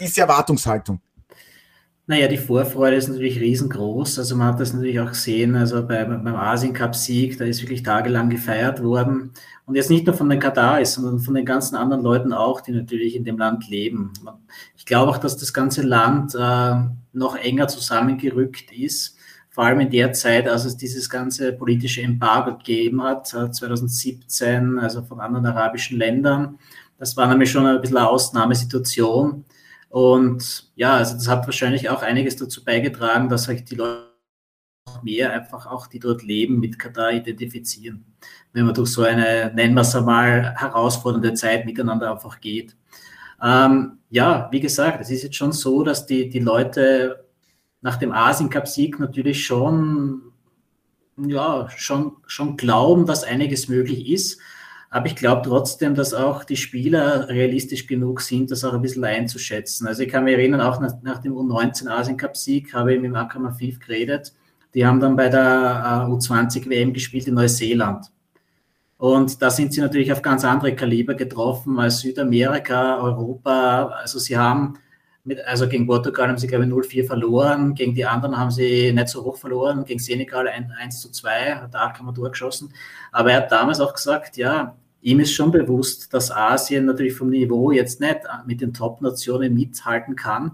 Diese 0.00 0.20
Erwartungshaltung. 0.20 1.00
Naja, 2.06 2.28
die 2.28 2.36
Vorfreude 2.36 2.96
ist 2.96 3.08
natürlich 3.08 3.40
riesengroß. 3.40 4.18
Also 4.18 4.36
man 4.36 4.48
hat 4.48 4.60
das 4.60 4.74
natürlich 4.74 5.00
auch 5.00 5.08
gesehen, 5.08 5.56
also 5.56 5.86
bei, 5.86 6.04
beim 6.04 6.26
Asien 6.36 6.74
Cup 6.74 6.94
Sieg, 6.94 7.38
da 7.38 7.46
ist 7.46 7.62
wirklich 7.62 7.82
tagelang 7.82 8.28
gefeiert 8.28 8.82
worden. 8.82 9.32
Und 9.64 9.74
jetzt 9.76 9.88
nicht 9.88 10.04
nur 10.04 10.14
von 10.14 10.28
den 10.28 10.38
Kataris, 10.38 10.94
sondern 10.94 11.20
von 11.20 11.32
den 11.34 11.46
ganzen 11.46 11.76
anderen 11.76 12.02
Leuten 12.02 12.34
auch, 12.34 12.60
die 12.60 12.72
natürlich 12.72 13.16
in 13.16 13.24
dem 13.24 13.38
Land 13.38 13.70
leben. 13.70 14.12
Ich 14.76 14.84
glaube 14.84 15.10
auch, 15.10 15.16
dass 15.16 15.38
das 15.38 15.54
ganze 15.54 15.80
Land 15.80 16.34
äh, 16.34 16.74
noch 17.14 17.36
enger 17.36 17.68
zusammengerückt 17.68 18.70
ist. 18.70 19.16
Vor 19.48 19.64
allem 19.64 19.80
in 19.80 19.90
der 19.90 20.12
Zeit, 20.12 20.46
als 20.46 20.66
es 20.66 20.76
dieses 20.76 21.08
ganze 21.08 21.54
politische 21.54 22.02
Embargo 22.02 22.58
gegeben 22.58 23.02
hat, 23.02 23.28
2017, 23.28 24.76
äh, 24.76 24.80
also 24.82 25.02
von 25.02 25.20
anderen 25.20 25.46
arabischen 25.46 25.96
Ländern. 25.96 26.58
Das 27.04 27.18
war 27.18 27.26
nämlich 27.26 27.50
schon 27.50 27.66
ein 27.66 27.82
bisschen 27.82 27.98
eine 27.98 28.08
Ausnahmesituation. 28.08 29.44
Und 29.90 30.72
ja, 30.74 30.94
also 30.94 31.16
das 31.16 31.28
hat 31.28 31.44
wahrscheinlich 31.44 31.90
auch 31.90 32.00
einiges 32.00 32.36
dazu 32.36 32.64
beigetragen, 32.64 33.28
dass 33.28 33.44
sich 33.44 33.62
die 33.62 33.74
Leute 33.74 34.08
mehr 35.02 35.30
einfach 35.30 35.66
auch, 35.66 35.86
die 35.86 35.98
dort 35.98 36.22
leben, 36.22 36.60
mit 36.60 36.78
Katar 36.78 37.12
identifizieren. 37.12 38.06
Wenn 38.54 38.64
man 38.64 38.74
durch 38.74 38.90
so 38.90 39.02
eine, 39.02 39.52
nennen 39.54 39.74
wir 39.74 39.82
es 39.82 39.94
einmal, 39.94 40.54
herausfordernde 40.56 41.34
Zeit 41.34 41.66
miteinander 41.66 42.10
einfach 42.10 42.40
geht. 42.40 42.74
Ähm, 43.42 43.98
ja, 44.08 44.48
wie 44.50 44.60
gesagt, 44.60 45.02
es 45.02 45.10
ist 45.10 45.24
jetzt 45.24 45.36
schon 45.36 45.52
so, 45.52 45.82
dass 45.82 46.06
die, 46.06 46.30
die 46.30 46.40
Leute 46.40 47.26
nach 47.82 47.96
dem 47.96 48.12
Asien-Cup-Sieg 48.12 48.98
natürlich 48.98 49.44
schon, 49.44 50.22
ja, 51.18 51.68
schon, 51.68 52.16
schon 52.26 52.56
glauben, 52.56 53.04
dass 53.04 53.24
einiges 53.24 53.68
möglich 53.68 54.08
ist. 54.08 54.40
Aber 54.94 55.06
ich 55.06 55.16
glaube 55.16 55.42
trotzdem, 55.42 55.96
dass 55.96 56.14
auch 56.14 56.44
die 56.44 56.56
Spieler 56.56 57.28
realistisch 57.28 57.88
genug 57.88 58.20
sind, 58.20 58.52
das 58.52 58.62
auch 58.62 58.74
ein 58.74 58.80
bisschen 58.80 59.02
einzuschätzen. 59.02 59.88
Also 59.88 60.04
ich 60.04 60.08
kann 60.08 60.22
mich 60.22 60.34
erinnern, 60.34 60.60
auch 60.60 60.80
nach, 60.80 61.02
nach 61.02 61.18
dem 61.18 61.32
U19 61.32 61.88
Asien 61.88 62.16
Cup 62.16 62.36
Sieg 62.36 62.72
habe 62.72 62.94
ich 62.94 63.00
mit 63.00 63.12
Akram 63.12 63.44
Afif 63.44 63.80
geredet. 63.80 64.32
Die 64.72 64.86
haben 64.86 65.00
dann 65.00 65.16
bei 65.16 65.28
der 65.28 66.06
äh, 66.08 66.12
U20 66.12 66.70
WM 66.70 66.92
gespielt 66.92 67.26
in 67.26 67.34
Neuseeland. 67.34 68.06
Und 68.96 69.42
da 69.42 69.50
sind 69.50 69.72
sie 69.72 69.80
natürlich 69.80 70.12
auf 70.12 70.22
ganz 70.22 70.44
andere 70.44 70.76
Kaliber 70.76 71.14
getroffen 71.14 71.76
als 71.80 71.98
Südamerika, 71.98 73.00
Europa. 73.00 73.86
Also 74.00 74.20
sie 74.20 74.38
haben 74.38 74.78
mit, 75.24 75.44
also 75.44 75.66
gegen 75.68 75.88
Portugal 75.88 76.28
haben 76.28 76.38
sie, 76.38 76.46
glaube 76.46 76.66
ich, 76.66 76.70
0-4 76.70 77.04
verloren. 77.04 77.74
Gegen 77.74 77.96
die 77.96 78.06
anderen 78.06 78.38
haben 78.38 78.52
sie 78.52 78.92
nicht 78.92 79.08
so 79.08 79.24
hoch 79.24 79.38
verloren. 79.38 79.84
Gegen 79.84 79.98
Senegal 79.98 80.46
1 80.46 81.00
zu 81.00 81.10
2, 81.10 81.56
hat 81.56 81.74
der 81.74 81.82
Ackermann 81.82 82.14
durchgeschossen. 82.14 82.72
Aber 83.10 83.32
er 83.32 83.38
hat 83.38 83.50
damals 83.50 83.80
auch 83.80 83.92
gesagt, 83.92 84.36
ja, 84.36 84.76
ihm 85.04 85.20
ist 85.20 85.34
schon 85.34 85.50
bewusst, 85.50 86.12
dass 86.14 86.30
Asien 86.30 86.86
natürlich 86.86 87.14
vom 87.14 87.28
Niveau 87.28 87.70
jetzt 87.70 88.00
nicht 88.00 88.20
mit 88.46 88.62
den 88.62 88.72
Top-Nationen 88.72 89.54
mithalten 89.54 90.16
kann. 90.16 90.52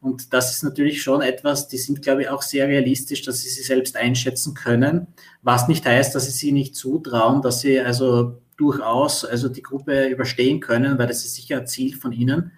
Und 0.00 0.32
das 0.32 0.54
ist 0.54 0.62
natürlich 0.62 1.02
schon 1.02 1.20
etwas, 1.20 1.66
die 1.66 1.78
sind, 1.78 2.00
glaube 2.00 2.22
ich, 2.22 2.28
auch 2.28 2.42
sehr 2.42 2.68
realistisch, 2.68 3.22
dass 3.22 3.40
sie 3.40 3.48
sich 3.48 3.66
selbst 3.66 3.96
einschätzen 3.96 4.54
können, 4.54 5.08
was 5.42 5.66
nicht 5.66 5.84
heißt, 5.84 6.14
dass 6.14 6.26
sie 6.26 6.30
sich 6.30 6.52
nicht 6.52 6.76
zutrauen, 6.76 7.42
dass 7.42 7.60
sie 7.60 7.80
also 7.80 8.40
durchaus 8.56 9.24
also 9.24 9.48
die 9.48 9.62
Gruppe 9.62 10.06
überstehen 10.06 10.60
können, 10.60 10.96
weil 10.96 11.08
das 11.08 11.24
ist 11.24 11.34
sicher 11.34 11.58
ein 11.58 11.66
Ziel 11.66 11.96
von 11.96 12.12
ihnen. 12.12 12.52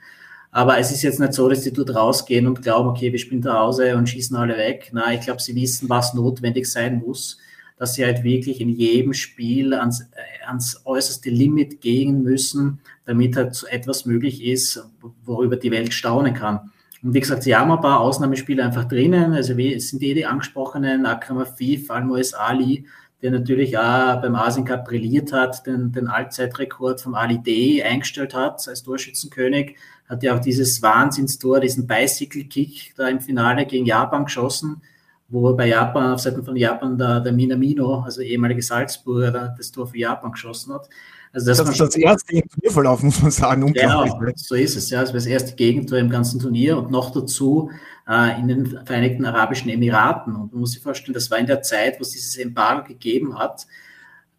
Aber 0.51 0.76
es 0.76 0.91
ist 0.91 1.03
jetzt 1.03 1.20
nicht 1.20 1.32
so, 1.32 1.49
dass 1.49 1.62
die 1.62 1.72
dort 1.72 1.95
rausgehen 1.95 2.47
und 2.47 2.61
glauben, 2.61 2.91
okay, 2.91 3.12
wir 3.12 3.18
spielen 3.18 3.43
zu 3.43 3.53
Hause 3.53 3.97
und 3.97 4.09
schießen 4.09 4.36
alle 4.36 4.59
weg. 4.59 4.91
Nein, 4.93 5.18
ich 5.18 5.24
glaube, 5.24 5.41
sie 5.41 5.55
wissen, 5.55 5.88
was 5.88 6.12
notwendig 6.12 6.66
sein 6.66 6.99
muss 6.99 7.38
dass 7.81 7.95
sie 7.95 8.05
halt 8.05 8.24
wirklich 8.24 8.61
in 8.61 8.68
jedem 8.68 9.14
Spiel 9.14 9.72
ans, 9.72 10.07
ans 10.47 10.83
äußerste 10.85 11.31
Limit 11.31 11.81
gehen 11.81 12.22
müssen, 12.22 12.81
damit 13.07 13.37
halt 13.37 13.55
so 13.55 13.66
etwas 13.66 14.05
möglich 14.05 14.45
ist, 14.45 14.85
worüber 15.24 15.57
die 15.57 15.70
Welt 15.70 15.95
staunen 15.95 16.35
kann. 16.35 16.72
Und 17.03 17.14
wie 17.14 17.20
gesagt, 17.20 17.43
sie 17.43 17.57
haben 17.57 17.72
ein 17.72 17.81
paar 17.81 18.01
Ausnahmespiele 18.01 18.62
einfach 18.62 18.85
drinnen. 18.85 19.33
Also 19.33 19.57
wie, 19.57 19.81
sind 19.81 20.03
eh 20.03 20.12
die 20.12 20.26
angesprochenen 20.26 21.07
Akram 21.07 21.39
Afif, 21.39 21.91
Almoes 21.91 22.35
Ali, 22.35 22.85
der 23.22 23.31
natürlich 23.31 23.78
auch 23.78 24.20
beim 24.20 24.35
Asien 24.35 24.66
Cup 24.66 24.85
brilliert 24.85 25.33
hat, 25.33 25.66
den, 25.66 25.91
den 25.91 26.07
Allzeitrekord 26.07 27.01
vom 27.01 27.14
Ali 27.14 27.39
Day 27.39 27.83
eingestellt 27.83 28.35
hat 28.35 28.68
als 28.68 28.83
Torschützenkönig, 28.83 29.76
hat 30.07 30.22
ja 30.22 30.37
auch 30.37 30.41
dieses 30.41 30.83
Wahnsinnstor, 30.83 31.61
diesen 31.61 31.87
Bicycle-Kick 31.87 32.93
da 32.99 33.09
im 33.09 33.20
Finale 33.20 33.64
gegen 33.64 33.87
Japan 33.87 34.26
geschossen, 34.26 34.83
wo 35.31 35.55
bei 35.55 35.68
Japan, 35.68 36.12
auf 36.12 36.20
Seiten 36.20 36.45
von 36.45 36.57
Japan, 36.57 36.99
der, 36.99 37.20
der 37.20 37.33
Minamino, 37.33 38.01
also 38.01 38.20
ehemalige 38.20 38.62
Salzburger, 38.62 39.55
das 39.57 39.70
Tor 39.70 39.87
für 39.87 39.99
Japan 39.99 40.33
geschossen 40.33 40.74
hat. 40.74 40.89
Also 41.33 41.47
das, 41.47 41.59
das 41.59 41.70
ist 41.70 41.81
das 41.81 41.97
erste 41.97 42.35
im 42.35 42.49
Turnierverlauf, 42.49 43.03
muss 43.05 43.22
man 43.22 43.31
sagen. 43.31 43.72
Genau, 43.72 44.05
so 44.35 44.57
ist 44.57 44.76
es. 44.76 44.91
Ja, 44.91 45.01
das 45.01 45.11
war 45.11 45.14
das 45.14 45.26
erste 45.26 45.55
Gegentor 45.55 45.99
im 45.99 46.11
ganzen 46.11 46.41
Turnier 46.41 46.76
und 46.76 46.91
noch 46.91 47.12
dazu 47.12 47.70
äh, 48.09 48.41
in 48.41 48.49
den 48.49 48.66
Vereinigten 48.85 49.24
Arabischen 49.24 49.70
Emiraten. 49.70 50.35
Und 50.35 50.53
man 50.53 50.61
muss 50.61 50.72
sich 50.72 50.83
vorstellen, 50.83 51.14
das 51.14 51.31
war 51.31 51.39
in 51.39 51.47
der 51.47 51.62
Zeit, 51.62 52.01
wo 52.01 52.03
es 52.03 52.11
dieses 52.11 52.37
Embargo 52.37 52.89
gegeben 52.89 53.39
hat. 53.39 53.68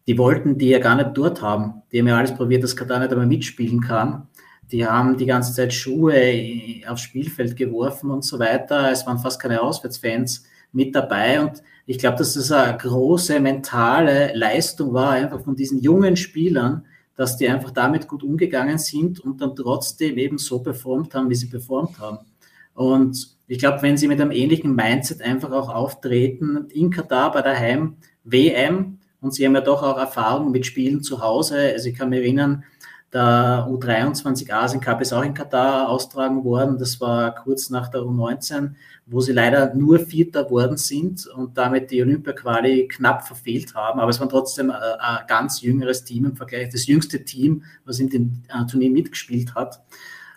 Die 0.06 0.18
wollten 0.18 0.58
die 0.58 0.68
ja 0.68 0.80
gar 0.80 0.96
nicht 0.96 1.10
dort 1.14 1.40
haben. 1.40 1.82
Die 1.90 2.00
haben 2.00 2.08
ja 2.08 2.18
alles 2.18 2.34
probiert, 2.34 2.62
dass 2.62 2.76
Katar 2.76 2.98
nicht 2.98 3.12
einmal 3.12 3.26
mitspielen 3.26 3.80
kann. 3.80 4.26
Die 4.70 4.86
haben 4.86 5.16
die 5.16 5.26
ganze 5.26 5.54
Zeit 5.54 5.72
Schuhe 5.72 6.12
aufs 6.86 7.02
Spielfeld 7.02 7.56
geworfen 7.56 8.10
und 8.10 8.24
so 8.24 8.38
weiter. 8.38 8.90
Es 8.90 9.06
waren 9.06 9.18
fast 9.18 9.40
keine 9.40 9.62
Auswärtsfans 9.62 10.44
mit 10.72 10.94
dabei. 10.94 11.40
Und 11.40 11.62
ich 11.86 11.98
glaube, 11.98 12.18
dass 12.18 12.34
das 12.34 12.52
eine 12.52 12.78
große 12.78 13.40
mentale 13.40 14.32
Leistung 14.34 14.92
war, 14.92 15.10
einfach 15.10 15.42
von 15.42 15.56
diesen 15.56 15.80
jungen 15.80 16.16
Spielern, 16.16 16.84
dass 17.16 17.36
die 17.36 17.48
einfach 17.48 17.70
damit 17.70 18.08
gut 18.08 18.22
umgegangen 18.22 18.78
sind 18.78 19.20
und 19.20 19.40
dann 19.40 19.54
trotzdem 19.54 20.16
eben 20.18 20.38
so 20.38 20.60
performt 20.60 21.14
haben, 21.14 21.28
wie 21.30 21.34
sie 21.34 21.48
performt 21.48 21.98
haben. 21.98 22.18
Und 22.74 23.36
ich 23.46 23.58
glaube, 23.58 23.82
wenn 23.82 23.98
sie 23.98 24.08
mit 24.08 24.20
einem 24.20 24.30
ähnlichen 24.30 24.74
Mindset 24.74 25.20
einfach 25.20 25.52
auch 25.52 25.68
auftreten, 25.68 26.68
in 26.70 26.90
Katar 26.90 27.32
bei 27.32 27.42
der 27.42 27.58
Heim-WM, 27.58 28.98
und 29.20 29.32
sie 29.32 29.46
haben 29.46 29.54
ja 29.54 29.60
doch 29.60 29.82
auch 29.84 29.98
Erfahrung 29.98 30.50
mit 30.50 30.66
Spielen 30.66 31.00
zu 31.02 31.20
Hause. 31.22 31.56
Also 31.56 31.88
ich 31.88 31.94
kann 31.94 32.08
mich 32.08 32.18
erinnern, 32.18 32.64
der 33.12 33.68
U23 33.68 34.50
Asien 34.50 34.80
Cup 34.80 35.02
ist 35.02 35.12
auch 35.12 35.22
in 35.22 35.34
Katar 35.34 35.90
austragen 35.90 36.44
worden. 36.44 36.78
Das 36.78 36.98
war 37.00 37.34
kurz 37.34 37.68
nach 37.68 37.88
der 37.88 38.00
U19, 38.00 38.72
wo 39.04 39.20
sie 39.20 39.32
leider 39.32 39.74
nur 39.74 39.98
Vierter 39.98 40.48
worden 40.50 40.78
sind 40.78 41.26
und 41.26 41.58
damit 41.58 41.90
die 41.90 42.00
Olympia-Quali 42.00 42.88
knapp 42.88 43.26
verfehlt 43.26 43.74
haben. 43.74 44.00
Aber 44.00 44.08
es 44.08 44.18
war 44.18 44.30
trotzdem 44.30 44.70
ein, 44.70 44.80
ein, 44.80 45.26
ganz 45.26 45.60
jüngeres 45.60 46.04
Team 46.04 46.24
im 46.24 46.36
Vergleich, 46.36 46.70
das 46.70 46.86
jüngste 46.86 47.22
Team, 47.22 47.64
was 47.84 47.98
in 48.00 48.08
dem 48.08 48.42
äh, 48.48 48.64
Turnier 48.64 48.90
mitgespielt 48.90 49.54
hat. 49.54 49.82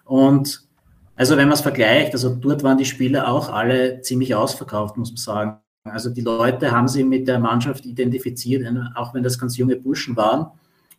Und 0.03 0.67
also 1.15 1.37
wenn 1.37 1.47
man 1.47 1.53
es 1.53 1.61
vergleicht, 1.61 2.11
also 2.11 2.35
dort 2.35 2.61
waren 2.63 2.77
die 2.77 2.83
Spiele 2.83 3.25
auch 3.29 3.47
alle 3.47 4.01
ziemlich 4.01 4.35
ausverkauft, 4.35 4.97
muss 4.97 5.11
man 5.11 5.17
sagen. 5.17 5.57
Also 5.85 6.09
die 6.09 6.21
Leute 6.21 6.71
haben 6.71 6.89
sich 6.89 7.05
mit 7.05 7.27
der 7.27 7.39
Mannschaft 7.39 7.85
identifiziert, 7.85 8.65
auch 8.95 9.13
wenn 9.13 9.23
das 9.23 9.39
ganz 9.39 9.55
junge 9.55 9.77
Burschen 9.77 10.17
waren 10.17 10.47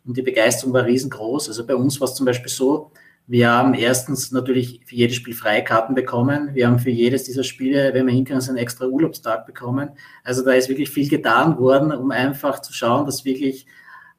und 0.07 0.17
die 0.17 0.21
Begeisterung 0.21 0.73
war 0.73 0.85
riesengroß. 0.85 1.49
Also 1.49 1.67
bei 1.67 1.75
uns 1.75 1.99
war 1.99 2.07
es 2.07 2.15
zum 2.15 2.25
Beispiel 2.25 2.49
so, 2.49 2.91
wir 3.29 3.51
haben 3.51 3.73
erstens 3.73 4.31
natürlich 4.31 4.79
für 4.85 4.95
jedes 4.95 5.17
Spiel 5.17 5.33
Freikarten 5.33 5.95
bekommen. 5.95 6.51
Wir 6.53 6.65
haben 6.65 6.79
für 6.79 6.89
jedes 6.89 7.25
dieser 7.25 7.43
Spiele, 7.43 7.93
wenn 7.93 8.07
wir 8.07 8.13
hinkommen, 8.13 8.41
einen 8.41 8.57
extra 8.57 8.85
Urlaubstag 8.85 9.45
bekommen. 9.45 9.89
Also 10.23 10.45
da 10.45 10.53
ist 10.53 10.69
wirklich 10.69 10.89
viel 10.89 11.09
getan 11.09 11.59
worden, 11.59 11.91
um 11.91 12.11
einfach 12.11 12.61
zu 12.61 12.71
schauen, 12.71 13.05
dass 13.05 13.25
wirklich 13.25 13.65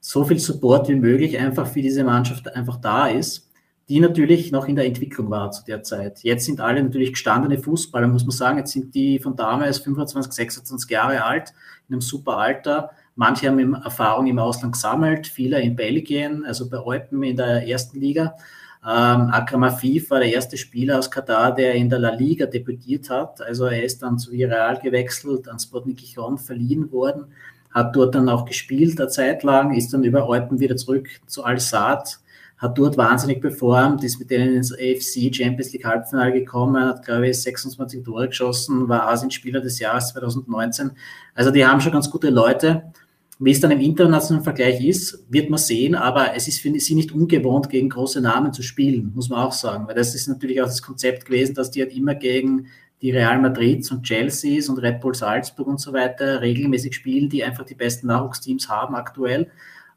so 0.01 0.25
viel 0.25 0.39
Support 0.39 0.91
wie 0.91 0.95
möglich 0.95 1.39
einfach 1.39 1.67
für 1.67 1.81
diese 1.81 2.05
Mannschaft 2.05 2.55
einfach 2.55 2.77
da 2.77 3.09
ist, 3.09 3.51
die 3.89 4.01
natürlich 4.01 4.53
noch 4.53 4.69
in 4.69 4.77
der 4.77 4.85
Entwicklung 4.85 5.31
war 5.31 5.51
zu 5.53 5.65
der 5.65 5.83
Zeit. 5.83 6.23
Jetzt 6.23 6.45
sind 6.45 6.61
alle 6.61 6.83
natürlich 6.83 7.13
gestandene 7.13 7.59
Fußballer, 7.59 8.09
muss 8.09 8.25
man 8.25 8.33
sagen. 8.33 8.59
Jetzt 8.59 8.73
sind 8.73 8.95
die 8.95 9.19
von 9.19 9.35
damals 9.37 9.79
25, 9.79 10.33
26 10.35 10.91
Jahre 10.91 11.25
alt, 11.25 11.55
in 11.89 11.95
einem 11.95 12.03
super 12.03 12.37
Alter 12.37 12.91
Manche 13.19 13.49
haben 13.49 13.75
Erfahrung 13.75 14.29
im 14.29 14.39
Ausland 14.39 14.75
gesammelt, 14.75 15.27
viele 15.27 15.61
in 15.61 15.75
Belgien, 15.75 16.45
also 16.47 16.71
bei 16.71 16.79
Eupen 16.79 17.25
in 17.25 17.37
der 17.37 17.67
ersten 17.67 17.99
Liga. 17.99 18.37
Ähm, 18.85 19.31
Akram 19.33 19.65
Afif 19.65 20.09
war 20.11 20.21
der 20.21 20.33
erste 20.33 20.57
Spieler 20.57 21.01
aus 21.01 21.11
Katar, 21.11 21.53
der 21.53 21.75
in 21.75 21.91
der 21.91 21.99
La 21.99 22.11
Liga 22.11 22.47
debütiert 22.47 23.11
hat. 23.11 23.43
Also 23.43 23.65
er 23.65 23.83
ist 23.83 24.05
dann 24.05 24.21
zu 24.21 24.31
Villarreal 24.31 24.79
gewechselt, 24.79 25.49
an 25.49 25.59
Sputnik 25.59 25.97
Gijon 25.97 26.39
verliehen 26.39 26.93
worden, 26.93 27.27
hat 27.73 27.97
dort 27.97 28.15
dann 28.15 28.29
auch 28.29 28.45
gespielt 28.45 29.01
eine 29.01 29.09
Zeit 29.09 29.43
lang, 29.43 29.75
ist 29.75 29.93
dann 29.93 30.05
über 30.05 30.29
Eupen 30.29 30.61
wieder 30.61 30.77
zurück 30.77 31.09
zu 31.27 31.43
Al-Saad, 31.43 32.21
hat 32.59 32.79
dort 32.79 32.97
wahnsinnig 32.97 33.41
performt, 33.41 34.05
ist 34.05 34.21
mit 34.21 34.31
denen 34.31 34.55
ins 34.55 34.73
AFC 34.73 35.35
Champions 35.35 35.73
League 35.73 35.85
Halbfinale 35.85 36.35
gekommen, 36.35 36.85
hat, 36.85 37.05
glaube 37.05 37.29
ich, 37.29 37.43
26 37.43 38.05
Tore 38.05 38.29
geschossen, 38.29 38.89
war 38.89 39.09
Asien-Spieler 39.09 39.61
des 39.61 39.81
Jahres 39.81 40.11
2019. 40.11 40.93
Also 41.35 41.51
die 41.51 41.67
haben 41.67 41.81
schon 41.81 41.93
ganz 41.93 42.09
gute 42.09 42.31
Leute. 42.31 42.93
Wie 43.41 43.53
es 43.53 43.61
dann 43.61 43.71
im 43.71 43.81
internationalen 43.81 44.43
Vergleich 44.43 44.85
ist, 44.85 45.25
wird 45.29 45.49
man 45.49 45.59
sehen, 45.59 45.95
aber 45.95 46.35
es 46.35 46.49
ist 46.49 46.61
für 46.61 46.77
sie 46.81 46.95
nicht 46.95 47.13
ungewohnt, 47.13 47.71
gegen 47.71 47.89
große 47.89 48.21
Namen 48.21 48.53
zu 48.53 48.63
spielen, 48.63 49.13
muss 49.15 49.29
man 49.29 49.39
auch 49.41 49.53
sagen, 49.53 49.87
weil 49.87 49.95
das 49.95 50.15
ist 50.15 50.27
natürlich 50.27 50.61
auch 50.61 50.67
das 50.67 50.83
Konzept 50.83 51.27
gewesen, 51.27 51.55
dass 51.55 51.71
die 51.71 51.81
halt 51.81 51.95
immer 51.95 52.17
gegen 52.17 52.67
die 53.01 53.13
Real 53.13 53.41
Madrids 53.41 53.93
und 53.93 54.03
Chelseas 54.03 54.69
und 54.69 54.79
Red 54.79 55.01
Bull 55.01 55.15
Salzburg 55.15 55.69
und 55.69 55.81
so 55.81 55.93
weiter 55.93 56.41
regelmäßig 56.41 56.97
spielen, 56.97 57.29
die 57.29 57.45
einfach 57.45 57.65
die 57.65 57.77
besten 57.77 58.09
Nachwuchsteams 58.09 58.69
haben 58.69 58.97
aktuell. 58.97 59.51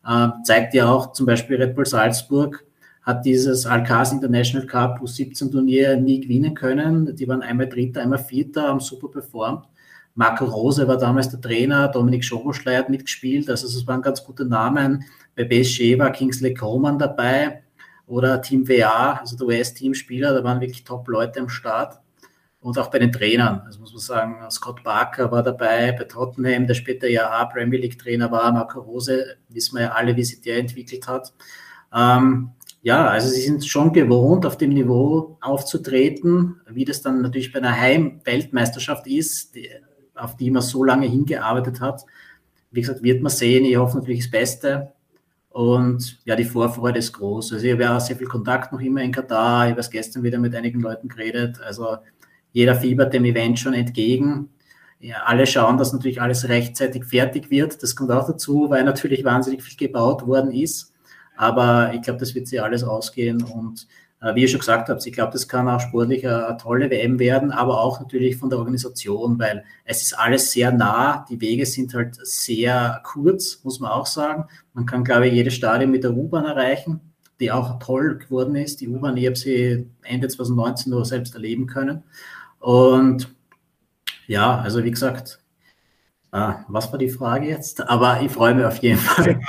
Ähm, 0.07 0.33
zeigt 0.43 0.75
ja 0.75 0.91
auch 0.91 1.11
zum 1.13 1.25
Beispiel 1.25 1.57
Red 1.57 1.75
Bull 1.75 1.87
Salzburg 1.87 2.63
hat 3.01 3.25
dieses 3.25 3.65
Alcaz 3.65 4.11
International 4.11 4.67
Cup 4.67 5.01
U17 5.01 5.51
Turnier 5.51 5.97
nie 5.97 6.21
gewinnen 6.21 6.53
können. 6.53 7.15
Die 7.15 7.27
waren 7.27 7.41
einmal 7.41 7.67
Dritter, 7.67 8.01
einmal 8.01 8.19
Vierter, 8.19 8.67
haben 8.67 8.79
super 8.79 9.07
performt. 9.09 9.65
Marco 10.15 10.45
Rose 10.45 10.87
war 10.87 10.97
damals 10.97 11.29
der 11.29 11.41
Trainer, 11.41 11.87
Dominik 11.87 12.23
Schoboschlei 12.23 12.77
hat 12.77 12.89
mitgespielt, 12.89 13.49
also 13.49 13.67
es 13.67 13.87
waren 13.87 14.01
ganz 14.01 14.23
gute 14.23 14.45
Namen. 14.45 15.05
Bei 15.35 15.45
PSG 15.45 15.97
war 15.97 16.11
Kingsley 16.11 16.53
Coman 16.53 16.99
dabei 16.99 17.63
oder 18.07 18.41
Team 18.41 18.67
WA, 18.67 19.13
also 19.13 19.37
der 19.37 19.47
US-Teamspieler, 19.47 20.33
da 20.33 20.43
waren 20.43 20.59
wirklich 20.59 20.83
Top-Leute 20.83 21.39
am 21.39 21.49
Start. 21.49 21.99
Und 22.59 22.77
auch 22.77 22.91
bei 22.91 22.99
den 22.99 23.11
Trainern, 23.11 23.61
also 23.65 23.79
muss 23.79 23.91
man 23.91 23.99
sagen, 24.01 24.51
Scott 24.51 24.83
Barker 24.83 25.31
war 25.31 25.41
dabei, 25.41 25.93
bei 25.93 26.03
Tottenham, 26.03 26.67
der 26.67 26.75
später 26.75 27.07
ja 27.07 27.43
Premier 27.45 27.79
League-Trainer 27.79 28.31
war, 28.31 28.51
Marco 28.51 28.81
Rose, 28.81 29.37
wissen 29.49 29.77
wir 29.77 29.85
ja 29.85 29.91
alle, 29.93 30.15
wie 30.15 30.23
sich 30.23 30.41
der 30.41 30.57
entwickelt 30.57 31.07
hat. 31.07 31.33
Ähm, 31.91 32.51
ja, 32.83 33.07
also 33.07 33.29
sie 33.29 33.41
sind 33.41 33.65
schon 33.65 33.93
gewohnt, 33.93 34.45
auf 34.45 34.57
dem 34.57 34.73
Niveau 34.73 35.37
aufzutreten, 35.41 36.61
wie 36.67 36.85
das 36.85 37.01
dann 37.01 37.21
natürlich 37.21 37.51
bei 37.51 37.59
einer 37.59 37.75
Heim-Weltmeisterschaft 37.75 39.07
ist. 39.07 39.55
Die, 39.55 39.67
auf 40.21 40.37
die 40.37 40.51
man 40.51 40.61
so 40.61 40.83
lange 40.83 41.07
hingearbeitet 41.07 41.81
hat. 41.81 42.05
Wie 42.71 42.81
gesagt, 42.81 43.03
wird 43.03 43.21
man 43.21 43.31
sehen. 43.31 43.65
Ich 43.65 43.77
hoffe 43.77 43.97
natürlich 43.97 44.21
das 44.21 44.31
Beste. 44.31 44.93
Und 45.49 46.19
ja, 46.23 46.35
die 46.35 46.45
Vorfreude 46.45 46.99
ist 46.99 47.11
groß. 47.13 47.53
Also 47.53 47.65
ich 47.65 47.73
habe 47.73 47.83
ja 47.83 47.99
sehr 47.99 48.15
viel 48.15 48.27
Kontakt 48.27 48.71
noch 48.71 48.79
immer 48.79 49.01
in 49.01 49.11
Katar. 49.11 49.65
Ich 49.65 49.71
habe 49.71 49.79
erst 49.79 49.91
gestern 49.91 50.23
wieder 50.23 50.39
mit 50.39 50.55
einigen 50.55 50.79
Leuten 50.79 51.09
geredet. 51.09 51.59
Also 51.61 51.97
jeder 52.53 52.75
fiebert 52.75 53.13
dem 53.13 53.25
Event 53.25 53.59
schon 53.59 53.73
entgegen. 53.73 54.49
Ja, 54.99 55.23
alle 55.25 55.47
schauen, 55.47 55.77
dass 55.77 55.93
natürlich 55.93 56.21
alles 56.21 56.47
rechtzeitig 56.47 57.05
fertig 57.05 57.49
wird. 57.49 57.81
Das 57.83 57.95
kommt 57.95 58.11
auch 58.11 58.27
dazu, 58.27 58.69
weil 58.69 58.83
natürlich 58.83 59.23
wahnsinnig 59.23 59.63
viel 59.63 59.75
gebaut 59.75 60.25
worden 60.25 60.51
ist. 60.51 60.93
Aber 61.35 61.93
ich 61.93 62.01
glaube, 62.01 62.19
das 62.19 62.35
wird 62.35 62.47
sich 62.47 62.61
alles 62.61 62.83
ausgehen 62.83 63.41
und 63.41 63.87
wie 64.21 64.41
ihr 64.41 64.47
schon 64.47 64.59
gesagt 64.59 64.87
habt, 64.89 65.05
ich 65.05 65.13
glaube, 65.13 65.33
das 65.33 65.47
kann 65.47 65.67
auch 65.67 65.79
sportlich 65.79 66.27
eine, 66.27 66.55
tolle 66.61 66.91
WM 66.91 67.17
werden, 67.17 67.51
aber 67.51 67.81
auch 67.81 67.99
natürlich 67.99 68.37
von 68.37 68.51
der 68.51 68.59
Organisation, 68.59 69.39
weil 69.39 69.63
es 69.83 70.03
ist 70.03 70.13
alles 70.13 70.51
sehr 70.51 70.71
nah, 70.71 71.25
die 71.27 71.41
Wege 71.41 71.65
sind 71.65 71.93
halt 71.95 72.15
sehr 72.21 73.01
kurz, 73.03 73.63
muss 73.63 73.79
man 73.79 73.91
auch 73.91 74.05
sagen. 74.05 74.45
Man 74.73 74.85
kann, 74.85 75.03
glaube 75.03 75.27
ich, 75.27 75.33
jedes 75.33 75.55
Stadion 75.55 75.89
mit 75.89 76.03
der 76.03 76.15
U-Bahn 76.15 76.45
erreichen, 76.45 77.01
die 77.39 77.51
auch 77.51 77.79
toll 77.79 78.19
geworden 78.19 78.55
ist. 78.55 78.79
Die 78.81 78.87
U-Bahn, 78.87 79.17
ich 79.17 79.25
habe 79.25 79.35
sie 79.35 79.89
Ende 80.03 80.27
2019 80.27 80.91
nur 80.91 81.03
selbst 81.03 81.33
erleben 81.33 81.65
können. 81.65 82.03
Und 82.59 83.33
ja, 84.27 84.59
also 84.59 84.83
wie 84.83 84.91
gesagt, 84.91 85.39
ah, 86.31 86.59
was 86.67 86.91
war 86.91 86.99
die 86.99 87.09
Frage 87.09 87.47
jetzt? 87.47 87.81
Aber 87.89 88.21
ich 88.21 88.31
freue 88.31 88.53
mich 88.53 88.65
auf 88.65 88.77
jeden 88.77 88.99
Fall. 88.99 89.39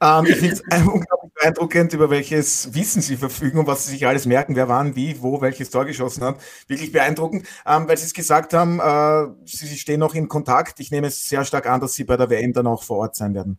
Ähm, 0.00 0.26
ich 0.26 0.36
finde 0.36 0.54
es 0.54 0.60
unglaublich 0.86 1.17
beeindruckend, 1.40 1.92
über 1.92 2.10
welches 2.10 2.74
Wissen 2.74 3.02
Sie 3.02 3.16
verfügen 3.16 3.58
und 3.58 3.66
was 3.66 3.86
Sie 3.86 3.92
sich 3.92 4.06
alles 4.06 4.26
merken, 4.26 4.56
wer 4.56 4.68
wann, 4.68 4.96
wie, 4.96 5.20
wo, 5.20 5.40
welches 5.40 5.70
Tor 5.70 5.84
geschossen 5.84 6.24
hat. 6.24 6.38
Wirklich 6.66 6.92
beeindruckend, 6.92 7.46
ähm, 7.66 7.88
weil 7.88 7.96
Sie 7.96 8.04
es 8.04 8.14
gesagt 8.14 8.54
haben, 8.54 8.80
äh, 8.80 9.32
Sie 9.44 9.76
stehen 9.76 10.00
noch 10.00 10.14
in 10.14 10.28
Kontakt. 10.28 10.80
Ich 10.80 10.90
nehme 10.90 11.06
es 11.06 11.28
sehr 11.28 11.44
stark 11.44 11.66
an, 11.66 11.80
dass 11.80 11.94
Sie 11.94 12.04
bei 12.04 12.16
der 12.16 12.30
WM 12.30 12.52
dann 12.52 12.66
auch 12.66 12.82
vor 12.82 12.98
Ort 12.98 13.16
sein 13.16 13.34
werden. 13.34 13.58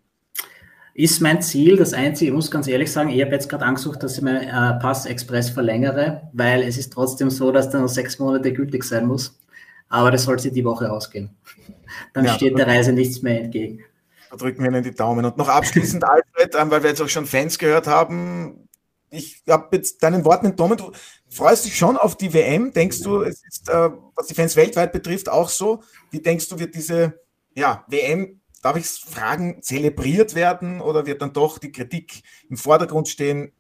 Ist 0.94 1.22
mein 1.22 1.42
Ziel, 1.42 1.78
das 1.78 1.94
Einzige, 1.94 2.32
ich 2.32 2.36
muss 2.36 2.52
ganz 2.52 2.68
ehrlich 2.68 2.92
sagen, 2.92 3.10
ich 3.10 3.22
habe 3.22 3.32
jetzt 3.32 3.48
gerade 3.48 3.64
angesucht, 3.64 4.04
dass 4.04 4.18
ich 4.18 4.22
meinen 4.22 4.44
äh, 4.44 4.80
Pass 4.80 5.06
Express 5.06 5.50
verlängere, 5.50 6.30
weil 6.34 6.64
es 6.64 6.78
ist 6.78 6.92
trotzdem 6.92 7.30
so, 7.30 7.52
dass 7.52 7.70
der 7.70 7.80
noch 7.80 7.88
sechs 7.88 8.20
Monate 8.20 8.52
gültig 8.52 8.84
sein 8.84 9.06
muss. 9.06 9.40
Aber 9.88 10.12
das 10.12 10.24
soll 10.24 10.38
sich 10.40 10.52
die 10.52 10.66
Woche 10.66 10.92
ausgehen. 10.92 11.30
Dann 12.14 12.26
ja, 12.26 12.34
steht 12.34 12.58
der 12.58 12.68
Reise 12.68 12.92
nichts 12.92 13.22
mehr 13.22 13.42
entgegen. 13.42 13.80
Da 14.30 14.38
drücken 14.38 14.64
wir 14.64 14.70
Ihnen 14.70 14.84
die 14.84 14.94
Daumen. 14.94 15.26
Und 15.26 15.38
noch 15.38 15.50
abschließend, 15.50 16.04
Alfred, 16.08 16.56
ähm, 16.56 16.72
weil 16.72 16.84
wir 16.84 16.90
jetzt 16.90 17.02
auch 17.02 17.10
schon 17.10 17.26
Fans 17.26 17.58
gehört 17.58 17.88
haben, 17.88 18.68
ich 19.12 19.42
habe 19.50 19.76
jetzt 19.76 20.04
deinen 20.04 20.24
Worten 20.24 20.46
entnommen, 20.46 20.78
du 20.78 20.92
freust 21.30 21.66
dich 21.66 21.76
schon 21.76 21.98
auf 21.98 22.16
die 22.16 22.32
WM. 22.32 22.74
Denkst 22.74 23.02
du, 23.02 23.24
es 23.24 23.44
ist, 23.44 23.68
äh, 23.70 23.90
was 24.16 24.28
die 24.28 24.36
Fans 24.36 24.56
weltweit 24.56 24.92
betrifft, 24.92 25.30
auch 25.30 25.50
so? 25.50 25.82
Wie 26.12 26.22
denkst 26.22 26.48
du, 26.50 26.60
wird 26.60 26.76
diese 26.76 27.20
ja, 27.56 27.84
WM 27.88 28.40
darf 28.62 28.78
ich 28.78 28.86
fragen, 28.86 29.62
zelebriert 29.62 30.36
werden 30.36 30.82
oder 30.82 31.06
wird 31.06 31.22
dann 31.22 31.34
doch 31.34 31.60
die 31.60 31.72
Kritik 31.72 32.22
im 32.50 32.58
Vordergrund 32.58 33.08
stehen? 33.08 33.52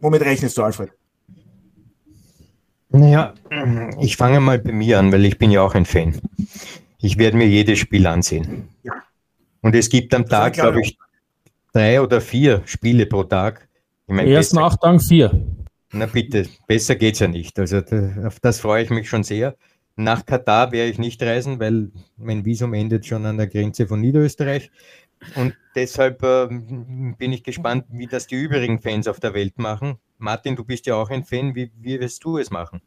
Womit 0.00 0.22
rechnest 0.22 0.58
du, 0.58 0.62
Alfred? 0.62 0.92
Naja, 2.90 3.34
ich 4.00 4.16
fange 4.16 4.38
mal 4.38 4.58
bei 4.58 4.70
mir 4.70 5.00
an, 5.00 5.10
weil 5.10 5.24
ich 5.24 5.38
bin 5.38 5.50
ja 5.50 5.62
auch 5.62 5.74
ein 5.74 5.84
Fan. 5.84 6.20
Ich 6.98 7.18
werde 7.18 7.36
mir 7.36 7.46
jedes 7.46 7.78
Spiel 7.78 8.06
ansehen. 8.06 8.68
Ja. 8.82 8.92
Und 9.64 9.74
es 9.74 9.88
gibt 9.88 10.12
am 10.12 10.26
Tag, 10.26 10.52
glaube 10.52 10.82
ich, 10.82 10.98
drei 11.72 11.98
oder 11.98 12.20
vier 12.20 12.60
Spiele 12.66 13.06
pro 13.06 13.24
Tag. 13.24 13.66
Ich 14.06 14.14
mein, 14.14 14.28
Erst 14.28 14.52
nach 14.52 14.76
Tag 14.76 15.00
vier. 15.00 15.32
Na 15.90 16.04
bitte, 16.04 16.46
besser 16.66 16.96
geht 16.96 17.14
es 17.14 17.20
ja 17.20 17.28
nicht. 17.28 17.58
Also 17.58 17.78
auf 18.26 18.40
das 18.40 18.60
freue 18.60 18.82
ich 18.82 18.90
mich 18.90 19.08
schon 19.08 19.24
sehr. 19.24 19.56
Nach 19.96 20.26
Katar 20.26 20.70
werde 20.70 20.90
ich 20.90 20.98
nicht 20.98 21.22
reisen, 21.22 21.60
weil 21.60 21.90
mein 22.18 22.44
Visum 22.44 22.74
endet 22.74 23.06
schon 23.06 23.24
an 23.24 23.38
der 23.38 23.46
Grenze 23.46 23.86
von 23.86 24.02
Niederösterreich. 24.02 24.70
Und 25.34 25.56
deshalb 25.74 26.22
äh, 26.22 26.46
bin 27.16 27.32
ich 27.32 27.42
gespannt, 27.42 27.86
wie 27.88 28.06
das 28.06 28.26
die 28.26 28.34
übrigen 28.34 28.80
Fans 28.80 29.08
auf 29.08 29.18
der 29.18 29.32
Welt 29.32 29.58
machen. 29.58 29.96
Martin, 30.18 30.56
du 30.56 30.64
bist 30.64 30.84
ja 30.84 30.96
auch 30.96 31.08
ein 31.08 31.24
Fan. 31.24 31.54
Wie, 31.54 31.72
wie 31.80 31.98
wirst 32.00 32.22
du 32.22 32.36
es 32.36 32.50
machen? 32.50 32.82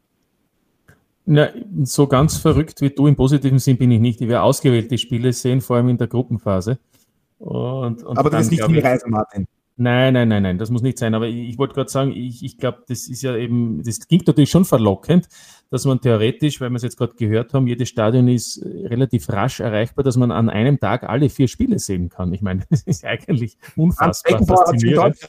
Na, 1.30 1.50
so 1.82 2.06
ganz 2.06 2.38
verrückt 2.38 2.80
wie 2.80 2.88
du 2.88 3.06
im 3.06 3.14
positiven 3.14 3.58
Sinn 3.58 3.76
bin 3.76 3.90
ich 3.90 4.00
nicht. 4.00 4.18
Ich 4.22 4.28
werde 4.28 4.40
ausgewählte 4.40 4.96
Spiele 4.96 5.34
sehen, 5.34 5.60
vor 5.60 5.76
allem 5.76 5.90
in 5.90 5.98
der 5.98 6.06
Gruppenphase. 6.06 6.78
Und, 7.38 8.02
und 8.02 8.16
Aber 8.16 8.30
das 8.30 8.46
ist 8.46 8.52
nicht 8.52 8.66
die 8.66 8.78
Reise, 8.78 9.06
Martin. 9.08 9.46
Nein, 9.76 10.14
nein, 10.14 10.28
nein, 10.28 10.42
nein, 10.42 10.58
das 10.58 10.70
muss 10.70 10.80
nicht 10.80 10.96
sein. 10.96 11.14
Aber 11.14 11.26
ich, 11.26 11.50
ich 11.50 11.58
wollte 11.58 11.74
gerade 11.74 11.90
sagen, 11.90 12.12
ich, 12.12 12.42
ich 12.42 12.56
glaube, 12.56 12.82
das 12.88 13.08
ist 13.08 13.20
ja 13.20 13.36
eben, 13.36 13.82
das 13.84 14.08
klingt 14.08 14.26
natürlich 14.26 14.50
schon 14.50 14.64
verlockend, 14.64 15.28
dass 15.70 15.84
man 15.84 16.00
theoretisch, 16.00 16.62
weil 16.62 16.70
wir 16.70 16.76
es 16.76 16.82
jetzt 16.82 16.96
gerade 16.96 17.14
gehört 17.14 17.52
haben, 17.52 17.66
jedes 17.66 17.90
Stadion 17.90 18.26
ist 18.26 18.56
äh, 18.56 18.86
relativ 18.86 19.28
rasch 19.28 19.60
erreichbar, 19.60 20.04
dass 20.04 20.16
man 20.16 20.32
an 20.32 20.48
einem 20.48 20.80
Tag 20.80 21.02
alle 21.04 21.28
vier 21.28 21.46
Spiele 21.46 21.78
sehen 21.78 22.08
kann. 22.08 22.32
Ich 22.32 22.40
meine, 22.40 22.64
das 22.70 22.84
ist 22.84 23.04
eigentlich 23.04 23.58
unfassbar 23.76 24.42
faszinierend. 24.46 25.28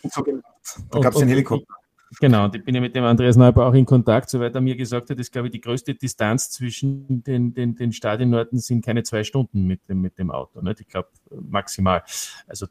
Da 0.91 0.99
gab 1.01 1.13
es 1.13 1.19
den 1.19 1.27
Helikopter. 1.27 1.75
Genau, 2.19 2.45
und 2.45 2.55
ich 2.55 2.63
bin 2.63 2.73
ja 2.73 2.81
mit 2.81 2.95
dem 2.95 3.03
Andreas 3.03 3.35
Neubauer 3.35 3.67
auch 3.67 3.73
in 3.73 3.85
Kontakt, 3.85 4.29
soweit 4.29 4.55
er 4.55 4.61
mir 4.61 4.75
gesagt 4.75 5.09
hat, 5.09 5.19
ist, 5.19 5.31
glaube 5.31 5.47
ich, 5.47 5.51
die 5.51 5.61
größte 5.61 5.93
Distanz 5.93 6.49
zwischen 6.49 7.23
den, 7.23 7.53
den, 7.53 7.75
den 7.75 7.91
Stadionorten 7.91 8.57
sind 8.57 8.83
keine 8.83 9.03
zwei 9.03 9.23
Stunden 9.23 9.67
mit 9.67 9.87
dem, 9.87 10.01
mit 10.01 10.17
dem 10.17 10.31
Auto. 10.31 10.61
Nicht? 10.61 10.81
Ich 10.81 10.87
glaube, 10.87 11.09
maximal. 11.29 12.03
Also, 12.47 12.65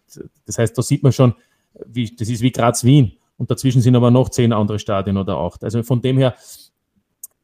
das 0.44 0.58
heißt, 0.58 0.76
da 0.76 0.82
sieht 0.82 1.04
man 1.04 1.12
schon, 1.12 1.34
wie, 1.86 2.14
das 2.14 2.28
ist 2.28 2.42
wie 2.42 2.50
Graz-Wien. 2.50 3.12
Und 3.36 3.50
dazwischen 3.50 3.80
sind 3.80 3.94
aber 3.94 4.10
noch 4.10 4.28
zehn 4.30 4.52
andere 4.52 4.80
Stadien 4.80 5.16
oder 5.16 5.36
acht. 5.36 5.62
Also 5.62 5.84
von 5.84 6.02
dem 6.02 6.18
her 6.18 6.34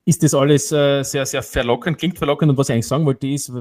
ist 0.04 0.22
das 0.22 0.34
alles 0.34 0.72
äh, 0.72 1.02
sehr, 1.04 1.24
sehr 1.24 1.42
verlockend, 1.42 1.98
klingt 1.98 2.18
verlockend. 2.18 2.50
Und 2.50 2.58
was 2.58 2.68
ich 2.68 2.74
eigentlich 2.74 2.88
sagen 2.88 3.06
wollte, 3.06 3.28
ist 3.28 3.52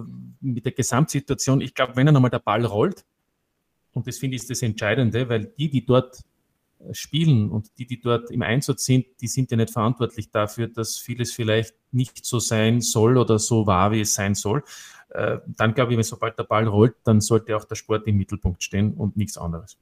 mit 0.41 0.65
der 0.65 0.71
Gesamtsituation, 0.71 1.61
ich 1.61 1.75
glaube, 1.75 1.95
wenn 1.95 2.07
dann 2.07 2.15
einmal 2.15 2.31
der 2.31 2.39
Ball 2.39 2.65
rollt, 2.65 3.05
und 3.93 4.07
das 4.07 4.17
finde 4.17 4.35
ich 4.35 4.47
das 4.47 4.63
Entscheidende, 4.63 5.29
weil 5.29 5.45
die, 5.45 5.69
die 5.69 5.85
dort 5.85 6.21
spielen 6.91 7.49
und 7.49 7.77
die, 7.77 7.85
die 7.85 7.99
dort 7.99 8.31
im 8.31 8.41
Einsatz 8.41 8.85
sind, 8.85 9.05
die 9.21 9.27
sind 9.27 9.51
ja 9.51 9.57
nicht 9.57 9.71
verantwortlich 9.71 10.31
dafür, 10.31 10.67
dass 10.67 10.97
vieles 10.97 11.33
vielleicht 11.33 11.75
nicht 11.91 12.25
so 12.25 12.39
sein 12.39 12.81
soll 12.81 13.17
oder 13.17 13.39
so 13.39 13.67
war, 13.67 13.91
wie 13.91 14.01
es 14.01 14.13
sein 14.13 14.35
soll. 14.35 14.63
Äh, 15.09 15.37
dann 15.47 15.73
glaube 15.73 15.91
ich, 15.91 15.97
wenn 15.97 16.03
sobald 16.03 16.37
der 16.37 16.43
Ball 16.43 16.67
rollt, 16.67 16.95
dann 17.03 17.21
sollte 17.21 17.55
auch 17.55 17.65
der 17.65 17.75
Sport 17.75 18.07
im 18.07 18.17
Mittelpunkt 18.17 18.63
stehen 18.63 18.93
und 18.93 19.15
nichts 19.15 19.37
anderes. 19.37 19.77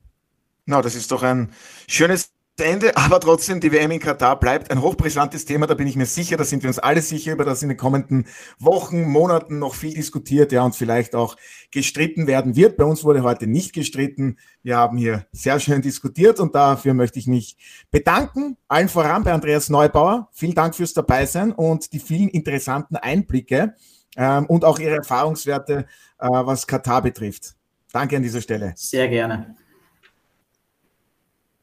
Na, 0.66 0.82
das 0.82 0.96
ist 0.96 1.12
doch 1.12 1.24
ein 1.24 1.52
schönes 1.88 2.32
Ende, 2.64 2.96
aber 2.98 3.20
trotzdem, 3.20 3.60
die 3.60 3.72
WM 3.72 3.92
in 3.92 4.00
Katar 4.00 4.40
bleibt 4.40 4.72
ein 4.72 4.82
hochbrisantes 4.82 5.46
Thema, 5.46 5.68
da 5.68 5.74
bin 5.74 5.88
ich 5.88 5.96
mir 5.96 6.06
sicher, 6.06 6.38
da 6.38 6.44
sind 6.44 6.64
wir 6.64 6.70
uns 6.70 6.80
alle 6.80 7.02
sicher, 7.02 7.34
über 7.34 7.46
das 7.46 7.62
in 7.64 7.70
den 7.70 7.78
kommenden 7.78 8.28
Wochen, 8.60 9.04
Monaten 9.04 9.60
noch 9.60 9.76
viel 9.76 9.94
diskutiert, 9.94 10.52
ja, 10.52 10.64
und 10.64 10.76
vielleicht 10.76 11.16
auch 11.16 11.38
gestritten 11.72 12.28
werden 12.28 12.56
wird. 12.56 12.78
Bei 12.78 12.84
uns 12.84 13.04
wurde 13.04 13.24
heute 13.24 13.48
nicht 13.48 13.74
gestritten. 13.74 14.38
Wir 14.64 14.78
haben 14.78 14.98
hier 14.98 15.26
sehr 15.32 15.60
schön 15.60 15.82
diskutiert 15.82 16.40
und 16.40 16.56
dafür 16.56 16.94
möchte 16.94 17.20
ich 17.20 17.28
mich 17.28 17.58
bedanken, 17.92 18.58
allen 18.68 18.90
voran 18.90 19.24
bei 19.24 19.34
Andreas 19.34 19.70
Neubauer. 19.70 20.30
Vielen 20.32 20.56
Dank 20.56 20.76
fürs 20.76 20.94
Dabeisein 20.94 21.52
und 21.52 21.94
die 21.94 22.00
vielen 22.00 22.30
interessanten 22.30 22.96
Einblicke 22.96 23.76
ähm, 24.18 24.46
und 24.46 24.66
auch 24.66 24.80
Ihre 24.80 24.96
Erfahrungswerte, 24.96 25.86
äh, 26.20 26.28
was 26.28 26.68
Katar 26.68 27.02
betrifft. 27.02 27.56
Danke 27.92 28.18
an 28.18 28.24
dieser 28.24 28.42
Stelle. 28.42 28.74
Sehr 28.76 29.08
gerne. 29.08 29.56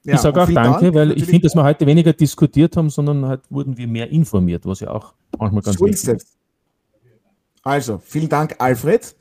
Ja, 0.04 0.14
ich 0.14 0.20
sage 0.20 0.42
auch 0.42 0.50
Danke, 0.50 0.80
Dank, 0.80 0.94
weil 0.94 1.12
ich 1.12 1.24
finde, 1.24 1.42
dass 1.42 1.54
wir 1.54 1.64
heute 1.64 1.86
weniger 1.86 2.12
diskutiert 2.12 2.76
haben, 2.76 2.88
sondern 2.88 3.26
halt 3.26 3.42
wurden 3.50 3.76
wir 3.76 3.86
mehr 3.86 4.08
informiert, 4.10 4.64
was 4.64 4.80
ja 4.80 4.90
auch 4.90 5.12
manchmal 5.38 5.62
ganz 5.62 5.78
so 5.78 5.86
wichtig 5.86 6.08
ist. 6.08 6.38
Also, 7.62 7.98
vielen 7.98 8.28
Dank, 8.28 8.54
Alfred. 8.58 9.14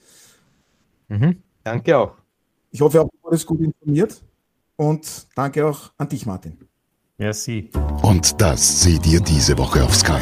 Mhm. 1.10 1.42
Danke 1.64 1.98
auch. 1.98 2.14
Ich 2.72 2.80
hoffe, 2.80 3.02
auch 3.02 3.10
du 3.10 3.18
wurdest 3.24 3.46
gut 3.46 3.60
informiert. 3.62 4.22
Und 4.76 5.28
danke 5.36 5.66
auch 5.66 5.92
an 5.98 6.08
dich, 6.08 6.26
Martin. 6.26 6.58
Merci. 7.18 7.72
Und 8.04 8.40
das 8.40 8.84
seht 8.84 9.06
ihr 9.08 9.20
diese 9.20 9.58
Woche 9.58 9.84
auf 9.84 9.96
Sky. 9.96 10.22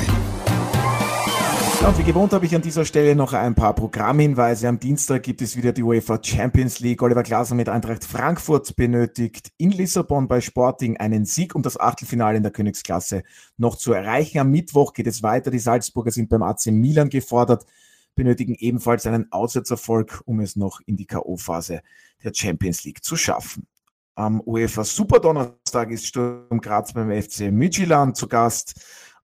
Und 1.85 1.99
wie 1.99 2.03
gewohnt 2.03 2.33
habe 2.33 2.47
ich 2.47 2.55
an 2.55 2.63
dieser 2.63 2.83
Stelle 2.83 3.15
noch 3.15 3.33
ein 3.33 3.53
paar 3.53 3.75
Programmhinweise. 3.75 4.67
Am 4.67 4.79
Dienstag 4.79 5.21
gibt 5.21 5.43
es 5.43 5.55
wieder 5.55 5.71
die 5.71 5.83
UEFA 5.83 6.19
Champions 6.19 6.79
League. 6.79 7.03
Oliver 7.03 7.21
Glasner 7.21 7.55
mit 7.55 7.69
Eintracht 7.69 8.03
Frankfurt 8.03 8.75
benötigt 8.75 9.51
in 9.57 9.69
Lissabon 9.69 10.27
bei 10.27 10.41
Sporting 10.41 10.97
einen 10.97 11.25
Sieg, 11.25 11.53
um 11.53 11.61
das 11.61 11.79
Achtelfinale 11.79 12.37
in 12.37 12.43
der 12.43 12.51
Königsklasse 12.51 13.21
noch 13.57 13.75
zu 13.75 13.93
erreichen. 13.93 14.39
Am 14.39 14.49
Mittwoch 14.49 14.93
geht 14.93 15.05
es 15.05 15.21
weiter. 15.21 15.51
Die 15.51 15.59
Salzburger 15.59 16.09
sind 16.09 16.27
beim 16.27 16.41
AC 16.41 16.65
Milan 16.71 17.09
gefordert, 17.09 17.67
benötigen 18.15 18.55
ebenfalls 18.55 19.05
einen 19.05 19.31
Auswärtserfolg, 19.31 20.23
um 20.25 20.39
es 20.39 20.55
noch 20.55 20.81
in 20.87 20.97
die 20.97 21.05
K.O.-Phase 21.05 21.81
der 22.23 22.33
Champions 22.33 22.83
League 22.83 23.03
zu 23.03 23.15
schaffen. 23.15 23.67
Am 24.15 24.41
UEFA 24.41 24.83
Superdonnerstag 24.83 25.91
ist 25.91 26.07
Sturm 26.07 26.61
Graz 26.61 26.93
beim 26.93 27.11
FC 27.11 27.51
Midtjylland 27.51 28.17
zu 28.17 28.27
Gast 28.27 28.73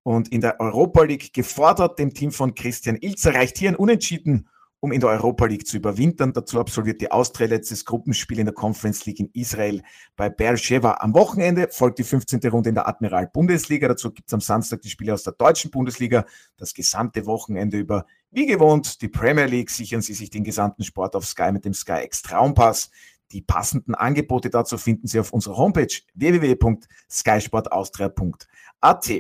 und 0.04 0.30
in 0.30 0.42
der 0.42 0.60
Europa 0.60 1.04
League 1.04 1.34
gefordert. 1.34 2.00
Dem 2.00 2.14
Team 2.14 2.32
von 2.32 2.56
Christian 2.56 2.98
Ilzer 2.98 3.34
reicht 3.34 3.58
hier 3.58 3.70
ein 3.70 3.76
Unentschieden, 3.76 4.48
um 4.80 4.92
in 4.92 5.00
der 5.00 5.12
Europa 5.12 5.46
League 5.46 5.68
zu 5.68 5.78
überwintern. 5.78 6.34
Dazu 6.34 6.60
absolviert 6.60 7.02
die 7.02 7.12
Austria 7.12 7.48
letztes 7.48 7.86
Gruppenspiel 7.86 8.40
in 8.40 8.46
der 8.46 8.56
Conference 8.56 9.06
League 9.06 9.20
in 9.20 9.30
Israel 9.34 9.84
bei 10.16 10.30
Beersheba. 10.30 10.94
Am 11.00 11.14
Wochenende 11.14 11.68
folgt 11.70 12.00
die 12.00 12.04
15. 12.04 12.40
Runde 12.50 12.70
in 12.70 12.76
der 12.76 12.88
Admiral 12.88 13.28
Bundesliga. 13.28 13.88
Dazu 13.88 14.12
gibt 14.12 14.30
es 14.30 14.34
am 14.34 14.42
Samstag 14.42 14.82
die 14.82 14.90
Spiele 14.90 15.14
aus 15.14 15.22
der 15.24 15.34
deutschen 15.34 15.70
Bundesliga. 15.70 16.26
Das 16.58 16.74
gesamte 16.74 17.28
Wochenende 17.28 17.78
über, 17.78 18.08
wie 18.32 18.48
gewohnt, 18.48 19.04
die 19.04 19.08
Premier 19.08 19.46
League. 19.46 19.70
Sichern 19.70 20.02
Sie 20.02 20.16
sich 20.16 20.32
den 20.32 20.44
gesamten 20.44 20.84
Sport 20.84 21.16
auf 21.16 21.28
Sky 21.28 21.52
mit 21.52 21.64
dem 21.64 21.76
Sky 21.76 22.04
X 22.04 22.24
Traumpass. 22.24 22.90
Die 23.32 23.42
passenden 23.42 23.96
Angebote 23.96 24.50
dazu 24.50 24.78
finden 24.78 25.08
Sie 25.08 25.20
auf 25.20 25.32
unserer 25.32 25.58
Homepage 25.58 25.94
www.skysportaustria.at. 26.16 29.12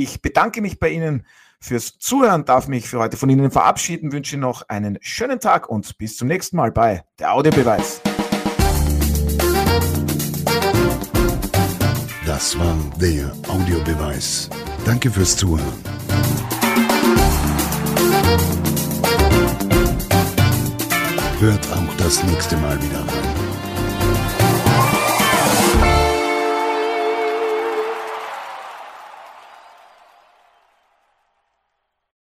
Ich 0.00 0.22
bedanke 0.22 0.62
mich 0.62 0.78
bei 0.78 0.90
Ihnen 0.90 1.26
fürs 1.58 1.98
Zuhören, 1.98 2.44
darf 2.44 2.68
mich 2.68 2.88
für 2.88 3.00
heute 3.00 3.16
von 3.16 3.28
Ihnen 3.30 3.50
verabschieden, 3.50 4.12
wünsche 4.12 4.36
noch 4.36 4.62
einen 4.68 4.96
schönen 5.00 5.40
Tag 5.40 5.68
und 5.68 5.98
bis 5.98 6.16
zum 6.16 6.28
nächsten 6.28 6.56
Mal 6.56 6.70
bei 6.70 7.02
der 7.18 7.34
Audiobeweis. 7.34 8.00
Das 12.24 12.56
war 12.56 12.76
der 13.00 13.32
Audiobeweis. 13.48 14.48
Danke 14.84 15.10
fürs 15.10 15.36
Zuhören. 15.36 15.66
Hört 21.40 21.72
auch 21.72 21.94
das 21.96 22.22
nächste 22.22 22.56
Mal 22.58 22.80
wieder 22.80 23.00
rein. 23.00 23.27